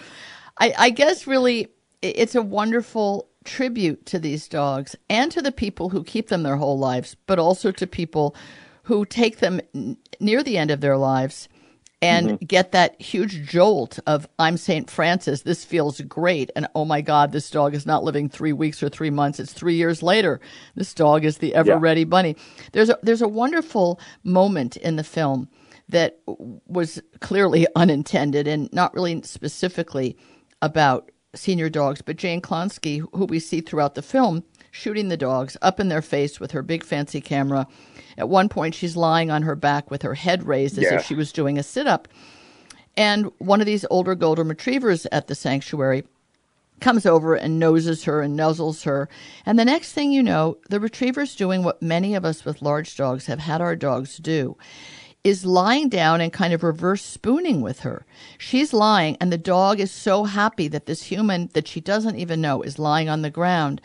I, 0.58 0.74
I 0.76 0.90
guess 0.90 1.28
really 1.28 1.68
it's 2.02 2.34
a 2.34 2.42
wonderful 2.42 3.29
tribute 3.44 4.06
to 4.06 4.18
these 4.18 4.48
dogs 4.48 4.96
and 5.08 5.32
to 5.32 5.42
the 5.42 5.52
people 5.52 5.90
who 5.90 6.04
keep 6.04 6.28
them 6.28 6.42
their 6.42 6.56
whole 6.56 6.78
lives, 6.78 7.16
but 7.26 7.38
also 7.38 7.70
to 7.72 7.86
people 7.86 8.34
who 8.84 9.04
take 9.04 9.38
them 9.38 9.60
n- 9.74 9.96
near 10.20 10.42
the 10.42 10.58
end 10.58 10.70
of 10.70 10.80
their 10.80 10.96
lives 10.96 11.48
and 12.02 12.28
Mm-hmm. 12.30 12.44
get 12.46 12.72
that 12.72 13.00
huge 13.00 13.42
jolt 13.46 13.98
of 14.06 14.26
I'm 14.38 14.56
St. 14.56 14.88
Francis, 14.90 15.42
this 15.42 15.66
feels 15.66 16.00
great, 16.00 16.50
and 16.56 16.66
oh 16.74 16.86
my 16.86 17.02
God, 17.02 17.30
this 17.32 17.50
dog 17.50 17.74
is 17.74 17.84
not 17.84 18.04
living 18.04 18.28
three 18.28 18.54
weeks 18.54 18.82
or 18.82 18.88
three 18.88 19.10
months; 19.10 19.38
it's 19.38 19.52
three 19.52 19.74
years 19.74 20.02
later. 20.02 20.40
This 20.74 20.94
dog 20.94 21.26
is 21.26 21.38
the 21.38 21.54
ever 21.54 21.76
ready 21.78 22.04
bunny. 22.04 22.36
There's 22.72 22.88
a 22.88 22.98
there's 23.02 23.20
a 23.20 23.28
wonderful 23.28 24.00
moment 24.24 24.78
in 24.78 24.96
the 24.96 25.04
film 25.04 25.48
that 25.90 26.20
was 26.66 27.02
clearly 27.20 27.66
unintended 27.76 28.48
and 28.48 28.72
not 28.72 28.94
really 28.94 29.20
specifically 29.22 30.16
about 30.62 31.10
senior 31.34 31.68
dogs, 31.68 32.02
but 32.02 32.16
Jane 32.16 32.40
Klonsky, 32.40 33.06
who 33.14 33.24
we 33.24 33.38
see 33.38 33.60
throughout 33.60 33.94
the 33.94 34.02
film, 34.02 34.44
shooting 34.70 35.08
the 35.08 35.16
dogs 35.16 35.56
up 35.62 35.80
in 35.80 35.88
their 35.88 36.02
face 36.02 36.40
with 36.40 36.52
her 36.52 36.62
big 36.62 36.84
fancy 36.84 37.20
camera. 37.20 37.66
At 38.16 38.28
one 38.28 38.48
point, 38.48 38.74
she's 38.74 38.96
lying 38.96 39.30
on 39.30 39.42
her 39.42 39.56
back 39.56 39.90
with 39.90 40.02
her 40.02 40.14
head 40.14 40.44
raised 40.44 40.78
as 40.78 40.84
if 40.84 41.04
she 41.04 41.14
was 41.14 41.32
doing 41.32 41.58
a 41.58 41.62
sit 41.62 41.86
up. 41.86 42.08
And 42.96 43.30
one 43.38 43.60
of 43.60 43.66
these 43.66 43.86
older 43.90 44.14
golden 44.14 44.48
retrievers 44.48 45.06
at 45.12 45.26
the 45.26 45.34
sanctuary 45.34 46.04
comes 46.80 47.06
over 47.06 47.34
and 47.34 47.58
noses 47.58 48.04
her 48.04 48.20
and 48.22 48.38
nuzzles 48.38 48.84
her. 48.84 49.08
And 49.46 49.58
the 49.58 49.64
next 49.64 49.92
thing 49.92 50.12
you 50.12 50.22
know, 50.22 50.58
the 50.68 50.80
retriever's 50.80 51.36
doing 51.36 51.62
what 51.62 51.82
many 51.82 52.14
of 52.14 52.24
us 52.24 52.44
with 52.44 52.62
large 52.62 52.96
dogs 52.96 53.26
have 53.26 53.38
had 53.38 53.60
our 53.60 53.76
dogs 53.76 54.16
do 54.16 54.56
is 55.22 55.44
lying 55.44 55.88
down 55.88 56.20
and 56.20 56.32
kind 56.32 56.52
of 56.52 56.62
reverse 56.62 57.02
spooning 57.04 57.60
with 57.60 57.80
her. 57.80 58.06
She's 58.38 58.72
lying 58.72 59.16
and 59.20 59.32
the 59.32 59.38
dog 59.38 59.78
is 59.80 59.90
so 59.90 60.24
happy 60.24 60.68
that 60.68 60.86
this 60.86 61.02
human 61.04 61.50
that 61.54 61.68
she 61.68 61.80
doesn't 61.80 62.16
even 62.16 62.40
know 62.40 62.62
is 62.62 62.78
lying 62.78 63.08
on 63.08 63.22
the 63.22 63.30
ground 63.30 63.80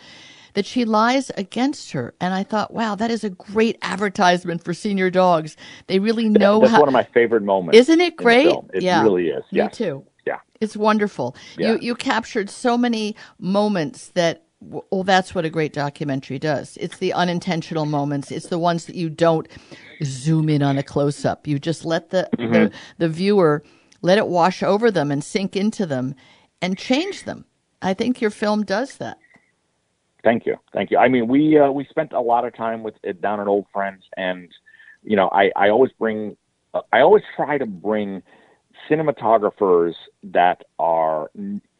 that 0.53 0.65
she 0.65 0.85
lies 0.85 1.29
against 1.31 1.91
her. 1.91 2.13
And 2.21 2.33
I 2.33 2.43
thought, 2.43 2.73
wow, 2.73 2.95
that 2.95 3.11
is 3.11 3.25
a 3.25 3.29
great 3.29 3.77
advertisement 3.81 4.63
for 4.63 4.73
senior 4.73 5.09
dogs. 5.09 5.57
They 5.87 5.99
really 5.99 6.29
know 6.29 6.61
That's 6.61 6.71
how 6.71 6.79
one 6.79 6.87
of 6.87 6.93
my 6.93 7.03
favorite 7.03 7.43
moments. 7.43 7.77
isn't 7.77 7.99
it 7.99 8.15
great? 8.15 8.55
It 8.73 8.81
yeah, 8.81 9.03
really 9.03 9.27
is. 9.27 9.43
Me 9.51 9.57
Yes. 9.59 9.75
too. 9.75 10.05
Yeah. 10.25 10.39
It's 10.61 10.77
wonderful. 10.77 11.35
Yeah. 11.57 11.73
You 11.73 11.79
you 11.81 11.95
captured 11.95 12.49
so 12.49 12.77
many 12.77 13.17
moments 13.37 14.07
that 14.15 14.44
Well, 14.67 15.03
that's 15.03 15.35
what 15.35 15.45
a 15.45 15.49
great 15.49 15.73
documentary 15.73 16.39
does. 16.39 16.77
It's 16.77 16.97
the 16.97 17.13
unintentional 17.13 17.85
moments. 17.85 18.31
It's 18.31 18.47
the 18.47 18.59
ones 18.59 18.85
that 18.85 18.95
you 18.95 19.09
don't 19.09 19.47
zoom 20.03 20.49
in 20.49 20.63
on 20.63 20.77
a 20.77 20.83
close 20.83 21.23
up. 21.25 21.47
You 21.47 21.59
just 21.59 21.85
let 21.85 22.09
the, 22.09 22.29
the 22.37 22.71
the 22.97 23.09
viewer 23.09 23.63
let 24.01 24.17
it 24.17 24.27
wash 24.27 24.63
over 24.63 24.91
them 24.91 25.11
and 25.11 25.23
sink 25.23 25.55
into 25.55 25.85
them 25.85 26.15
and 26.61 26.77
change 26.77 27.23
them. 27.23 27.45
I 27.81 27.93
think 27.93 28.21
your 28.21 28.31
film 28.31 28.63
does 28.63 28.97
that. 28.97 29.17
Thank 30.23 30.47
you, 30.47 30.55
thank 30.73 30.89
you. 30.89 30.97
I 30.97 31.07
mean, 31.07 31.27
we 31.27 31.59
uh, 31.59 31.69
we 31.69 31.85
spent 31.85 32.11
a 32.11 32.21
lot 32.21 32.45
of 32.45 32.55
time 32.55 32.81
with 32.81 32.95
it 33.03 33.21
down 33.21 33.39
at 33.39 33.47
Old 33.47 33.67
Friends, 33.71 34.03
and 34.17 34.49
you 35.03 35.15
know, 35.15 35.29
I 35.31 35.51
I 35.55 35.69
always 35.69 35.91
bring, 35.99 36.35
I 36.91 37.01
always 37.01 37.23
try 37.35 37.59
to 37.59 37.65
bring 37.67 38.23
cinematographers 38.89 39.93
that 40.23 40.63
are 40.79 41.29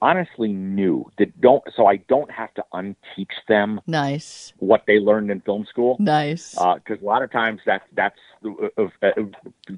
honestly 0.02 0.54
new 0.54 1.10
that 1.18 1.40
don't, 1.42 1.64
so 1.76 1.88
I 1.88 1.98
don't 1.98 2.30
have 2.32 2.54
to 2.56 2.64
unteach 2.74 3.32
them 3.48 3.82
Nice, 3.88 4.54
what 4.60 4.84
they 4.86 5.00
learned 5.00 5.32
in 5.32 5.42
film 5.42 5.66
school. 5.66 5.98
nice. 6.00 6.52
Because 6.54 7.02
a 7.02 7.06
lot 7.06 7.24
of 7.24 7.32
times 7.32 7.62
that 7.66 7.84
that's 7.94 8.20
uh, 8.46 8.68
uh, 8.78 8.88
uh, 9.02 9.12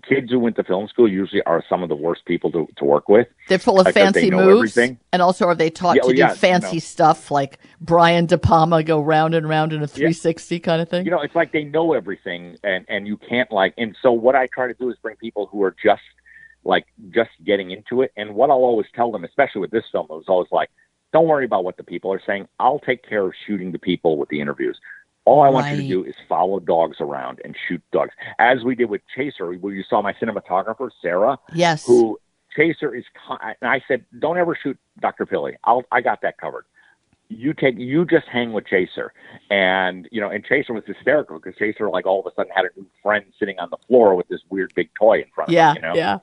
kids 0.08 0.30
who 0.32 0.40
went 0.40 0.56
to 0.58 0.64
film 0.64 0.88
school 0.90 1.08
usually 1.10 1.42
are 1.44 1.64
some 1.70 1.84
of 1.84 1.90
the 1.90 1.96
worst 1.96 2.26
people 2.26 2.52
to, 2.52 2.68
to 2.78 2.84
work 2.84 3.08
with. 3.08 3.28
They're 3.48 3.60
full 3.60 3.80
of 3.80 3.94
fancy 3.94 4.30
know 4.30 4.44
moves, 4.46 4.78
everything. 4.78 5.00
and 5.14 5.22
also 5.22 5.46
are 5.46 5.56
they 5.56 5.70
taught 5.70 5.96
Yeah, 5.96 6.02
to 6.02 6.08
oh, 6.08 6.12
do 6.12 6.18
yeah, 6.18 6.34
fancy 6.34 6.76
no. 6.78 6.80
stuff 6.80 7.32
like 7.32 7.60
Brian 7.80 8.26
De 8.26 8.38
Palma 8.38 8.84
go 8.84 9.00
round 9.00 9.34
and 9.36 9.48
round 9.48 9.72
in 9.72 9.82
a 9.82 9.88
360 9.88 10.60
kind 10.60 10.82
of 10.82 10.90
thing? 10.90 11.06
you 11.06 11.12
know, 11.12 11.22
it's 11.22 11.36
like 11.36 11.52
they 11.54 11.64
know 11.64 11.94
everything, 11.94 12.58
and 12.64 12.84
and 12.90 13.08
you 13.08 13.16
can't 13.18 13.52
like. 13.52 13.74
And 13.78 13.96
so 14.02 14.12
what 14.12 14.36
I 14.36 14.48
try 14.48 14.68
to 14.68 14.74
do 14.74 14.90
is 14.90 14.98
bring 15.02 15.16
people 15.16 15.46
who 15.46 15.64
are 15.64 15.76
just 15.82 16.02
like 16.68 16.86
just 17.12 17.32
getting 17.46 17.72
into 17.72 18.02
it. 18.02 18.12
And 18.18 18.36
what 18.36 18.50
I'll 18.50 18.58
always 18.58 18.88
tell 18.94 19.12
them, 19.12 19.24
especially 19.24 19.62
with 19.62 19.72
this 19.72 19.86
film, 19.92 20.08
it 20.10 20.14
was 20.14 20.26
always 20.28 20.52
like, 20.52 20.70
don't 21.14 21.28
worry 21.28 21.46
about 21.46 21.64
what 21.64 21.78
the 21.78 21.84
people 21.84 22.12
are 22.12 22.22
saying. 22.26 22.48
I'll 22.60 22.80
take 22.80 23.08
care 23.08 23.26
of 23.26 23.34
shooting 23.48 23.72
the 23.72 23.80
people 23.80 24.18
with 24.18 24.30
the 24.30 24.42
interviews. 24.42 24.78
All 25.26 25.42
I 25.42 25.50
want 25.50 25.76
you 25.76 25.82
to 25.82 25.88
do 25.88 26.04
is 26.06 26.16
follow 26.30 26.60
dogs 26.60 26.98
around 27.02 27.42
and 27.44 27.56
shoot 27.68 27.82
dogs, 27.92 28.12
as 28.40 28.64
we 28.64 28.76
did 28.76 28.90
with 28.90 29.02
Chaser, 29.14 29.52
where 29.54 29.74
you 29.74 29.84
saw 29.90 30.02
my 30.02 30.14
cinematographer 30.14 30.90
Sarah, 31.02 31.38
yes. 31.54 31.86
who 31.86 32.18
Chaser 32.56 32.96
is. 32.96 33.04
And 33.30 33.70
I 33.70 33.82
said, 33.90 34.06
don't 34.20 34.38
ever 34.38 34.58
shoot 34.62 34.78
Dr. 35.02 35.26
Pilley. 35.26 35.56
I'll 35.66 35.84
I 35.92 36.00
got 36.00 36.22
that 36.22 36.38
covered. 36.38 36.66
You 37.30 37.54
take 37.54 37.78
you 37.78 38.06
just 38.06 38.26
hang 38.28 38.54
with 38.54 38.68
Chaser, 38.68 39.12
and 39.50 40.08
you 40.14 40.22
know, 40.22 40.30
and 40.30 40.46
Chaser 40.46 40.74
was 40.74 40.86
hysterical 40.88 41.40
because 41.40 41.58
Chaser 41.58 41.90
like 41.90 42.06
all 42.06 42.22
of 42.22 42.26
a 42.26 42.34
sudden 42.34 42.54
had 42.56 42.64
a 42.64 42.70
new 42.80 42.88
friend 43.04 43.26
sitting 43.38 43.60
on 43.60 43.70
the 43.70 43.78
floor 43.86 44.16
with 44.16 44.30
this 44.30 44.40
weird 44.50 44.74
big 44.76 44.90
toy 44.98 45.18
in 45.20 45.26
front 45.36 45.50
of 45.50 45.54
Yeah, 45.54 45.72
him. 45.72 45.76
You 45.76 45.82
know? 45.82 45.96
yeah. 45.96 46.18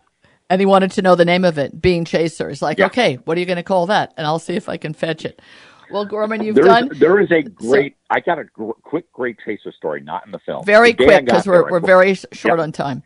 And 0.51 0.61
he 0.61 0.67
wanted 0.67 0.91
to 0.93 1.03
know 1.03 1.15
the 1.15 1.25
name 1.25 1.45
of 1.45 1.59
it, 1.59 1.81
Being 1.81 2.05
Chaser. 2.05 2.49
He's 2.51 2.61
like, 2.63 2.79
Yeah. 2.79 2.87
okay, 2.87 3.15
what 3.25 3.37
are 3.37 3.41
you 3.41 3.47
going 3.47 3.57
to 3.57 3.63
call 3.63 3.87
that? 3.87 4.13
And 4.17 4.27
I'll 4.27 4.39
see 4.39 4.55
if 4.55 4.69
I 4.69 4.77
can 4.77 4.93
fetch 4.93 5.25
it. 5.25 5.41
Well, 5.91 6.05
Gorman, 6.05 6.43
you've 6.43 6.55
There's, 6.57 6.67
done 6.67 6.91
there 6.99 7.21
is 7.21 7.31
a 7.31 7.43
great. 7.43 7.97
I 8.11 8.21
got 8.21 8.39
a 8.39 8.45
gr- 8.45 8.73
quick, 8.83 9.11
great 9.13 9.37
Chaser 9.45 9.73
story, 9.73 10.01
not 10.01 10.25
in 10.27 10.33
the 10.33 10.39
film. 10.41 10.65
very 10.65 10.93
The 10.93 11.05
quick 11.05 11.25
because 11.27 11.47
we're, 11.47 11.71
we're 11.71 11.81
very 11.81 12.15
short 12.15 12.59
Yep. 12.59 12.59
on 12.59 12.73
time. 12.73 13.03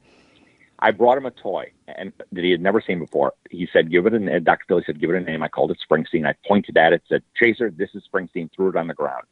I 0.81 0.93
brought 0.93 1.19
him 1.19 1.27
a 1.27 1.33
toy 1.33 1.73
and 1.89 2.13
that 2.31 2.45
he 2.45 2.53
had 2.53 2.61
never 2.61 2.81
seen 2.81 3.01
before. 3.01 3.33
He 3.51 3.69
said, 3.73 3.91
"Give 3.91 4.07
it 4.07 4.15
a 4.15 4.19
name." 4.21 4.45
Dr. 4.45 4.65
Pilley 4.71 4.87
said, 4.87 5.01
"Give 5.01 5.11
it 5.11 5.17
a 5.17 5.21
name." 5.21 5.43
I 5.43 5.49
called 5.49 5.73
it 5.73 5.79
Springsteen. 5.91 6.25
I 6.25 6.35
pointed 6.47 6.77
at 6.77 6.93
it, 6.93 7.03
said, 7.09 7.23
"Chaser, 7.37 7.71
this 7.73 7.91
is 7.95 8.05
Springsteen." 8.13 8.49
Threw 8.55 8.69
it 8.71 8.77
on 8.77 8.87
the 8.87 8.95
ground. 8.95 9.25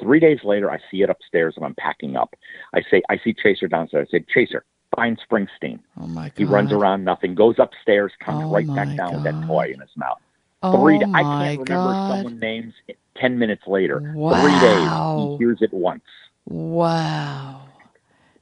Three 0.00 0.18
days 0.18 0.38
later, 0.42 0.70
I 0.70 0.78
see 0.90 1.02
it 1.02 1.10
upstairs 1.10 1.54
and 1.56 1.64
I'm 1.66 1.74
packing 1.74 2.16
up. 2.16 2.34
I 2.74 2.80
say, 2.90 3.02
I 3.10 3.18
see 3.22 3.34
Chaser 3.34 3.68
downstairs. 3.68 4.08
I 4.10 4.16
said, 4.16 4.26
Chaser, 4.28 4.64
find 4.96 5.18
Springsteen. 5.30 5.80
Oh, 6.00 6.06
my 6.06 6.28
God. 6.28 6.32
He 6.36 6.44
runs 6.44 6.72
around 6.72 7.04
nothing, 7.04 7.34
goes 7.34 7.56
upstairs, 7.58 8.12
comes 8.24 8.42
Oh, 8.44 8.50
right 8.50 8.66
back 8.74 8.96
down 8.96 9.14
with 9.14 9.24
that 9.24 9.40
toy 9.46 9.70
in 9.72 9.80
his 9.80 9.90
mouth. 9.96 10.18
Oh, 10.62 10.80
Three. 10.80 11.00
I 11.14 11.22
can't 11.24 11.60
remember 11.60 11.94
God. 11.94 12.08
someone's 12.08 12.40
names. 12.40 12.72
Ten 13.16 13.38
minutes 13.38 13.62
later, 13.66 14.00
three 14.00 14.14
Wow. 14.14 14.60
days, 14.60 15.30
he 15.30 15.36
hears 15.38 15.58
it 15.60 15.72
once. 15.72 16.02
Wow. 16.46 17.62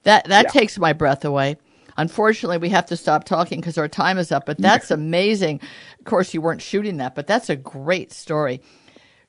That 0.04 0.24
that 0.26 0.44
Yeah. 0.46 0.50
takes 0.50 0.78
my 0.78 0.92
breath 0.92 1.24
away. 1.24 1.56
Unfortunately, 1.96 2.56
we 2.56 2.70
have 2.70 2.86
to 2.86 2.96
stop 2.96 3.24
talking 3.24 3.60
because 3.60 3.76
our 3.76 3.88
time 3.88 4.16
is 4.16 4.32
up, 4.32 4.46
but 4.46 4.56
that's 4.58 4.90
amazing. 4.90 5.60
Of 5.98 6.06
course, 6.06 6.32
you 6.32 6.40
weren't 6.40 6.62
shooting 6.62 6.96
that, 6.96 7.14
but 7.14 7.26
that's 7.26 7.50
a 7.50 7.56
great 7.56 8.12
story. 8.12 8.62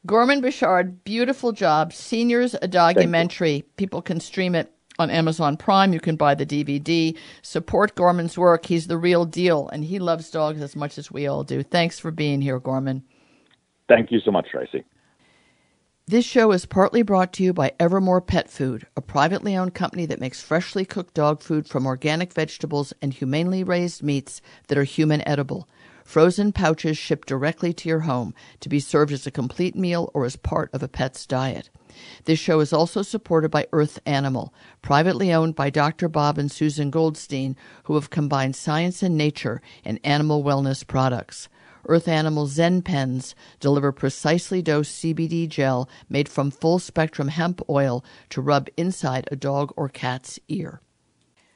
Gorman 0.06 0.42
Bechard, 0.42 1.04
beautiful 1.04 1.52
job. 1.52 1.92
Seniors, 1.94 2.56
a 2.62 2.68
Dogumentary. 2.68 3.64
People 3.76 4.02
can 4.02 4.20
stream 4.22 4.56
it 4.56 4.72
on 5.00 5.10
Amazon 5.10 5.58
Prime. 5.58 5.94
You 5.94 6.00
can 6.00 6.16
buy 6.16 6.36
the 6.36 6.46
DVD. 6.46 7.18
Support 7.42 7.96
Gorman's 7.96 8.38
work. 8.38 8.66
He's 8.66 8.88
the 8.88 8.98
real 8.98 9.26
deal, 9.26 9.70
and 9.70 9.86
he 9.86 10.00
loves 10.00 10.30
dogs 10.30 10.62
as 10.62 10.76
much 10.76 10.98
as 10.98 11.12
we 11.12 11.28
all 11.28 11.44
do. 11.44 11.64
Thanks 11.64 12.00
for 12.00 12.12
being 12.12 12.42
here, 12.42 12.60
Gorman. 12.60 13.04
Thank 13.88 14.12
you 14.12 14.20
so 14.20 14.32
much, 14.32 14.48
Tracie. 14.50 14.84
This 16.06 16.26
show 16.26 16.52
is 16.52 16.66
partly 16.66 17.02
brought 17.02 17.32
to 17.34 17.44
you 17.44 17.54
by 17.54 17.72
Evermore 17.80 18.20
Pet 18.20 18.50
Food, 18.50 18.86
a 18.98 19.02
privately 19.02 19.56
owned 19.56 19.74
company 19.74 20.06
that 20.08 20.20
makes 20.20 20.44
freshly 20.44 20.84
cooked 20.84 21.14
dog 21.14 21.42
food 21.42 21.66
from 21.66 21.86
organic 21.86 22.34
vegetables 22.34 22.94
and 23.02 23.14
humanely 23.14 23.64
raised 23.64 24.04
meats 24.04 24.42
that 24.68 24.78
are 24.78 24.84
human 24.84 25.26
edible. 25.26 25.66
Frozen 26.04 26.52
pouches 26.52 26.98
shipped 26.98 27.28
directly 27.28 27.74
to 27.74 27.90
your 27.90 28.02
home 28.02 28.34
to 28.60 28.70
be 28.70 28.80
served 28.80 29.12
as 29.12 29.26
a 29.26 29.32
complete 29.32 29.76
meal 29.76 30.12
or 30.14 30.26
as 30.26 30.36
part 30.36 30.70
of 30.74 30.84
a 30.84 30.88
pet's 30.88 31.26
diet. 31.26 31.70
This 32.26 32.40
show 32.40 32.60
is 32.60 32.74
also 32.74 33.02
supported 33.02 33.50
by 33.50 33.68
Earth 33.72 34.00
Animal, 34.06 34.54
privately 34.82 35.32
owned 35.32 35.56
by 35.56 35.70
Dr. 35.70 36.10
Bob 36.10 36.38
and 36.38 36.52
Susan 36.52 36.90
Goldstein, 36.90 37.56
who 37.84 37.96
have 37.96 38.10
combined 38.10 38.56
science 38.56 39.04
and 39.04 39.18
nature 39.18 39.62
in 39.84 40.00
animal 40.04 40.44
wellness 40.44 40.86
products. 40.86 41.50
Earth 41.86 42.08
Animal 42.08 42.48
Zen 42.48 42.82
Pens 42.82 43.36
deliver 43.60 43.92
precisely 43.92 44.62
dosed 44.62 45.04
CBD 45.04 45.48
gel 45.50 45.90
made 46.10 46.30
from 46.30 46.50
full 46.50 46.80
spectrum 46.80 47.28
hemp 47.28 47.62
oil 47.70 48.04
to 48.30 48.42
rub 48.42 48.70
inside 48.78 49.28
a 49.32 49.36
dog 49.36 49.74
or 49.76 49.90
cat's 49.90 50.40
ear. 50.48 50.82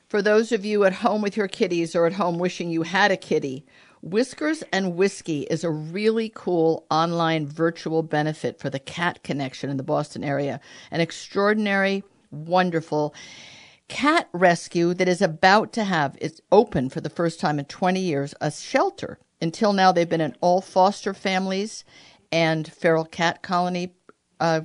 For 0.08 0.22
those 0.22 0.52
of 0.52 0.64
you 0.64 0.86
at 0.86 0.94
home 0.94 1.22
with 1.22 1.36
your 1.36 1.48
kitties 1.48 1.96
or 1.96 2.06
at 2.06 2.14
home 2.14 2.40
wishing 2.40 2.70
you 2.70 2.84
had 2.84 3.12
a 3.12 3.18
kitty, 3.18 3.66
Whiskers 4.02 4.64
and 4.72 4.96
Whiskey 4.96 5.42
is 5.50 5.64
a 5.64 5.72
really 5.72 6.32
cool 6.34 6.86
online 6.92 7.48
virtual 7.48 8.04
benefit 8.04 8.60
for 8.60 8.70
the 8.70 8.80
cat 8.80 9.24
connection 9.24 9.70
in 9.70 9.78
the 9.78 9.84
Boston 9.84 10.24
area. 10.24 10.60
An 10.92 11.02
extraordinary, 11.02 12.04
wonderful 12.32 13.14
cat 13.88 14.28
rescue 14.34 14.94
that 14.94 15.08
is 15.08 15.22
about 15.22 15.72
to 15.74 15.84
have 15.84 16.18
it's 16.20 16.42
open 16.52 16.90
for 16.90 17.00
the 17.00 17.10
first 17.10 17.40
time 17.40 17.58
in 17.58 17.64
20 17.66 18.02
years 18.02 18.34
a 18.42 18.52
shelter 18.52 19.18
until 19.42 19.72
now 19.72 19.94
they've 19.94 20.10
been 20.10 20.20
in 20.20 20.36
all 20.42 20.60
foster 20.60 21.14
families 21.14 21.86
and 22.30 22.70
feral 22.74 23.06
cat 23.06 23.42
colony 23.42 23.94
uh, 24.42 24.60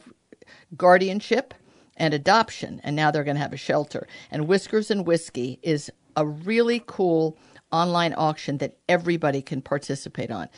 guardianship 0.76 1.54
and 1.96 2.12
adoption 2.12 2.80
and 2.82 2.96
now 2.96 3.12
they're 3.12 3.22
going 3.22 3.36
to 3.36 3.42
have 3.42 3.52
a 3.52 3.56
shelter 3.56 4.08
and 4.28 4.48
whiskers 4.48 4.90
and 4.90 5.06
whiskey 5.06 5.60
is 5.62 5.88
a 6.16 6.26
really 6.26 6.82
cool 6.86 7.38
online 7.72 8.14
auction 8.16 8.58
that 8.58 8.76
everybody 8.88 9.42
can 9.42 9.62
participate 9.62 10.30
on 10.30 10.48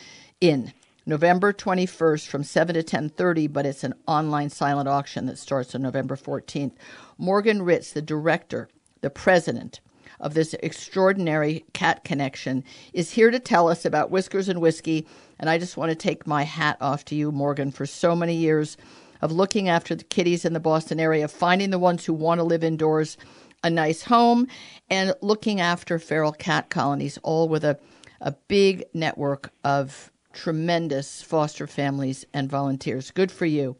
in 0.40 0.72
November 1.06 1.52
21st 1.52 2.26
from 2.26 2.42
7 2.42 2.74
to 2.74 2.82
10:30 2.82 3.52
but 3.52 3.66
it's 3.66 3.84
an 3.84 3.94
online 4.06 4.50
silent 4.50 4.88
auction 4.88 5.26
that 5.26 5.38
starts 5.38 5.74
on 5.74 5.82
November 5.82 6.16
14th 6.16 6.72
Morgan 7.18 7.62
Ritz 7.62 7.92
the 7.92 8.02
director 8.02 8.68
the 9.00 9.10
president 9.10 9.80
of 10.20 10.34
this 10.34 10.54
extraordinary 10.62 11.64
cat 11.72 12.04
connection 12.04 12.64
is 12.92 13.12
here 13.12 13.30
to 13.30 13.38
tell 13.38 13.68
us 13.68 13.84
about 13.84 14.10
Whiskers 14.10 14.48
and 14.48 14.60
Whiskey 14.60 15.06
and 15.38 15.50
I 15.50 15.58
just 15.58 15.76
want 15.76 15.90
to 15.90 15.96
take 15.96 16.26
my 16.26 16.42
hat 16.42 16.78
off 16.80 17.04
to 17.06 17.14
you 17.14 17.30
Morgan 17.30 17.70
for 17.70 17.86
so 17.86 18.16
many 18.16 18.34
years 18.34 18.76
of 19.24 19.32
looking 19.32 19.70
after 19.70 19.94
the 19.94 20.04
kitties 20.04 20.44
in 20.44 20.52
the 20.52 20.60
Boston 20.60 21.00
area, 21.00 21.26
finding 21.26 21.70
the 21.70 21.78
ones 21.78 22.04
who 22.04 22.12
want 22.12 22.38
to 22.38 22.44
live 22.44 22.62
indoors 22.62 23.16
a 23.64 23.70
nice 23.70 24.02
home, 24.02 24.46
and 24.88 25.14
looking 25.22 25.60
after 25.60 25.98
feral 25.98 26.32
cat 26.32 26.70
colonies, 26.70 27.18
all 27.24 27.48
with 27.48 27.64
a, 27.64 27.78
a 28.20 28.32
big 28.46 28.84
network 28.94 29.50
of 29.64 30.12
tremendous 30.32 31.22
foster 31.22 31.66
families 31.66 32.26
and 32.34 32.50
volunteers. 32.50 33.10
Good 33.10 33.32
for 33.32 33.46
you. 33.46 33.76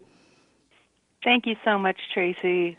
Thank 1.23 1.47
you 1.47 1.55
so 1.65 1.79
much, 1.79 1.97
Tracie. 2.13 2.77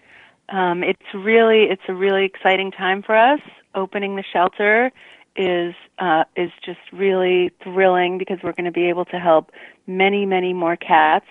Um, 0.50 0.84
it's 0.84 1.14
really 1.14 1.64
it's 1.64 1.82
a 1.88 1.94
really 1.94 2.26
exciting 2.26 2.72
time 2.72 3.02
for 3.02 3.16
us. 3.16 3.40
Opening 3.74 4.16
the 4.16 4.24
shelter 4.32 4.92
is 5.36 5.74
uh, 6.00 6.24
is 6.36 6.52
just 6.64 6.80
really 6.94 7.52
thrilling 7.64 8.18
because 8.18 8.38
we're 8.44 8.54
going 8.54 8.66
to 8.66 8.72
be 8.72 8.88
able 8.90 9.06
to 9.06 9.20
help 9.20 9.52
many 9.88 10.26
many 10.26 10.54
more 10.54 10.76
cats 10.76 11.26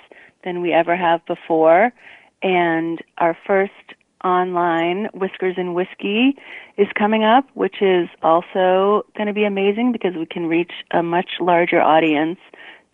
than 0.44 0.60
we 0.60 0.72
ever 0.72 0.96
have 0.96 1.24
before. 1.26 1.92
And 2.42 3.02
our 3.18 3.36
first 3.46 3.72
online 4.24 5.08
Whiskers 5.14 5.54
and 5.56 5.74
Whiskey 5.74 6.36
is 6.76 6.88
coming 6.98 7.24
up, 7.24 7.46
which 7.54 7.82
is 7.82 8.08
also 8.22 9.04
going 9.16 9.26
to 9.26 9.32
be 9.32 9.44
amazing 9.44 9.92
because 9.92 10.14
we 10.16 10.26
can 10.26 10.46
reach 10.46 10.72
a 10.90 11.02
much 11.02 11.32
larger 11.40 11.80
audience 11.80 12.38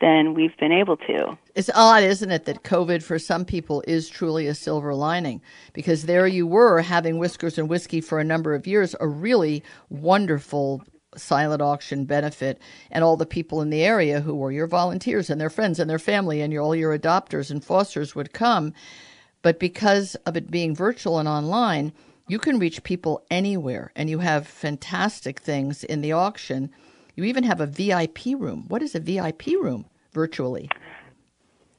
than 0.01 0.35
we've 0.35 0.57
been 0.57 0.73
able 0.73 0.97
to. 0.97 1.39
It's 1.55 1.71
odd, 1.75 2.03
isn't 2.03 2.31
it, 2.31 2.47
that 2.47 2.63
COVID 2.63 3.03
for 3.03 3.19
some 3.19 3.45
people 3.45 3.85
is 3.87 4.09
truly 4.09 4.47
a 4.47 4.55
silver 4.55 4.95
lining 4.95 5.43
because 5.73 6.05
there 6.05 6.27
you 6.27 6.47
were 6.47 6.81
having 6.81 7.19
Whiskers 7.19 7.59
and 7.59 7.69
Whiskey 7.69 8.01
for 8.01 8.19
a 8.19 8.25
number 8.25 8.55
of 8.55 8.67
years, 8.67 8.97
a 8.99 9.07
really 9.07 9.63
wonderful 9.91 10.83
silent 11.17 11.61
auction 11.61 12.05
benefit 12.05 12.61
and 12.91 13.03
all 13.03 13.17
the 13.17 13.27
people 13.27 13.61
in 13.61 13.71
the 13.71 13.83
area 13.83 14.21
who 14.21 14.35
were 14.35 14.53
your 14.53 14.69
volunteers 14.69 15.29
and 15.29 15.41
their 15.41 15.51
friends 15.51 15.79
and 15.79 15.91
their 15.91 15.99
family 15.99 16.41
and 16.41 16.53
your, 16.53 16.63
all 16.63 16.75
your 16.75 16.97
adopters 16.97 17.51
and 17.51 17.65
fosters 17.65 18.15
would 18.15 18.33
come. 18.33 18.73
But 19.43 19.59
because 19.59 20.15
of 20.27 20.37
it 20.37 20.51
being 20.51 20.75
virtual 20.75 21.19
and 21.19 21.29
online, 21.29 21.93
you 22.29 22.39
can 22.39 22.59
reach 22.59 22.83
people 22.83 23.25
anywhere 23.31 23.91
and 23.97 24.09
you 24.09 24.19
have 24.19 24.47
fantastic 24.47 25.41
things 25.41 25.83
in 25.83 26.01
the 26.01 26.13
auction. 26.13 26.71
You 27.17 27.25
even 27.25 27.45
have 27.45 27.61
a 27.61 27.67
VIP 27.67 28.27
room. 28.39 28.67
What 28.69 28.83
is 28.83 28.95
a 28.95 29.01
VIP 29.01 29.47
room 29.49 29.87
virtually? 30.13 30.69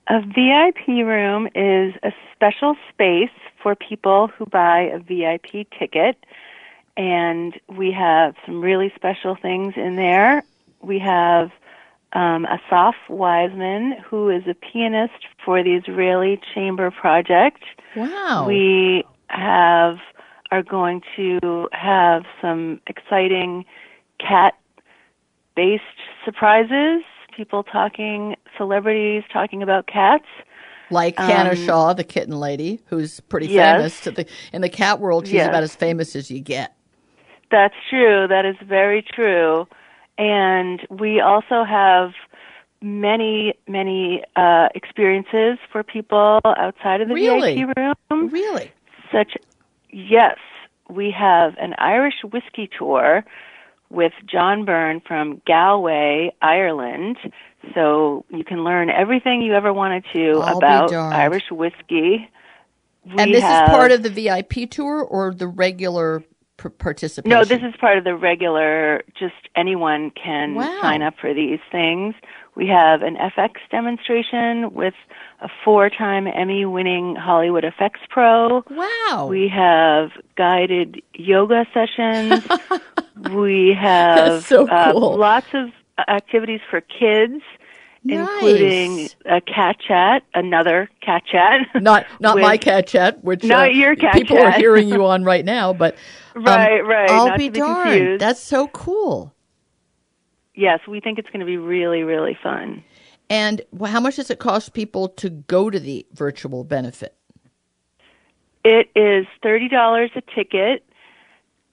A 0.07 0.21
VIP 0.21 0.87
room 0.87 1.47
is 1.55 1.93
a 2.03 2.11
special 2.33 2.75
space 2.89 3.29
for 3.61 3.75
people 3.75 4.27
who 4.27 4.45
buy 4.45 4.81
a 4.81 4.99
VIP 4.99 5.69
ticket. 5.79 6.17
And 6.97 7.57
we 7.69 7.91
have 7.91 8.35
some 8.45 8.61
really 8.61 8.91
special 8.95 9.35
things 9.35 9.75
in 9.77 9.95
there. 9.95 10.43
We 10.81 10.99
have 10.99 11.51
um, 12.13 12.45
Assaf 12.45 12.93
Weisman, 13.09 13.99
who 14.01 14.29
is 14.29 14.43
a 14.47 14.53
pianist 14.53 15.25
for 15.43 15.63
the 15.63 15.75
Israeli 15.75 16.39
Chamber 16.53 16.91
Project. 16.91 17.63
Wow. 17.95 18.45
We 18.47 19.03
have 19.27 19.97
are 20.51 20.61
going 20.63 21.01
to 21.15 21.69
have 21.71 22.23
some 22.41 22.81
exciting 22.87 23.63
cat 24.19 24.53
based 25.55 25.83
surprises. 26.25 27.03
People 27.35 27.63
talking, 27.63 28.35
celebrities 28.57 29.23
talking 29.31 29.63
about 29.63 29.87
cats. 29.87 30.25
like 30.89 31.17
Hannah 31.17 31.51
um, 31.51 31.55
Shaw, 31.55 31.93
the 31.93 32.03
kitten 32.03 32.37
lady, 32.37 32.81
who's 32.87 33.21
pretty 33.21 33.47
Yes. 33.47 33.77
famous 33.77 34.01
to 34.01 34.11
the 34.11 34.25
in 34.51 34.61
the 34.61 34.67
cat 34.67 34.99
world. 34.99 35.25
She's 35.25 35.35
Yes. 35.35 35.47
about 35.47 35.63
as 35.63 35.73
famous 35.73 36.15
as 36.17 36.29
you 36.29 36.41
get. 36.41 36.75
That's 37.49 37.75
true. 37.89 38.27
That 38.27 38.45
is 38.45 38.57
very 38.65 39.01
true. 39.01 39.67
And 40.17 40.85
we 40.89 41.19
also 41.19 41.63
have 41.63 42.11
many, 42.81 43.53
many 43.67 44.23
uh, 44.35 44.69
experiences 44.75 45.57
for 45.71 45.83
people 45.83 46.39
outside 46.45 47.01
of 47.01 47.07
the 47.07 47.13
Really? 47.13 47.55
VIP 47.63 47.77
room. 47.77 48.27
Really? 48.29 48.71
Such, 49.11 49.33
yes, 49.91 50.37
we 50.89 51.11
have 51.11 51.55
an 51.59 51.75
Irish 51.77 52.15
whiskey 52.31 52.69
tour 52.77 53.23
with 53.89 54.13
John 54.25 54.63
Byrne 54.65 55.01
from 55.05 55.41
Galway, 55.45 56.33
Ireland. 56.41 57.17
So 57.75 58.25
you 58.29 58.43
can 58.43 58.63
learn 58.63 58.89
everything 58.89 59.41
you 59.41 59.53
ever 59.53 59.73
wanted 59.73 60.05
to 60.13 60.41
I'll 60.43 60.57
about. 60.57 60.93
Irish 60.93 61.51
whiskey. 61.51 62.29
and 63.17 63.33
this 63.33 63.43
have- 63.43 63.65
is 63.67 63.69
part 63.69 63.91
of 63.91 64.03
the 64.03 64.09
VIP 64.09 64.65
tour 64.69 65.01
or 65.03 65.33
the 65.33 65.47
regular 65.47 66.23
p- 66.61 66.69
participation? 66.69 67.29
No, 67.29 67.43
this 67.45 67.61
is 67.61 67.73
part 67.79 67.97
of 67.97 68.03
the 68.03 68.15
regular, 68.15 69.03
just 69.17 69.33
anyone 69.55 70.11
can 70.11 70.55
Wow. 70.55 70.79
sign 70.81 71.01
up 71.01 71.15
for 71.19 71.33
these 71.33 71.59
things. 71.71 72.15
We 72.55 72.67
have 72.67 73.01
an 73.01 73.15
FX 73.15 73.53
demonstration 73.69 74.73
with 74.73 74.93
a 75.41 75.47
four 75.63 75.89
time 75.89 76.27
Emmy 76.27 76.65
winning 76.65 77.15
Hollywood 77.15 77.63
effects 77.63 78.01
pro. 78.09 78.63
wow. 78.69 79.27
We 79.29 79.47
have 79.47 80.11
guided 80.35 81.01
yoga 81.13 81.65
sessions. 81.73 82.43
we 83.33 83.73
have 83.79 84.43
so 84.43 84.67
uh, 84.67 84.91
cool. 84.91 85.17
lots 85.17 85.47
of 85.53 85.69
activities 86.07 86.59
for 86.69 86.81
kids, 86.81 87.41
Nice. 88.03 88.27
including 88.43 89.09
a 89.25 89.41
cat 89.41 89.77
chat, 89.79 90.23
another 90.33 90.89
cat 91.01 91.23
chat. 91.31 91.61
not 91.81 92.05
not 92.19 92.35
with- 92.35 92.41
my 92.41 92.57
cat 92.57 92.87
chat, 92.87 93.23
which 93.23 93.43
Not 93.43 93.67
uh, 93.69 93.71
your 93.71 93.95
cat 93.95 94.13
people 94.13 94.37
are 94.39 94.51
hearing 94.57 94.89
you 94.89 95.05
on 95.05 95.23
right 95.23 95.45
now. 95.45 95.71
But 95.73 95.95
um, 96.35 96.43
Right, 96.43 96.79
right, 96.81 97.09
I'll 97.11 97.27
not 97.27 97.37
be 97.37 97.49
be 97.49 97.59
darned. 97.59 97.89
confused. 97.91 98.21
That's 98.21 98.39
so 98.39 98.67
cool. 98.69 99.35
yes, 100.55 100.79
we 100.87 100.99
think 100.99 101.19
it's 101.19 101.29
going 101.29 101.41
to 101.41 101.45
be 101.45 101.57
really, 101.57 102.03
really 102.03 102.37
fun. 102.41 102.83
And 103.29 103.61
how 103.85 103.99
much 103.99 104.15
does 104.17 104.29
it 104.31 104.39
cost 104.39 104.73
people 104.73 105.07
to 105.09 105.29
go 105.29 105.69
to 105.69 105.79
the 105.79 106.05
virtual 106.13 106.63
benefit? 106.63 107.15
It 108.63 108.89
is 108.95 109.25
thirty 109.43 109.67
dollars 109.69 110.11
a 110.15 110.21
ticket, 110.35 110.83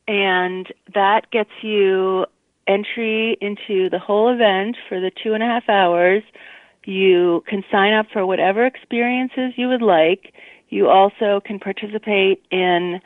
and 0.07 0.67
that 0.95 1.31
gets 1.31 1.51
you 1.63 2.27
entry 2.69 3.37
into 3.41 3.91
the 3.91 3.99
whole 3.99 4.33
event 4.33 4.77
for 4.89 5.01
the 5.01 5.11
two 5.11 5.35
and 5.35 5.43
a 5.43 5.47
half 5.47 5.69
hours. 5.69 6.23
You 6.85 7.43
can 7.47 7.65
sign 7.71 7.93
up 7.93 8.07
for 8.13 8.25
whatever 8.25 8.65
experiences 8.65 9.55
you 9.57 9.69
would 9.69 9.83
like. 9.83 10.33
You 10.69 10.89
also 10.89 11.41
can 11.45 11.59
participate 11.59 12.43
in 12.51 13.01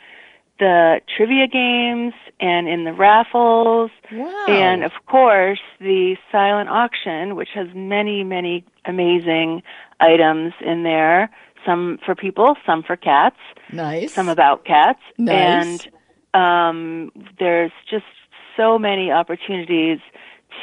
the 0.58 1.00
trivia 1.16 1.46
games 1.48 2.14
and 2.38 2.68
in 2.68 2.84
the 2.84 2.92
raffles. 2.92 3.90
Wow. 4.12 4.46
And 4.48 4.84
of 4.84 4.92
course, 5.06 5.60
the 5.80 6.16
silent 6.30 6.68
auction, 6.68 7.34
which 7.34 7.48
has 7.54 7.68
many, 7.74 8.22
many 8.22 8.64
amazing 8.84 9.62
items 10.00 10.52
in 10.64 10.82
there. 10.82 11.30
Some 11.66 11.98
for 12.04 12.14
people, 12.14 12.56
some 12.66 12.82
for 12.82 12.96
cats, 12.96 13.36
nice. 13.72 14.12
some 14.12 14.28
about 14.28 14.64
cats. 14.64 15.00
Nice. 15.16 15.86
And 15.86 15.88
um, 16.34 17.12
there's 17.38 17.72
just 17.88 18.04
so 18.62 18.78
many 18.78 19.10
opportunities 19.10 19.98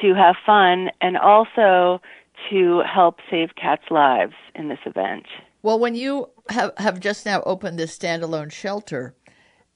to 0.02 0.14
have 0.14 0.36
fun 0.46 0.90
and 1.02 1.18
also 1.18 2.02
to 2.50 2.82
help 2.82 3.20
save 3.30 3.50
cats' 3.56 3.84
lives 3.90 4.34
in 4.56 4.70
this 4.70 4.80
event. 4.86 5.26
Well, 5.62 5.80
when 5.80 5.96
you 5.96 6.30
have, 6.50 6.72
have 6.78 7.00
just 7.02 7.26
now 7.26 7.44
opened 7.46 7.78
this 7.78 7.98
standalone 7.98 8.52
shelter, 8.52 9.16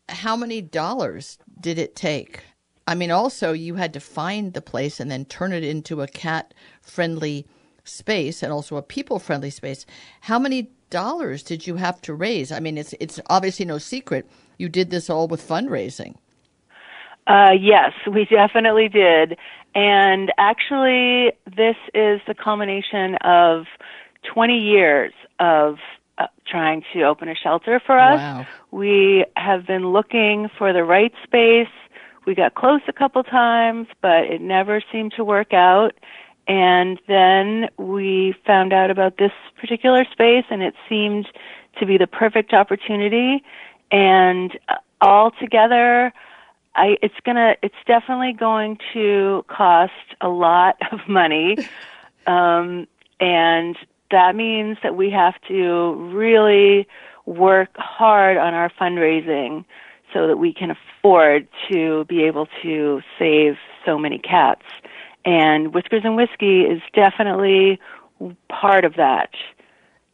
how 0.07 0.37
many 0.37 0.61
dollars 0.61 1.37
did 1.59 1.77
it 1.77 1.95
take? 1.95 2.43
I 2.87 2.95
mean, 2.95 3.11
also, 3.11 3.51
you 3.51 3.75
had 3.75 3.93
to 3.93 3.99
find 3.99 4.53
the 4.53 4.61
place 4.61 4.99
and 4.99 5.11
then 5.11 5.25
turn 5.25 5.51
it 5.51 5.63
into 5.63 6.01
a 6.01 6.07
cat 6.07 6.53
friendly 6.81 7.45
space 7.83 8.41
and 8.41 8.53
also 8.53 8.77
a 8.77 8.81
people 8.81 9.19
friendly 9.19 9.49
space. 9.49 9.85
How 10.21 10.39
many 10.39 10.71
dollars 10.89 11.43
did 11.43 11.67
you 11.67 11.75
have 11.75 12.01
to 12.01 12.13
raise? 12.13 12.51
I 12.51 12.59
mean, 12.61 12.77
it's, 12.77 12.93
it's 13.01 13.19
obviously 13.29 13.65
no 13.65 13.77
secret. 13.77 14.29
You 14.57 14.69
did 14.69 14.89
this 14.89 15.09
all 15.09 15.27
with 15.27 15.45
fundraising. 15.45 16.15
Uh, 17.27 17.51
yes, 17.59 17.93
we 18.11 18.25
definitely 18.25 18.89
did. 18.89 19.37
And 19.75 20.31
actually, 20.37 21.31
this 21.45 21.75
is 21.93 22.21
the 22.27 22.35
culmination 22.35 23.15
of 23.15 23.65
20 24.33 24.57
years 24.57 25.13
of 25.39 25.77
uh, 26.17 26.27
trying 26.45 26.83
to 26.93 27.03
open 27.03 27.27
a 27.27 27.35
shelter 27.35 27.81
for 27.83 27.97
us. 27.97 28.19
Wow. 28.19 28.47
We 28.71 29.25
have 29.35 29.65
been 29.65 29.91
looking 29.91 30.49
for 30.57 30.73
the 30.73 30.83
right 30.83 31.13
space. 31.23 31.73
We 32.25 32.35
got 32.35 32.55
close 32.55 32.81
a 32.87 32.93
couple 32.93 33.23
times, 33.23 33.87
but 34.01 34.25
it 34.25 34.41
never 34.41 34.81
seemed 34.91 35.13
to 35.17 35.23
work 35.23 35.53
out. 35.53 35.93
And 36.47 36.99
then 37.07 37.69
we 37.77 38.35
found 38.45 38.73
out 38.73 38.91
about 38.91 39.17
this 39.17 39.31
particular 39.59 40.05
space, 40.11 40.45
and 40.49 40.61
it 40.61 40.75
seemed 40.87 41.27
to 41.79 41.85
be 41.85 41.97
the 41.97 42.07
perfect 42.07 42.53
opportunity. 42.53 43.43
And 43.91 44.57
uh, 44.69 44.75
all 45.01 45.31
together, 45.31 46.13
I 46.75 46.97
it's 47.01 47.15
gonna 47.25 47.55
it's 47.61 47.75
definitely 47.85 48.33
going 48.33 48.77
to 48.93 49.45
cost 49.47 49.91
a 50.21 50.29
lot 50.29 50.77
of 50.91 50.99
money, 51.07 51.57
um, 52.27 52.87
and 53.19 53.77
that 54.11 54.35
means 54.35 54.77
that 54.83 54.95
we 54.95 55.09
have 55.11 55.35
to 55.47 55.93
really 56.13 56.87
work 57.25 57.69
hard 57.75 58.37
on 58.37 58.53
our 58.53 58.69
fundraising 58.69 59.65
so 60.13 60.27
that 60.27 60.37
we 60.37 60.53
can 60.53 60.71
afford 60.71 61.47
to 61.71 62.05
be 62.05 62.23
able 62.23 62.47
to 62.61 63.01
save 63.17 63.55
so 63.85 63.97
many 63.97 64.19
cats. 64.19 64.65
And 65.25 65.73
Whiskers 65.73 66.01
and 66.03 66.15
Whiskey 66.15 66.61
is 66.61 66.81
definitely 66.93 67.79
part 68.49 68.85
of 68.85 68.95
that. 68.95 69.31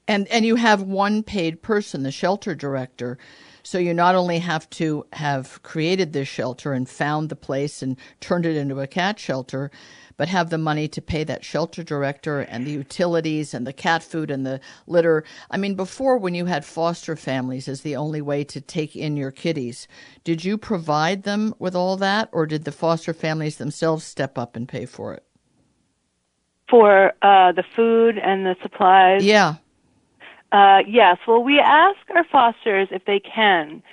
And 0.07 0.28
and 0.30 0.45
you 0.45 0.55
have 0.55 0.82
one 0.82 1.24
paid 1.24 1.62
person, 1.62 2.03
the 2.03 2.12
shelter 2.12 2.55
director. 2.55 3.18
So 3.70 3.78
you 3.78 3.94
not 3.94 4.16
only 4.16 4.40
have 4.40 4.68
to 4.72 5.06
have 5.14 5.62
created 5.62 6.12
this 6.12 6.28
shelter 6.28 6.74
and 6.74 6.90
found 6.90 7.30
the 7.30 7.36
place 7.36 7.84
and 7.84 7.98
turned 8.20 8.48
it 8.48 8.56
into 8.58 8.80
a 8.80 8.88
cat 8.88 9.20
shelter, 9.20 9.70
but 10.18 10.28
have 10.28 10.50
the 10.50 10.58
money 10.58 10.88
to 10.88 11.00
pay 11.04 11.24
that 11.26 11.46
shelter 11.46 11.84
director 11.84 12.40
and 12.40 12.66
the 12.66 12.72
utilities 12.72 13.54
and 13.54 13.68
the 13.68 13.72
cat 13.72 14.02
food 14.02 14.32
and 14.32 14.44
the 14.44 14.60
litter. 14.88 15.24
I 15.52 15.58
mean, 15.58 15.76
before 15.76 16.18
when 16.18 16.34
you 16.34 16.48
had 16.48 16.66
foster 16.66 17.16
families 17.16 17.68
as 17.68 17.82
the 17.82 17.96
only 17.96 18.24
way 18.24 18.44
to 18.46 18.60
take 18.60 18.96
in 18.96 19.16
your 19.16 19.30
kitties, 19.30 19.88
did 20.24 20.44
you 20.44 20.58
provide 20.58 21.22
them 21.22 21.54
with 21.60 21.76
all 21.76 21.96
that 21.98 22.28
or 22.32 22.48
did 22.48 22.64
the 22.64 22.72
foster 22.72 23.14
families 23.14 23.58
themselves 23.58 24.04
step 24.04 24.36
up 24.40 24.56
and 24.56 24.68
pay 24.68 24.88
for 24.88 25.14
it? 25.14 25.24
For 26.72 27.14
uh, 27.22 27.52
the 27.52 27.66
food 27.76 28.18
and 28.18 28.48
the 28.48 28.56
supplies, 28.64 29.24
Yeah. 29.24 29.58
Uh, 30.52 30.80
yes. 30.88 31.18
Well, 31.28 31.43
we 31.43 31.60
ask 31.60 31.97
our 32.16 32.24
fosters 32.32 32.88
if 32.91 33.06
they 33.06 33.20
can 33.20 33.84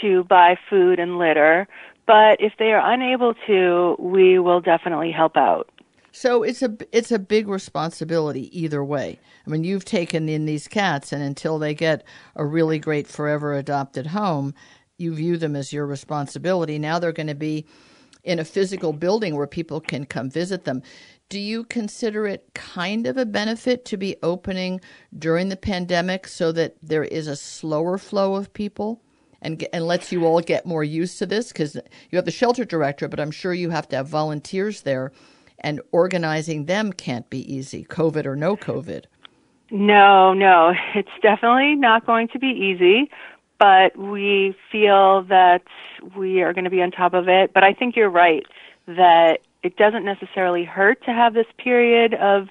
to 0.00 0.24
buy 0.24 0.56
food 0.68 0.98
and 0.98 1.18
litter, 1.18 1.66
but 2.06 2.40
if 2.40 2.52
they 2.58 2.72
are 2.72 2.92
unable 2.92 3.34
to, 3.46 3.96
we 3.98 4.38
will 4.38 4.60
definitely 4.60 5.10
help 5.10 5.36
out. 5.36 5.68
So 6.12 6.44
it's 6.44 6.62
a 6.62 6.76
it's 6.92 7.10
a 7.10 7.18
big 7.18 7.48
responsibility 7.48 8.56
either 8.56 8.84
way. 8.84 9.18
I 9.44 9.50
mean, 9.50 9.64
you've 9.64 9.84
taken 9.84 10.28
in 10.28 10.46
these 10.46 10.68
cats, 10.68 11.12
and 11.12 11.20
until 11.20 11.58
they 11.58 11.74
get 11.74 12.04
a 12.36 12.46
really 12.46 12.78
great 12.78 13.08
forever 13.08 13.54
adopted 13.54 14.06
home, 14.06 14.54
you 14.96 15.12
view 15.12 15.36
them 15.36 15.56
as 15.56 15.72
your 15.72 15.86
responsibility. 15.86 16.78
Now 16.78 17.00
they're 17.00 17.10
going 17.10 17.26
to 17.26 17.34
be 17.34 17.66
in 18.22 18.38
a 18.38 18.44
physical 18.44 18.92
building 18.92 19.34
where 19.34 19.48
people 19.48 19.80
can 19.80 20.06
come 20.06 20.30
visit 20.30 20.64
them. 20.64 20.82
Do 21.28 21.40
you 21.40 21.64
consider 21.64 22.26
it 22.26 22.52
kind 22.54 23.06
of 23.06 23.16
a 23.16 23.26
benefit 23.26 23.84
to 23.86 23.96
be 23.96 24.16
opening 24.22 24.80
during 25.18 25.48
the 25.48 25.56
pandemic 25.56 26.28
so 26.28 26.52
that 26.52 26.76
there 26.82 27.04
is 27.04 27.26
a 27.26 27.36
slower 27.36 27.98
flow 27.98 28.34
of 28.34 28.52
people 28.52 29.00
and 29.44 29.64
and 29.72 29.86
lets 29.86 30.10
you 30.10 30.24
all 30.24 30.40
get 30.40 30.66
more 30.66 30.82
used 30.82 31.18
to 31.18 31.26
this 31.26 31.48
because 31.48 31.76
you 32.10 32.16
have 32.16 32.24
the 32.24 32.30
shelter 32.30 32.64
director, 32.64 33.06
but 33.08 33.20
I'm 33.20 33.30
sure 33.30 33.52
you 33.52 33.70
have 33.70 33.88
to 33.88 33.96
have 33.96 34.08
volunteers 34.08 34.80
there, 34.80 35.12
and 35.60 35.80
organizing 35.92 36.64
them 36.64 36.92
can't 36.92 37.28
be 37.30 37.52
easy, 37.52 37.84
COVID 37.84 38.26
or 38.26 38.34
no 38.36 38.56
COVID. 38.56 39.04
No, 39.70 40.32
no, 40.32 40.72
it's 40.94 41.08
definitely 41.22 41.74
not 41.74 42.06
going 42.06 42.28
to 42.28 42.38
be 42.38 42.48
easy, 42.48 43.10
but 43.58 43.96
we 43.96 44.56
feel 44.72 45.22
that 45.24 45.62
we 46.16 46.42
are 46.42 46.52
going 46.52 46.64
to 46.64 46.70
be 46.70 46.82
on 46.82 46.90
top 46.90 47.14
of 47.14 47.28
it. 47.28 47.52
But 47.52 47.64
I 47.64 47.74
think 47.74 47.96
you're 47.96 48.10
right 48.10 48.44
that 48.86 49.40
it 49.64 49.76
doesn't 49.76 50.04
necessarily 50.04 50.64
hurt 50.64 51.02
to 51.04 51.12
have 51.12 51.34
this 51.34 51.46
period 51.58 52.14
of 52.14 52.48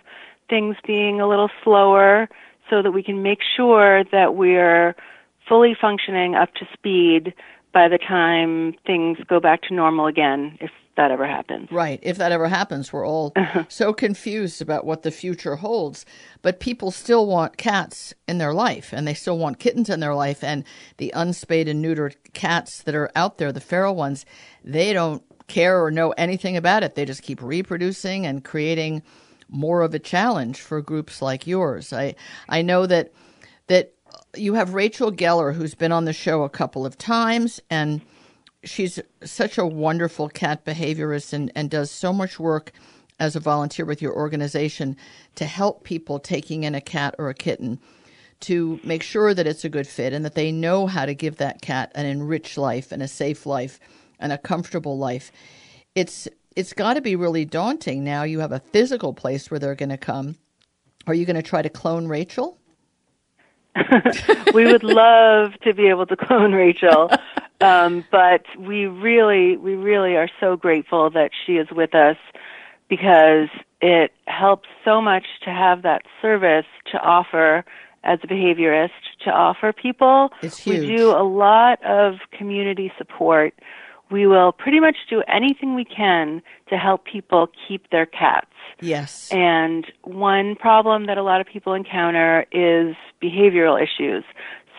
things 0.49 0.75
being 0.85 1.21
a 1.21 1.27
little 1.27 1.49
slower 1.63 2.27
so 2.69 2.81
that 2.81 2.91
we 2.91 3.03
can 3.03 3.21
make 3.21 3.39
sure 3.55 4.03
that 4.11 4.35
we're 4.35 4.95
fully 5.47 5.75
functioning 5.79 6.35
up 6.35 6.53
to 6.55 6.65
speed 6.73 7.33
by 7.73 7.87
the 7.87 7.97
time 7.97 8.73
things 8.85 9.17
go 9.27 9.39
back 9.39 9.61
to 9.63 9.73
normal 9.73 10.07
again, 10.07 10.57
if 10.61 10.71
that 10.95 11.09
ever 11.09 11.27
happens. 11.27 11.71
Right. 11.71 11.99
If 12.03 12.17
that 12.17 12.31
ever 12.31 12.47
happens, 12.47 12.93
we're 12.93 13.05
all 13.05 13.33
so 13.67 13.93
confused 13.93 14.61
about 14.61 14.85
what 14.85 15.01
the 15.01 15.11
future 15.11 15.55
holds. 15.55 16.05
But 16.43 16.59
people 16.59 16.91
still 16.91 17.25
want 17.25 17.57
cats 17.57 18.13
in 18.27 18.37
their 18.37 18.53
life, 18.53 18.93
and 18.93 19.07
they 19.07 19.15
still 19.15 19.37
want 19.37 19.59
kittens 19.59 19.89
in 19.89 19.99
their 19.99 20.13
life. 20.13 20.43
And 20.43 20.63
the 20.97 21.11
unspayed 21.15 21.67
and 21.67 21.83
neutered 21.83 22.15
cats 22.33 22.83
that 22.83 22.93
are 22.93 23.11
out 23.15 23.39
there, 23.39 23.51
the 23.51 23.59
feral 23.59 23.95
ones, 23.95 24.25
they 24.63 24.93
don't 24.93 25.23
care 25.53 25.83
or 25.83 25.91
know 25.91 26.11
anything 26.11 26.57
about 26.57 26.83
it. 26.83 26.95
They 26.95 27.05
just 27.05 27.21
keep 27.21 27.41
reproducing 27.41 28.25
and 28.25 28.43
creating 28.43 29.03
more 29.49 29.81
of 29.81 29.93
a 29.93 29.99
challenge 29.99 30.59
for 30.59 30.81
groups 30.81 31.21
like 31.21 31.45
yours. 31.47 31.93
I 31.93 32.15
I 32.49 32.61
know 32.61 32.85
that 32.87 33.13
that 33.67 33.93
you 34.35 34.55
have 34.55 34.73
Rachel 34.73 35.11
Geller, 35.11 35.53
who's 35.53 35.75
been 35.75 35.91
on 35.91 36.05
the 36.05 36.13
show 36.13 36.43
a 36.43 36.49
couple 36.49 36.85
of 36.85 36.97
times, 36.97 37.61
and 37.69 38.01
she's 38.63 38.99
such 39.23 39.57
a 39.57 39.65
wonderful 39.65 40.27
cat 40.29 40.65
behaviorist 40.65 41.33
and, 41.33 41.51
and 41.55 41.69
does 41.69 41.91
so 41.91 42.11
much 42.11 42.39
work 42.39 42.71
as 43.19 43.35
a 43.35 43.39
volunteer 43.39 43.85
with 43.85 44.01
your 44.01 44.15
organization 44.15 44.97
to 45.35 45.45
help 45.45 45.83
people 45.83 46.19
taking 46.19 46.63
in 46.63 46.73
a 46.73 46.81
cat 46.81 47.13
or 47.19 47.29
a 47.29 47.33
kitten 47.33 47.79
to 48.39 48.79
make 48.83 49.03
sure 49.03 49.33
that 49.33 49.47
it's 49.47 49.63
a 49.63 49.69
good 49.69 49.87
fit 49.87 50.11
and 50.13 50.25
that 50.25 50.35
they 50.35 50.51
know 50.51 50.87
how 50.87 51.05
to 51.05 51.13
give 51.13 51.37
that 51.37 51.61
cat 51.61 51.91
an 51.95 52.05
enriched 52.05 52.57
life 52.57 52.91
and 52.91 53.01
a 53.01 53.07
safe 53.07 53.45
life 53.45 53.79
and 54.23 54.31
a 54.31 54.37
comfortable 54.39 54.97
life. 54.97 55.31
It's 55.93 56.27
it's 56.55 56.73
got 56.73 56.95
to 56.95 57.01
be 57.01 57.15
really 57.15 57.45
daunting 57.45 58.03
now. 58.03 58.23
You 58.23 58.39
have 58.39 58.51
a 58.51 58.59
physical 58.59 59.13
place 59.13 59.51
where 59.51 59.59
they're 59.59 59.75
going 59.75 59.89
to 59.89 59.97
come. 59.97 60.37
Are 61.05 61.13
you 61.13 61.25
going 61.25 61.35
to 61.35 61.43
try 61.43 61.61
to 61.61 61.69
clone 61.69 62.07
Rachel? 62.07 62.57
we 64.53 64.65
would 64.65 64.83
love 64.83 65.53
to 65.63 65.73
be 65.73 65.87
able 65.87 66.05
to 66.05 66.15
clone 66.15 66.53
Rachel, 66.53 67.09
um, 67.59 68.05
but 68.11 68.45
we 68.57 68.85
really, 68.85 69.57
we 69.57 69.73
really 69.73 70.15
are 70.15 70.29
so 70.39 70.55
grateful 70.55 71.09
that 71.09 71.31
she 71.45 71.53
is 71.53 71.67
with 71.71 71.95
us 71.95 72.17
because 72.87 73.49
it 73.81 74.11
helps 74.27 74.69
so 74.85 75.01
much 75.01 75.25
to 75.43 75.49
have 75.49 75.81
that 75.81 76.03
service 76.21 76.67
to 76.91 76.99
offer 76.99 77.65
as 78.03 78.19
a 78.21 78.27
behaviorist 78.27 78.91
to 79.23 79.31
offer 79.31 79.73
people. 79.73 80.29
It's 80.41 80.57
huge. 80.57 80.81
We 80.81 80.97
do 80.97 81.11
a 81.11 81.23
lot 81.23 81.83
of 81.83 82.15
community 82.31 82.91
support. 82.97 83.53
We 84.11 84.27
will 84.27 84.51
pretty 84.51 84.79
much 84.79 84.97
do 85.09 85.23
anything 85.27 85.75
we 85.75 85.85
can 85.85 86.41
to 86.69 86.77
help 86.77 87.05
people 87.05 87.49
keep 87.67 87.89
their 87.89 88.05
cats. 88.05 88.47
Yes. 88.79 89.29
And 89.31 89.85
one 90.03 90.55
problem 90.55 91.07
that 91.07 91.17
a 91.17 91.23
lot 91.23 91.41
of 91.41 91.47
people 91.47 91.73
encounter 91.73 92.45
is 92.51 92.95
behavioral 93.21 93.81
issues. 93.81 94.23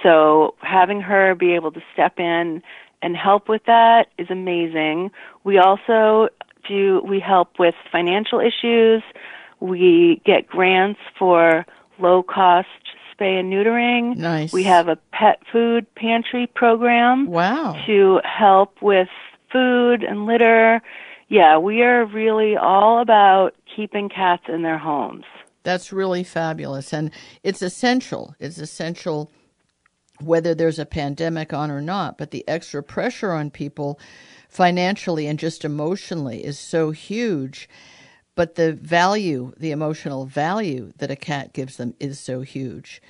So 0.02 0.54
having 0.60 1.00
her 1.00 1.34
be 1.34 1.54
able 1.54 1.72
to 1.72 1.80
step 1.92 2.18
in 2.18 2.62
and 3.02 3.16
help 3.16 3.48
with 3.48 3.62
that 3.66 4.08
is 4.18 4.28
amazing. 4.30 5.10
We 5.44 5.58
also 5.58 6.28
do, 6.68 7.02
we 7.06 7.20
help 7.20 7.58
with 7.58 7.74
financial 7.90 8.40
issues. 8.40 9.02
We 9.60 10.22
get 10.24 10.46
grants 10.46 11.00
for 11.18 11.66
low 11.98 12.22
cost 12.22 12.68
spay 13.18 13.38
and 13.40 13.52
neutering. 13.52 14.16
Nice. 14.16 14.52
We 14.52 14.64
have 14.64 14.88
a 14.88 14.96
pet 15.12 15.40
food 15.52 15.86
pantry 15.94 16.46
program 16.46 17.26
Wow. 17.26 17.76
to 17.86 18.20
help 18.24 18.80
with 18.82 19.08
food 19.52 20.02
and 20.02 20.26
litter. 20.26 20.82
Yeah, 21.28 21.58
we 21.58 21.82
are 21.82 22.04
really 22.04 22.56
all 22.56 23.00
about 23.00 23.54
keeping 23.74 24.08
cats 24.08 24.44
in 24.48 24.62
their 24.62 24.78
homes. 24.78 25.24
That's 25.62 25.92
really 25.92 26.24
fabulous. 26.24 26.92
And 26.92 27.10
it's 27.42 27.62
essential. 27.62 28.34
It's 28.38 28.58
essential 28.58 29.30
whether 30.20 30.54
there's 30.54 30.78
a 30.78 30.86
pandemic 30.86 31.52
on 31.52 31.70
or 31.70 31.80
not. 31.80 32.18
But 32.18 32.30
the 32.30 32.46
extra 32.46 32.82
pressure 32.82 33.32
on 33.32 33.50
people 33.50 33.98
financially 34.48 35.26
and 35.26 35.38
just 35.38 35.64
emotionally 35.64 36.44
is 36.44 36.58
so 36.58 36.90
huge. 36.90 37.68
But 38.34 38.56
the 38.56 38.72
value, 38.72 39.52
the 39.56 39.70
emotional 39.70 40.26
value 40.26 40.92
that 40.98 41.10
a 41.10 41.16
cat 41.16 41.52
gives 41.52 41.76
them 41.76 41.94
is 42.00 42.18
so 42.18 42.40
huge 42.40 43.00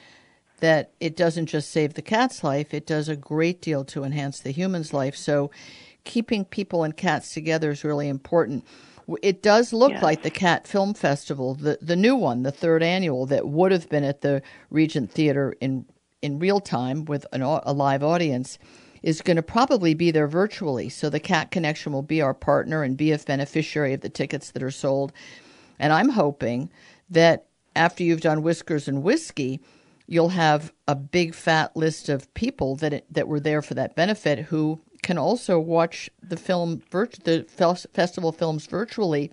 that 0.61 0.93
it 1.01 1.17
doesn't 1.17 1.47
just 1.47 1.71
save 1.71 1.95
the 1.95 2.03
cat's 2.03 2.45
life, 2.45 2.73
it 2.73 2.87
does 2.87 3.09
a 3.09 3.17
great 3.17 3.61
deal 3.61 3.85
to 3.85 4.05
enhance 4.05 4.41
the 4.41 4.51
human's 4.51 4.93
life. 4.95 5.17
So 5.17 5.51
keeping 6.05 6.45
people 6.45 6.85
and 6.85 6.97
cats 6.97 7.35
together 7.35 7.71
is 7.71 7.85
really 7.85 8.09
important. 8.09 8.65
It 9.23 9.43
does 9.43 9.73
look 9.73 9.91
Yes. 9.93 10.03
like 10.03 10.23
the 10.23 10.31
Cat 10.31 10.67
Film 10.67 10.95
Festival, 10.95 11.55
the 11.55 11.79
the 11.83 11.97
new 11.97 12.17
one, 12.17 12.43
the 12.43 12.53
third 12.53 12.83
annual, 12.83 13.27
that 13.27 13.47
would 13.47 13.73
have 13.73 13.89
been 13.91 14.05
at 14.05 14.23
the 14.23 14.41
Regent 14.71 15.11
Theater 15.11 15.55
in 15.61 15.85
in 16.23 16.39
real 16.39 16.61
time 16.61 17.05
with 17.05 17.27
an, 17.33 17.43
a 17.43 17.73
live 17.75 18.03
audience, 18.03 18.59
is 19.05 19.21
going 19.21 19.37
to 19.37 19.43
probably 19.43 19.93
be 19.93 20.11
there 20.11 20.27
virtually. 20.27 20.89
So 20.89 21.11
the 21.11 21.21
Cat 21.21 21.51
Connection 21.51 21.93
will 21.93 22.03
be 22.03 22.23
our 22.23 22.33
partner 22.33 22.83
and 22.83 22.97
be 22.97 23.13
a 23.13 23.19
beneficiary 23.19 23.93
of 23.93 24.01
the 24.01 24.09
tickets 24.09 24.51
that 24.51 24.63
are 24.63 24.71
sold. 24.71 25.13
And 25.79 25.93
I'm 25.93 26.09
hoping 26.09 26.71
that 27.11 27.47
after 27.77 28.03
you've 28.03 28.23
done 28.23 28.43
Whiskers 28.43 28.89
and 28.89 29.03
Whiskey, 29.03 29.61
you'll 30.07 30.31
have 30.31 30.73
a 30.89 30.95
big 30.95 31.35
fat 31.35 31.77
list 31.77 32.09
of 32.09 32.33
people 32.33 32.77
that 32.77 32.95
it, 32.95 33.07
that 33.13 33.29
were 33.29 33.41
there 33.41 33.61
for 33.61 33.75
that 33.75 33.95
benefit 33.95 34.39
who 34.39 34.81
can 35.03 35.19
also 35.19 35.59
watch 35.59 36.09
the 36.23 36.39
film 36.39 36.83
the 36.91 37.87
festival 37.93 38.33
films 38.33 38.65
virtually. 38.65 39.31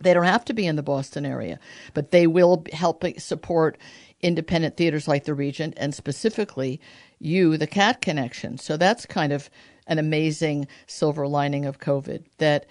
They 0.00 0.14
don't 0.14 0.22
have 0.22 0.44
to 0.44 0.54
be 0.54 0.66
in 0.66 0.76
the 0.76 0.84
Boston 0.84 1.26
area, 1.26 1.58
but 1.94 2.12
they 2.12 2.28
will 2.28 2.64
help 2.72 3.04
support 3.18 3.76
independent 4.24 4.76
theaters 4.76 5.06
like 5.06 5.24
the 5.24 5.34
Regent 5.34 5.74
and 5.76 5.94
specifically 5.94 6.80
you, 7.18 7.56
the 7.56 7.66
Cat 7.66 8.00
Connection. 8.00 8.56
So 8.56 8.76
that's 8.76 9.04
kind 9.04 9.32
of 9.32 9.50
an 9.86 9.98
amazing 9.98 10.66
silver 10.86 11.28
lining 11.28 11.66
of 11.66 11.78
COVID 11.78 12.24
that 12.38 12.64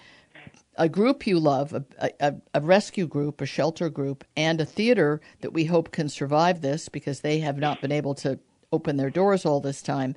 a 0.76 0.88
group 0.88 1.28
you 1.28 1.38
love, 1.38 1.72
a, 1.72 2.10
a, 2.18 2.34
a 2.54 2.60
rescue 2.60 3.06
group, 3.06 3.40
a 3.40 3.46
shelter 3.46 3.88
group, 3.88 4.24
and 4.36 4.60
a 4.60 4.64
theater 4.64 5.20
that 5.40 5.52
we 5.52 5.64
hope 5.64 5.92
can 5.92 6.08
survive 6.08 6.60
this 6.60 6.88
because 6.88 7.20
they 7.20 7.38
have 7.38 7.56
not 7.56 7.80
been 7.80 7.92
able 7.92 8.14
to 8.16 8.40
open 8.72 8.96
their 8.96 9.10
doors 9.10 9.46
all 9.46 9.60
this 9.60 9.80
time, 9.80 10.16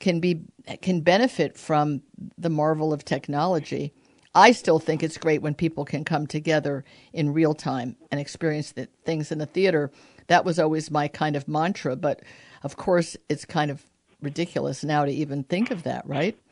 can 0.00 0.20
be 0.20 0.40
can 0.80 1.02
benefit 1.02 1.58
from 1.58 2.00
the 2.38 2.48
marvel 2.48 2.94
of 2.94 3.04
technology. 3.04 3.92
I 4.34 4.52
still 4.52 4.78
think 4.78 5.02
it's 5.02 5.18
great 5.18 5.42
when 5.42 5.54
people 5.54 5.84
can 5.84 6.04
come 6.04 6.26
together 6.26 6.84
in 7.12 7.34
real 7.34 7.52
time 7.52 7.96
and 8.10 8.18
experience 8.18 8.72
the 8.72 8.88
things 9.04 9.30
in 9.30 9.38
the 9.38 9.46
theater. 9.46 9.90
That 10.32 10.46
was 10.46 10.58
always 10.58 10.90
my 10.90 11.08
kind 11.08 11.36
of 11.36 11.46
mantra, 11.46 11.94
but 11.94 12.22
of 12.62 12.78
course, 12.78 13.18
it's 13.28 13.44
kind 13.44 13.70
of 13.70 13.84
ridiculous 14.22 14.82
now 14.82 15.04
to 15.04 15.10
even 15.12 15.44
think 15.44 15.70
of 15.70 15.82
that, 15.82 16.06
right? 16.06 16.38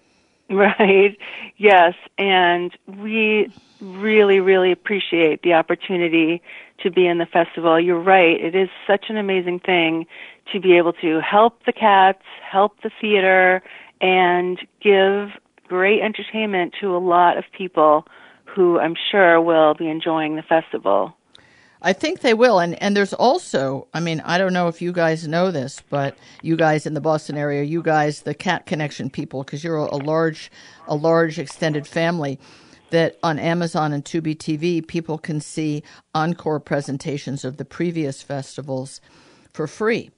Right. 0.51 1.17
Yes. 1.59 1.95
And 2.19 2.77
we 2.89 3.55
really, 3.81 4.41
really 4.41 4.73
appreciate 4.73 5.43
the 5.43 5.53
opportunity 5.53 6.43
to 6.83 6.91
be 6.91 7.07
in 7.07 7.19
the 7.19 7.27
festival. 7.27 7.79
You're 7.79 8.03
right. 8.03 8.39
It 8.41 8.57
is 8.57 8.69
such 8.85 9.05
an 9.11 9.17
amazing 9.17 9.61
thing 9.61 10.07
to 10.53 10.59
be 10.59 10.77
able 10.77 10.93
to 10.95 11.21
help 11.21 11.65
the 11.67 11.73
cats, 11.73 12.25
help 12.43 12.83
the 12.83 12.91
theater, 13.01 13.63
and 14.01 14.59
give 14.83 15.29
great 15.69 16.03
entertainment 16.03 16.75
to 16.81 16.97
a 16.97 16.99
lot 16.99 17.39
of 17.39 17.45
people 17.57 18.09
who 18.45 18.81
I'm 18.81 18.97
sure 19.13 19.41
will 19.41 19.75
be 19.75 19.89
enjoying 19.89 20.35
the 20.35 20.43
festival. 20.43 21.15
I 21.83 21.93
think 21.93 22.21
they 22.21 22.35
will. 22.35 22.59
And 22.59 22.81
and 22.83 22.97
there's 22.97 23.15
also, 23.15 23.87
I 23.95 24.01
mean, 24.01 24.21
I 24.25 24.37
don't 24.39 24.53
know 24.53 24.69
if 24.69 24.83
you 24.83 24.93
guys 24.93 25.27
know 25.27 25.51
this, 25.51 25.83
but 25.89 26.17
you 26.43 26.57
guys 26.57 26.87
in 26.87 26.95
the 26.95 27.01
Boston 27.01 27.37
area, 27.37 27.63
you 27.63 27.83
guys, 27.83 28.23
the 28.23 28.35
Cat 28.35 28.67
Connection 28.67 29.09
people, 29.11 29.43
because 29.43 29.65
you're 29.65 29.79
a, 29.79 29.95
a 29.95 29.97
large, 29.97 30.51
a 30.89 30.95
large 30.95 31.39
extended 31.39 31.87
family. 31.87 32.39
That 32.91 33.19
on 33.23 33.39
Amazon 33.39 33.93
and 33.93 34.05
Tubi 34.05 34.35
TV, 34.37 34.85
people 34.85 35.17
can 35.17 35.41
see 35.41 35.85
encore 36.13 36.59
presentations 36.59 37.45
of 37.45 37.57
the 37.57 37.65
previous 37.65 38.21
festivals 38.21 39.01
for 39.53 39.69
free 39.69 40.11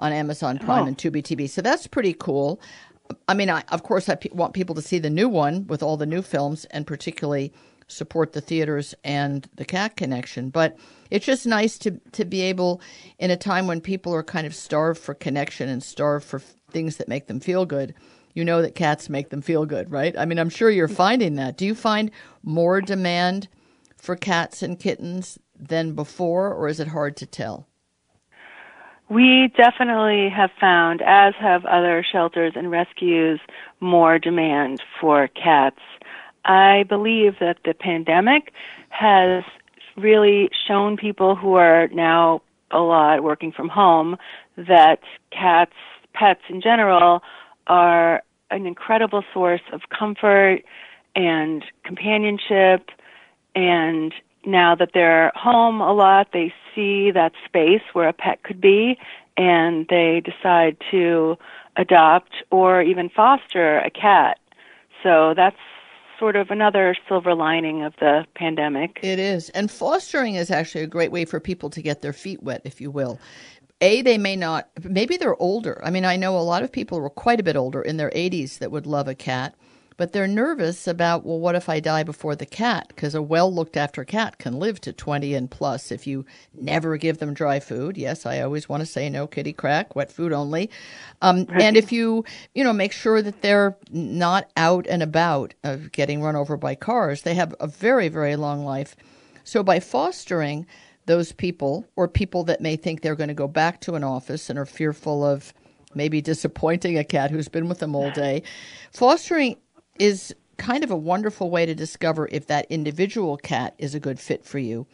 on 0.00 0.12
Amazon 0.12 0.58
Prime 0.58 0.82
Oh. 0.82 0.86
and 0.88 0.98
Tubi 0.98 1.22
TV. 1.22 1.48
So 1.48 1.62
that's 1.62 1.86
pretty 1.86 2.12
cool. 2.12 2.60
I 3.28 3.34
mean, 3.34 3.48
I, 3.48 3.62
of 3.70 3.84
course, 3.84 4.08
I 4.08 4.18
want 4.32 4.52
people 4.52 4.74
to 4.74 4.82
see 4.82 4.98
the 4.98 5.08
new 5.10 5.28
one 5.28 5.68
with 5.68 5.80
all 5.80 5.96
the 5.96 6.06
new 6.06 6.20
films, 6.22 6.64
and 6.72 6.88
particularly 6.88 7.52
support 7.88 8.32
the 8.32 8.40
theaters 8.40 8.94
and 9.02 9.48
the 9.56 9.64
Cat 9.64 9.96
Connection. 9.96 10.50
But 10.50 10.76
it's 11.10 11.26
just 11.26 11.46
nice 11.46 11.78
to 11.78 12.00
to 12.12 12.24
be 12.24 12.42
able, 12.42 12.80
in 13.18 13.30
a 13.30 13.36
time 13.36 13.66
when 13.66 13.80
people 13.80 14.14
are 14.14 14.22
kind 14.22 14.46
of 14.46 14.54
starved 14.54 15.00
for 15.00 15.14
connection 15.14 15.68
and 15.68 15.82
starved 15.82 16.24
for 16.24 16.38
things 16.70 16.98
that 16.98 17.08
make 17.08 17.26
them 17.26 17.40
feel 17.40 17.66
good. 17.66 17.94
You 18.34 18.44
know 18.44 18.62
that 18.62 18.74
cats 18.74 19.08
make 19.08 19.30
them 19.30 19.42
feel 19.42 19.66
good, 19.66 19.90
right? 19.90 20.16
I 20.16 20.24
mean, 20.24 20.38
I'm 20.38 20.50
sure 20.50 20.70
you're 20.70 20.86
finding 20.86 21.34
that. 21.36 21.56
Do 21.56 21.66
you 21.66 21.74
find 21.74 22.10
more 22.44 22.80
demand 22.80 23.48
for 23.96 24.14
cats 24.14 24.62
and 24.62 24.78
kittens 24.78 25.38
than 25.58 25.94
before, 25.94 26.54
or 26.54 26.68
is 26.68 26.78
it 26.78 26.88
hard 26.88 27.16
to 27.16 27.26
tell? 27.26 27.66
We 29.10 29.50
definitely 29.56 30.28
have 30.28 30.50
found, 30.60 31.00
as 31.00 31.34
have 31.40 31.64
other 31.64 32.04
shelters 32.12 32.52
and 32.54 32.70
rescues, 32.70 33.40
more 33.80 34.18
demand 34.18 34.82
for 35.00 35.28
cats. 35.28 35.80
I 36.48 36.84
believe 36.88 37.34
that 37.40 37.58
the 37.64 37.74
pandemic 37.74 38.52
has 38.88 39.44
really 39.96 40.50
shown 40.66 40.96
people 40.96 41.36
who 41.36 41.54
are 41.54 41.88
now 41.88 42.42
a 42.70 42.80
lot 42.80 43.22
working 43.22 43.52
from 43.52 43.68
home 43.68 44.16
that 44.56 45.00
cats, 45.30 45.74
pets 46.14 46.40
in 46.48 46.60
general, 46.60 47.22
are 47.66 48.22
an 48.50 48.66
incredible 48.66 49.22
source 49.32 49.60
of 49.72 49.82
comfort 49.96 50.62
and 51.14 51.64
companionship 51.84 52.90
and 53.54 54.12
now 54.46 54.74
that 54.74 54.90
they're 54.94 55.32
home 55.34 55.80
a 55.80 55.92
lot, 55.92 56.28
they 56.32 56.52
see 56.74 57.10
that 57.10 57.32
space 57.44 57.82
where 57.92 58.08
a 58.08 58.12
pet 58.12 58.42
could 58.42 58.60
be, 58.60 58.98
and 59.36 59.86
they 59.88 60.22
decide 60.24 60.76
to 60.90 61.36
adopt 61.76 62.32
or 62.50 62.80
even 62.82 63.08
foster 63.08 63.78
a 63.78 63.90
cat. 63.90 64.38
So 65.02 65.34
that's 65.36 65.56
sort 66.18 66.36
of 66.36 66.50
another 66.50 66.96
silver 67.08 67.34
lining 67.34 67.84
of 67.84 67.94
the 68.00 68.24
pandemic. 68.34 68.98
It 69.02 69.18
is. 69.18 69.50
And 69.50 69.70
fostering 69.70 70.34
is 70.34 70.50
actually 70.50 70.84
a 70.84 70.88
great 70.88 71.12
way 71.12 71.24
for 71.24 71.40
people 71.40 71.70
to 71.70 71.82
get 71.82 72.02
their 72.02 72.12
feet 72.12 72.42
wet, 72.42 72.62
if 72.64 72.80
you 72.80 72.90
will. 72.90 73.18
A, 73.80 74.02
they 74.02 74.18
may 74.18 74.34
not, 74.34 74.68
maybe 74.82 75.16
they're 75.16 75.40
older. 75.40 75.80
I 75.84 75.90
mean, 75.90 76.04
I 76.04 76.16
know 76.16 76.36
a 76.36 76.40
lot 76.40 76.64
of 76.64 76.72
people 76.72 76.98
who 76.98 77.04
are 77.04 77.10
quite 77.10 77.38
a 77.38 77.44
bit 77.44 77.56
older 77.56 77.80
in 77.80 77.96
their 77.96 78.10
80s 78.10 78.58
that 78.58 78.72
would 78.72 78.86
love 78.86 79.06
a 79.06 79.14
cat 79.14 79.54
but 79.98 80.12
they're 80.12 80.28
nervous 80.28 80.86
about, 80.86 81.26
well, 81.26 81.40
what 81.40 81.56
if 81.56 81.68
I 81.68 81.80
die 81.80 82.04
before 82.04 82.36
the 82.36 82.46
cat? 82.46 82.86
Because 82.88 83.16
a 83.16 83.20
well 83.20 83.52
looked 83.52 83.76
after 83.76 84.04
cat 84.04 84.38
can 84.38 84.58
live 84.58 84.80
to 84.82 84.92
20 84.92 85.34
and 85.34 85.50
plus 85.50 85.90
if 85.90 86.06
you 86.06 86.24
never 86.54 86.96
give 86.96 87.18
them 87.18 87.34
dry 87.34 87.58
food. 87.58 87.98
Yes, 87.98 88.24
I 88.24 88.40
always 88.40 88.68
want 88.68 88.80
to 88.80 88.86
say 88.86 89.10
no 89.10 89.26
kitty 89.26 89.52
crack, 89.52 89.96
wet 89.96 90.12
food 90.12 90.32
only. 90.32 90.70
Um, 91.20 91.46
and 91.50 91.76
if 91.76 91.90
you, 91.90 92.24
you 92.54 92.62
know, 92.62 92.72
make 92.72 92.92
sure 92.92 93.20
that 93.20 93.42
they're 93.42 93.76
not 93.90 94.48
out 94.56 94.86
and 94.86 95.02
about 95.02 95.54
of 95.64 95.90
getting 95.90 96.22
run 96.22 96.36
over 96.36 96.56
by 96.56 96.76
cars, 96.76 97.22
they 97.22 97.34
have 97.34 97.52
a 97.58 97.66
very, 97.66 98.08
very 98.08 98.36
long 98.36 98.64
life. 98.64 98.94
So 99.42 99.64
by 99.64 99.80
fostering 99.80 100.64
those 101.06 101.32
people 101.32 101.84
or 101.96 102.06
people 102.06 102.44
that 102.44 102.60
may 102.60 102.76
think 102.76 103.00
they're 103.00 103.16
going 103.16 103.28
to 103.28 103.34
go 103.34 103.48
back 103.48 103.80
to 103.80 103.96
an 103.96 104.04
office 104.04 104.48
and 104.48 104.58
are 104.60 104.66
fearful 104.66 105.24
of 105.24 105.52
maybe 105.94 106.20
disappointing 106.20 106.98
a 106.98 107.02
cat 107.02 107.32
who's 107.32 107.48
been 107.48 107.68
with 107.68 107.80
them 107.80 107.96
all 107.96 108.10
day, 108.12 108.42
fostering 108.92 109.56
is 109.98 110.34
kind 110.56 110.82
of 110.82 110.90
a 110.90 110.96
wonderful 110.96 111.50
way 111.50 111.66
to 111.66 111.74
discover 111.74 112.28
if 112.32 112.46
that 112.46 112.66
individual 112.68 113.36
cat 113.36 113.74
is 113.78 113.94
a 113.94 114.00
good 114.00 114.18
fit 114.18 114.44
for 114.44 114.58
you 114.58 114.86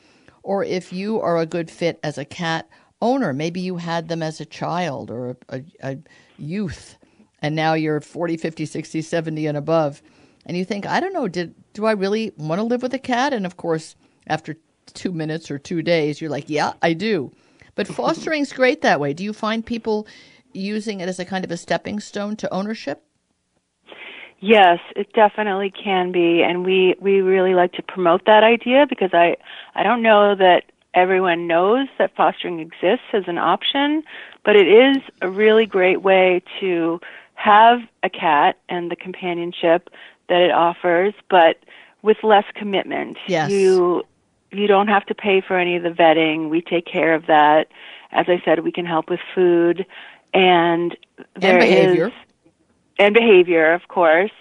or 0.43 0.63
if 0.63 0.93
you 0.93 1.21
are 1.21 1.39
a 1.39 1.47
good 1.47 1.71
fit 1.71 1.99
as 2.03 2.19
a 2.19 2.25
cat 2.25 2.69
owner. 3.01 3.33
Maybe 3.33 3.61
you 3.61 3.79
had 3.79 4.09
them 4.09 4.23
as 4.23 4.41
a 4.41 4.45
child 4.45 5.11
or 5.11 5.31
a, 5.31 5.37
a, 5.49 5.65
a 5.83 5.99
youth 6.37 6.97
and 7.45 7.55
now 7.55 7.75
you're 7.75 8.01
40, 8.01 8.39
50, 8.39 8.65
60, 8.65 9.03
70 9.03 9.47
and 9.47 9.59
above. 9.59 10.03
And 10.47 10.57
you 10.57 10.65
think, 10.65 10.87
I 10.87 11.01
don't 11.01 11.13
know, 11.13 11.29
did 11.29 11.55
do 11.75 11.85
I 11.87 11.93
really 11.93 12.33
want 12.39 12.59
to 12.59 12.65
live 12.65 12.83
with 12.83 12.95
a 12.95 12.99
cat? 12.99 13.33
And 13.35 13.45
of 13.45 13.59
course, 13.59 13.97
after 14.27 14.57
two 14.95 15.13
minutes 15.13 15.51
or 15.51 15.59
two 15.59 15.83
days, 15.83 16.21
you're 16.21 16.31
like, 16.31 16.49
yeah, 16.49 16.73
I 16.81 16.95
do. 16.95 17.33
But 17.75 17.87
fostering's 17.87 18.53
great 18.53 18.81
that 18.83 19.01
way. 19.01 19.13
Do 19.13 19.25
you 19.25 19.33
find 19.33 19.65
people 19.65 20.07
using 20.55 21.01
it 21.01 21.09
as 21.09 21.19
a 21.19 21.25
kind 21.25 21.45
of 21.45 21.51
a 21.51 21.57
stepping 21.57 22.01
stone 22.01 22.37
to 22.37 22.53
ownership? 22.53 23.03
Yes, 24.45 24.79
it 24.95 25.11
definitely 25.15 25.71
can 25.71 26.13
be, 26.13 26.43
and 26.43 26.67
we 26.67 26.97
we 27.01 27.23
really 27.23 27.55
like 27.55 27.73
to 27.73 27.83
promote 27.83 28.27
that 28.27 28.45
idea 28.45 28.85
because 28.87 29.15
I 29.15 29.39
I 29.75 29.83
don't 29.83 30.03
know 30.03 30.35
that 30.35 30.65
everyone 30.93 31.47
knows 31.47 31.89
that 31.97 32.15
fostering 32.15 32.61
exists 32.61 33.07
as 33.15 33.25
an 33.27 33.39
option, 33.39 34.03
but 34.45 34.55
it 34.55 34.69
is 34.69 34.99
a 35.23 35.31
really 35.31 35.65
great 35.65 36.03
way 36.03 36.43
to 36.61 37.01
have 37.37 37.81
a 38.03 38.11
cat 38.11 38.59
and 38.69 38.91
the 38.91 38.97
companionship 38.97 39.89
that 40.29 40.43
it 40.43 40.51
offers, 40.51 41.15
but 41.31 41.57
with 42.03 42.19
less 42.23 42.45
commitment. 42.55 43.17
Yes. 43.27 43.51
You 43.51 44.03
you 44.53 44.67
don't 44.67 44.89
have 44.89 45.07
to 45.07 45.15
pay 45.15 45.41
for 45.41 45.59
any 45.59 45.75
of 45.77 45.83
the 45.83 45.89
vetting. 45.89 46.51
We 46.51 46.61
take 46.61 46.85
care 46.85 47.15
of 47.15 47.25
that. 47.29 47.69
As 48.13 48.27
I 48.29 48.43
said, 48.45 48.61
we 48.63 48.73
can 48.73 48.85
help 48.85 49.09
with 49.09 49.21
food 49.35 49.87
and 50.35 50.95
there 51.35 51.53
and 51.53 51.61
behavior. 51.61 52.09
is- 52.09 52.13
and 52.99 53.15
behavior, 53.15 53.73
of 53.73 53.89
course. 53.89 54.33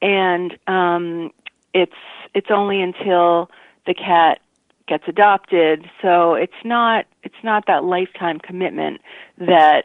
And 0.00 0.58
um, 0.66 1.30
it's 1.74 1.92
it's 2.34 2.50
only 2.50 2.80
until 2.80 3.50
the 3.86 3.94
cat 3.94 4.40
gets 4.88 5.04
adopted, 5.06 5.88
so 6.00 6.34
it's 6.34 6.52
not 6.64 7.06
it's 7.22 7.42
not 7.42 7.66
that 7.66 7.84
lifetime 7.84 8.38
commitment 8.38 9.00
that 9.38 9.84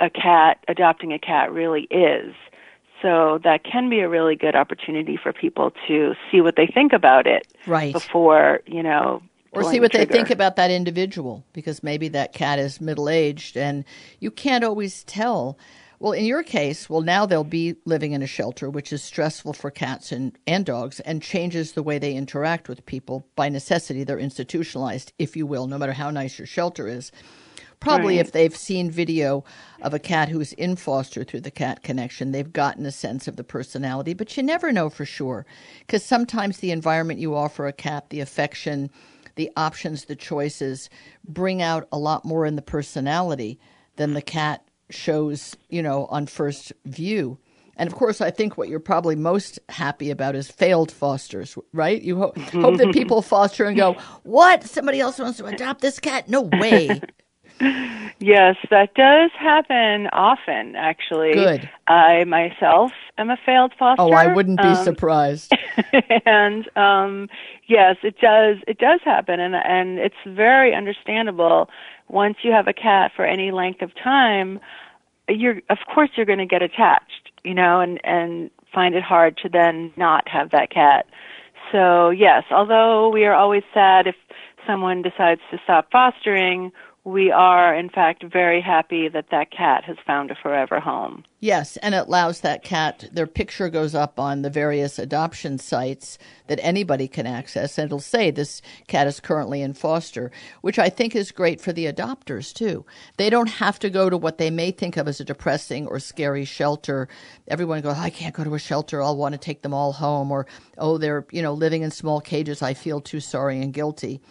a 0.00 0.10
cat 0.10 0.58
adopting 0.68 1.12
a 1.12 1.18
cat 1.18 1.52
really 1.52 1.82
is. 1.90 2.34
So 3.02 3.38
that 3.44 3.64
can 3.64 3.90
be 3.90 4.00
a 4.00 4.08
really 4.08 4.34
good 4.34 4.56
opportunity 4.56 5.18
for 5.22 5.32
people 5.32 5.72
to 5.88 6.14
see 6.30 6.40
what 6.40 6.56
they 6.56 6.66
think 6.66 6.92
about 6.92 7.26
it 7.26 7.46
Right. 7.66 7.92
before 7.92 8.60
you 8.66 8.82
know. 8.82 9.22
or 9.52 9.64
see 9.64 9.72
the 9.72 9.80
what 9.80 9.92
they 9.92 10.06
think 10.06 10.30
about 10.30 10.56
that 10.56 10.70
individual 10.70 11.44
because 11.52 11.82
maybe 11.82 12.08
that 12.08 12.32
cat 12.32 12.58
is 12.58 12.80
middle 12.80 13.08
aged 13.08 13.56
and 13.56 13.84
you 14.20 14.30
can't 14.30 14.64
always 14.64 15.02
tell. 15.04 15.58
Well, 16.00 16.12
in 16.12 16.24
your 16.24 16.42
case, 16.42 16.90
well, 16.90 17.02
now 17.02 17.24
they'll 17.24 17.44
be 17.44 17.76
living 17.84 18.12
in 18.12 18.22
a 18.22 18.26
shelter, 18.26 18.68
which 18.68 18.92
is 18.92 19.02
stressful 19.02 19.52
for 19.52 19.70
cats 19.70 20.12
and, 20.12 20.36
and 20.46 20.66
dogs 20.66 21.00
and 21.00 21.22
changes 21.22 21.72
the 21.72 21.82
way 21.82 21.98
they 21.98 22.14
interact 22.14 22.68
with 22.68 22.84
people. 22.86 23.26
By 23.36 23.48
necessity, 23.48 24.04
they're 24.04 24.18
institutionalized, 24.18 25.12
if 25.18 25.36
you 25.36 25.46
will, 25.46 25.66
no 25.66 25.78
matter 25.78 25.92
how 25.92 26.10
nice 26.10 26.38
your 26.38 26.46
shelter 26.46 26.88
is. 26.88 27.12
Probably 27.80 28.16
Right. 28.16 28.26
if 28.26 28.32
they've 28.32 28.56
seen 28.56 28.90
video 28.90 29.44
of 29.82 29.92
a 29.92 29.98
cat 29.98 30.30
who's 30.30 30.54
in 30.54 30.76
foster 30.76 31.22
through 31.22 31.42
the 31.42 31.50
cat 31.50 31.82
connection, 31.82 32.32
they've 32.32 32.52
gotten 32.52 32.86
a 32.86 32.92
sense 32.92 33.28
of 33.28 33.36
the 33.36 33.44
personality, 33.44 34.14
but 34.14 34.36
you 34.36 34.42
never 34.42 34.72
know 34.72 34.88
for 34.88 35.04
sure 35.04 35.44
because 35.80 36.02
sometimes 36.02 36.58
the 36.58 36.70
environment 36.70 37.20
you 37.20 37.34
offer 37.34 37.66
a 37.66 37.72
cat, 37.74 38.08
the 38.08 38.20
affection, 38.20 38.90
the 39.36 39.50
options, 39.56 40.06
the 40.06 40.16
choices 40.16 40.88
bring 41.28 41.60
out 41.60 41.86
a 41.92 41.98
lot 41.98 42.24
more 42.24 42.46
in 42.46 42.56
the 42.56 42.62
personality 42.62 43.58
than 43.96 44.14
the 44.14 44.22
cat 44.22 44.63
shows, 44.90 45.56
you 45.68 45.82
know, 45.82 46.06
on 46.06 46.26
first 46.26 46.72
view. 46.84 47.38
And 47.76 47.88
of 47.88 47.94
course, 47.94 48.20
I 48.20 48.30
think 48.30 48.56
what 48.56 48.68
you're 48.68 48.80
probably 48.80 49.16
most 49.16 49.58
happy 49.68 50.10
about 50.10 50.36
is 50.36 50.50
failed 50.50 50.92
fosters, 50.92 51.58
right? 51.72 52.00
You 52.00 52.18
ho- 52.18 52.32
hope 52.52 52.76
that 52.78 52.92
people 52.92 53.20
foster 53.20 53.64
and 53.64 53.76
go, 53.76 53.94
"What? 54.22 54.62
Somebody 54.64 55.00
else 55.00 55.18
wants 55.18 55.38
to 55.38 55.46
adopt 55.46 55.80
this 55.80 55.98
cat? 55.98 56.28
No 56.28 56.42
way!" 56.42 57.00
Yes, 58.20 58.56
that 58.70 58.94
does 58.94 59.30
happen 59.38 60.08
often, 60.12 60.74
actually. 60.76 61.32
Good. 61.32 61.68
I 61.86 62.24
myself 62.24 62.92
am 63.18 63.30
a 63.30 63.36
failed 63.44 63.72
foster. 63.78 64.02
Oh, 64.02 64.12
I 64.12 64.28
wouldn't 64.28 64.60
be 64.60 64.68
um, 64.68 64.84
surprised. 64.84 65.52
and 66.26 66.68
um 66.76 67.28
yes, 67.68 67.96
it 68.02 68.18
does 68.20 68.56
it 68.66 68.78
does 68.78 69.00
happen 69.04 69.40
and 69.40 69.54
and 69.54 69.98
it's 69.98 70.14
very 70.26 70.74
understandable 70.74 71.68
once 72.08 72.36
you 72.42 72.52
have 72.52 72.68
a 72.68 72.72
cat 72.72 73.12
for 73.14 73.24
any 73.24 73.50
length 73.50 73.82
of 73.82 73.94
time, 73.94 74.60
you're 75.28 75.60
of 75.70 75.78
course 75.92 76.10
you're 76.16 76.26
going 76.26 76.38
to 76.38 76.46
get 76.46 76.62
attached, 76.62 77.32
you 77.42 77.54
know, 77.54 77.80
and 77.80 78.00
and 78.04 78.50
find 78.72 78.94
it 78.94 79.02
hard 79.02 79.36
to 79.38 79.48
then 79.48 79.92
not 79.96 80.28
have 80.28 80.50
that 80.50 80.70
cat. 80.70 81.06
So, 81.72 82.10
yes, 82.10 82.44
although 82.50 83.08
we 83.08 83.24
are 83.24 83.34
always 83.34 83.62
sad 83.72 84.06
if 84.06 84.16
someone 84.66 85.02
decides 85.02 85.40
to 85.50 85.58
stop 85.64 85.90
fostering, 85.90 86.72
we 87.04 87.30
are 87.30 87.74
in 87.74 87.90
fact 87.90 88.24
very 88.24 88.62
happy 88.62 89.08
that 89.08 89.28
that 89.30 89.50
cat 89.50 89.84
has 89.84 89.96
found 90.06 90.30
a 90.30 90.34
forever 90.34 90.80
home. 90.80 91.22
Yes, 91.38 91.76
and 91.78 91.94
it 91.94 92.06
allows 92.06 92.40
that 92.40 92.64
cat, 92.64 93.10
their 93.12 93.26
picture 93.26 93.68
goes 93.68 93.94
up 93.94 94.18
on 94.18 94.40
the 94.40 94.48
various 94.48 94.98
adoption 94.98 95.58
sites 95.58 96.16
that 96.46 96.58
anybody 96.62 97.06
can 97.06 97.26
access, 97.26 97.76
and 97.76 97.84
it'll 97.84 98.00
say 98.00 98.30
this 98.30 98.62
cat 98.86 99.06
is 99.06 99.20
currently 99.20 99.60
in 99.60 99.74
foster, 99.74 100.32
which 100.62 100.78
I 100.78 100.88
think 100.88 101.14
is 101.14 101.30
great 101.30 101.60
for 101.60 101.74
the 101.74 101.84
adopters 101.84 102.54
too. 102.54 102.86
They 103.18 103.28
don't 103.28 103.50
have 103.50 103.78
to 103.80 103.90
go 103.90 104.08
to 104.08 104.16
what 104.16 104.38
they 104.38 104.50
may 104.50 104.70
think 104.70 104.96
of 104.96 105.06
as 105.06 105.20
a 105.20 105.24
depressing 105.24 105.86
or 105.86 105.98
scary 105.98 106.46
shelter. 106.46 107.08
Everyone 107.48 107.82
goes, 107.82 107.98
I 107.98 108.08
can't 108.08 108.34
go 108.34 108.44
to 108.44 108.54
a 108.54 108.58
shelter, 108.58 109.02
I'll 109.02 109.18
want 109.18 109.34
to 109.34 109.38
take 109.38 109.60
them 109.60 109.74
all 109.74 109.92
home, 109.92 110.32
or, 110.32 110.46
oh, 110.78 110.96
they're, 110.96 111.26
you 111.30 111.42
know, 111.42 111.52
living 111.52 111.82
in 111.82 111.90
small 111.90 112.22
cages, 112.22 112.62
I 112.62 112.72
feel 112.72 113.02
too 113.02 113.20
sorry 113.20 113.60
and 113.60 113.74
guilty 113.74 114.22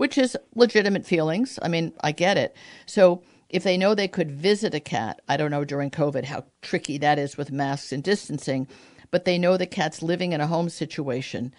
which 0.00 0.16
is 0.16 0.34
legitimate 0.54 1.04
feelings. 1.04 1.58
I 1.60 1.68
mean, 1.68 1.92
I 2.00 2.12
get 2.12 2.38
it. 2.38 2.56
So 2.86 3.22
if 3.50 3.64
they 3.64 3.76
know 3.76 3.94
they 3.94 4.08
could 4.08 4.30
visit 4.30 4.74
a 4.74 4.80
cat, 4.80 5.20
I 5.28 5.36
don't 5.36 5.50
know 5.50 5.62
during 5.62 5.90
COVID 5.90 6.24
how 6.24 6.46
tricky 6.62 6.96
that 6.96 7.18
is 7.18 7.36
with 7.36 7.52
masks 7.52 7.92
and 7.92 8.02
distancing, 8.02 8.66
but 9.10 9.26
they 9.26 9.36
know 9.36 9.58
the 9.58 9.66
cat's 9.66 10.00
living 10.00 10.32
in 10.32 10.40
a 10.40 10.46
home 10.46 10.70
situation, 10.70 11.52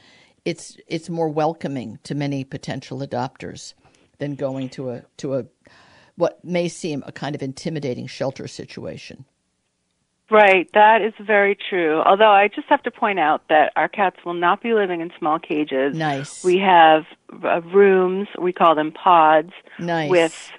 it's 0.44 0.76
it's 0.88 1.08
more 1.08 1.30
welcoming 1.30 2.00
to 2.02 2.16
many 2.16 2.44
potential 2.44 3.02
adopters 3.02 3.76
than 4.18 4.34
going 4.34 4.70
to 4.70 4.90
a 4.90 5.04
to 5.18 5.36
a 5.36 5.46
what 6.16 6.44
may 6.44 6.68
seem 6.68 7.04
a 7.06 7.12
kind 7.12 7.36
of 7.36 7.44
intimidating 7.44 8.08
shelter 8.08 8.48
situation. 8.48 9.24
Right, 10.32 10.68
that 10.74 11.02
is 11.02 11.14
very 11.20 11.58
true. 11.70 12.02
Although 12.02 12.32
I 12.32 12.48
just 12.48 12.70
have 12.70 12.82
to 12.84 12.92
point 12.92 13.20
out 13.20 13.50
that 13.50 13.74
our 13.76 13.90
cats 13.90 14.16
will 14.26 14.34
not 14.34 14.64
be 14.64 14.74
living 14.74 15.02
in 15.02 15.12
small 15.20 15.40
cages. 15.40 15.96
Nice. 15.96 16.42
We 16.44 16.58
have 16.58 17.04
uh, 17.44 17.62
rooms, 17.62 18.28
we 18.40 18.54
call 18.54 18.76
them 18.76 18.92
pods, 18.92 19.52
Nice. 19.80 20.10
with 20.10 20.52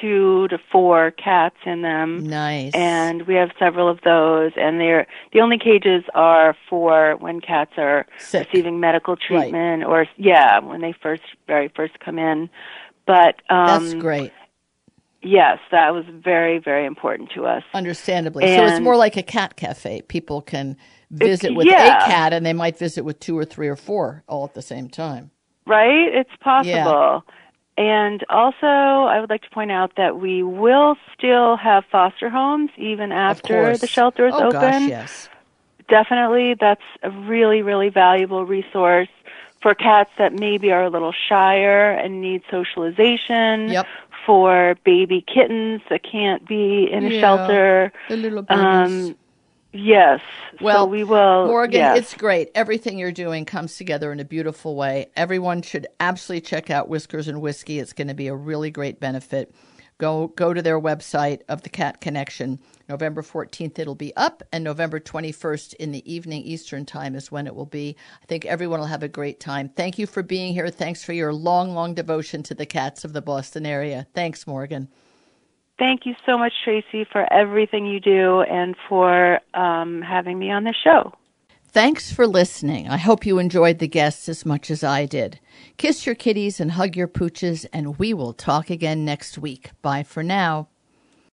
two 0.00 0.48
to 0.48 0.58
four 0.70 1.10
cats 1.10 1.56
in 1.66 1.82
them. 1.82 2.26
Nice. 2.26 2.72
And 2.74 3.26
we 3.26 3.34
have 3.34 3.50
several 3.58 3.88
of 3.88 4.00
those, 4.04 4.52
and 4.56 4.80
they're 4.80 5.06
the 5.32 5.40
only 5.40 5.58
cages 5.58 6.04
are 6.14 6.56
for 6.68 7.16
when 7.18 7.40
cats 7.40 7.72
are 7.76 8.06
Sick. 8.18 8.48
receiving 8.48 8.80
medical 8.80 9.16
treatment, 9.16 9.84
or 9.84 10.06
yeah, 10.16 10.58
when 10.60 10.80
they 10.80 10.94
first 11.02 11.22
very 11.46 11.68
first 11.74 11.98
come 12.00 12.18
in. 12.18 12.48
But 13.06 13.36
um, 13.50 13.66
That's 13.66 13.94
great. 13.94 14.32
Yes, 15.22 15.58
that 15.70 15.92
was 15.94 16.04
very 16.08 16.58
very 16.58 16.86
important 16.86 17.30
to 17.34 17.44
us. 17.44 17.62
Understandably. 17.74 18.44
so 18.46 18.64
it's 18.64 18.80
more 18.80 18.96
like 18.96 19.16
a 19.16 19.22
cat 19.22 19.56
cafe. 19.56 20.02
People 20.02 20.42
can 20.42 20.76
visit 21.10 21.54
with 21.54 21.66
yeah. 21.66 22.04
a 22.04 22.10
cat 22.10 22.32
and 22.32 22.44
they 22.44 22.54
might 22.54 22.78
visit 22.78 23.04
with 23.04 23.20
two 23.20 23.36
or 23.36 23.44
three 23.44 23.68
or 23.68 23.76
four 23.76 24.24
all 24.26 24.44
at 24.44 24.54
the 24.54 24.62
same 24.62 24.88
time. 24.88 25.30
Right? 25.66 26.12
It's 26.12 26.30
possible. 26.40 27.24
And 27.78 28.22
also, 28.28 28.66
I 28.66 29.18
would 29.20 29.30
like 29.30 29.42
to 29.42 29.50
point 29.50 29.72
out 29.72 29.92
that 29.96 30.20
we 30.20 30.42
will 30.42 30.96
still 31.16 31.56
have 31.56 31.84
foster 31.90 32.28
homes 32.28 32.70
even 32.76 33.12
after 33.12 33.78
the 33.78 33.86
shelter 33.86 34.26
is 34.26 34.34
oh, 34.36 34.48
open. 34.48 34.60
gosh, 34.60 34.88
yes. 34.88 35.28
Definitely, 35.88 36.54
that's 36.60 36.82
a 37.02 37.10
really, 37.10 37.62
really 37.62 37.88
valuable 37.88 38.44
resource 38.44 39.08
for 39.62 39.74
cats 39.74 40.10
that 40.18 40.32
maybe 40.32 40.70
are 40.70 40.84
a 40.84 40.90
little 40.90 41.12
shyer 41.28 41.92
and 41.92 42.20
need 42.20 42.42
socialization. 42.50 43.70
Yep. 43.70 43.86
For 44.26 44.76
baby 44.84 45.24
kittens 45.26 45.80
that 45.90 46.02
can't 46.04 46.46
be 46.46 46.88
in 46.92 47.04
a 47.06 47.08
Yeah. 47.08 47.20
shelter. 47.20 47.92
The 48.08 48.16
little 48.16 48.42
babies. 48.42 49.10
Um, 49.10 49.16
yes. 49.72 50.20
Well, 50.60 50.84
so 50.84 50.90
we 50.90 51.04
will. 51.04 51.46
Morgan, 51.46 51.80
yes. 51.80 51.98
it's 51.98 52.14
great. 52.14 52.50
Everything 52.54 52.98
you're 52.98 53.12
doing 53.12 53.44
comes 53.44 53.76
together 53.76 54.12
in 54.12 54.20
a 54.20 54.24
beautiful 54.24 54.76
way. 54.76 55.06
Everyone 55.16 55.62
should 55.62 55.86
absolutely 56.00 56.42
check 56.42 56.70
out 56.70 56.88
Whiskers 56.88 57.28
and 57.28 57.40
Whiskey. 57.40 57.78
It's 57.78 57.92
going 57.92 58.08
to 58.08 58.14
be 58.14 58.28
a 58.28 58.34
really 58.34 58.70
great 58.70 59.00
benefit. 59.00 59.54
Go 59.98 60.28
go 60.28 60.52
to 60.52 60.62
their 60.62 60.80
website 60.80 61.42
of 61.48 61.62
the 61.62 61.68
Cat 61.68 62.00
Connection. 62.00 62.58
November 62.88 63.22
14th 63.22 63.78
it'll 63.78 63.94
be 63.94 64.14
up 64.16 64.42
and 64.52 64.64
November 64.64 64.98
21st 64.98 65.74
in 65.74 65.92
the 65.92 66.12
evening 66.12 66.42
Eastern 66.42 66.84
time 66.84 67.14
is 67.14 67.30
when 67.30 67.46
it 67.46 67.54
will 67.54 67.66
be. 67.66 67.96
I 68.20 68.26
think 68.26 68.44
everyone 68.44 68.80
will 68.80 68.86
have 68.86 69.04
a 69.04 69.08
great 69.08 69.38
time. 69.38 69.68
Thank 69.68 69.98
you 69.98 70.06
for 70.06 70.22
being 70.22 70.54
here. 70.54 70.68
Thanks 70.70 71.04
for 71.04 71.12
your 71.12 71.32
long 71.32 71.74
long 71.74 71.94
devotion 71.94 72.42
to 72.44 72.54
the 72.54 72.66
cats 72.66 73.04
of 73.04 73.12
the 73.12 73.22
Boston 73.22 73.64
area. 73.64 74.06
Thanks, 74.12 74.46
Morgan. 74.46 74.88
Thank 75.78 76.06
you 76.06 76.14
so 76.26 76.38
much, 76.38 76.52
Tracie, 76.64 77.06
for 77.10 77.30
everything 77.32 77.86
you 77.86 77.98
do 77.98 78.42
and 78.42 78.76
for 78.88 79.40
um, 79.54 80.02
having 80.02 80.38
me 80.38 80.50
on 80.50 80.64
the 80.64 80.74
show. 80.84 81.12
Thanks 81.68 82.12
for 82.12 82.26
listening. 82.26 82.88
I 82.88 82.98
hope 82.98 83.24
you 83.24 83.38
enjoyed 83.38 83.78
the 83.78 83.88
guests 83.88 84.28
as 84.28 84.44
much 84.44 84.70
as 84.70 84.84
I 84.84 85.06
did. 85.06 85.40
Kiss 85.78 86.04
your 86.04 86.14
kitties 86.14 86.60
and 86.60 86.72
hug 86.72 86.96
your 86.96 87.08
pooches, 87.08 87.64
and 87.72 87.98
we 87.98 88.12
will 88.12 88.34
talk 88.34 88.68
again 88.68 89.06
next 89.06 89.38
week. 89.38 89.70
Bye 89.80 90.02
for 90.02 90.22
now. 90.22 90.68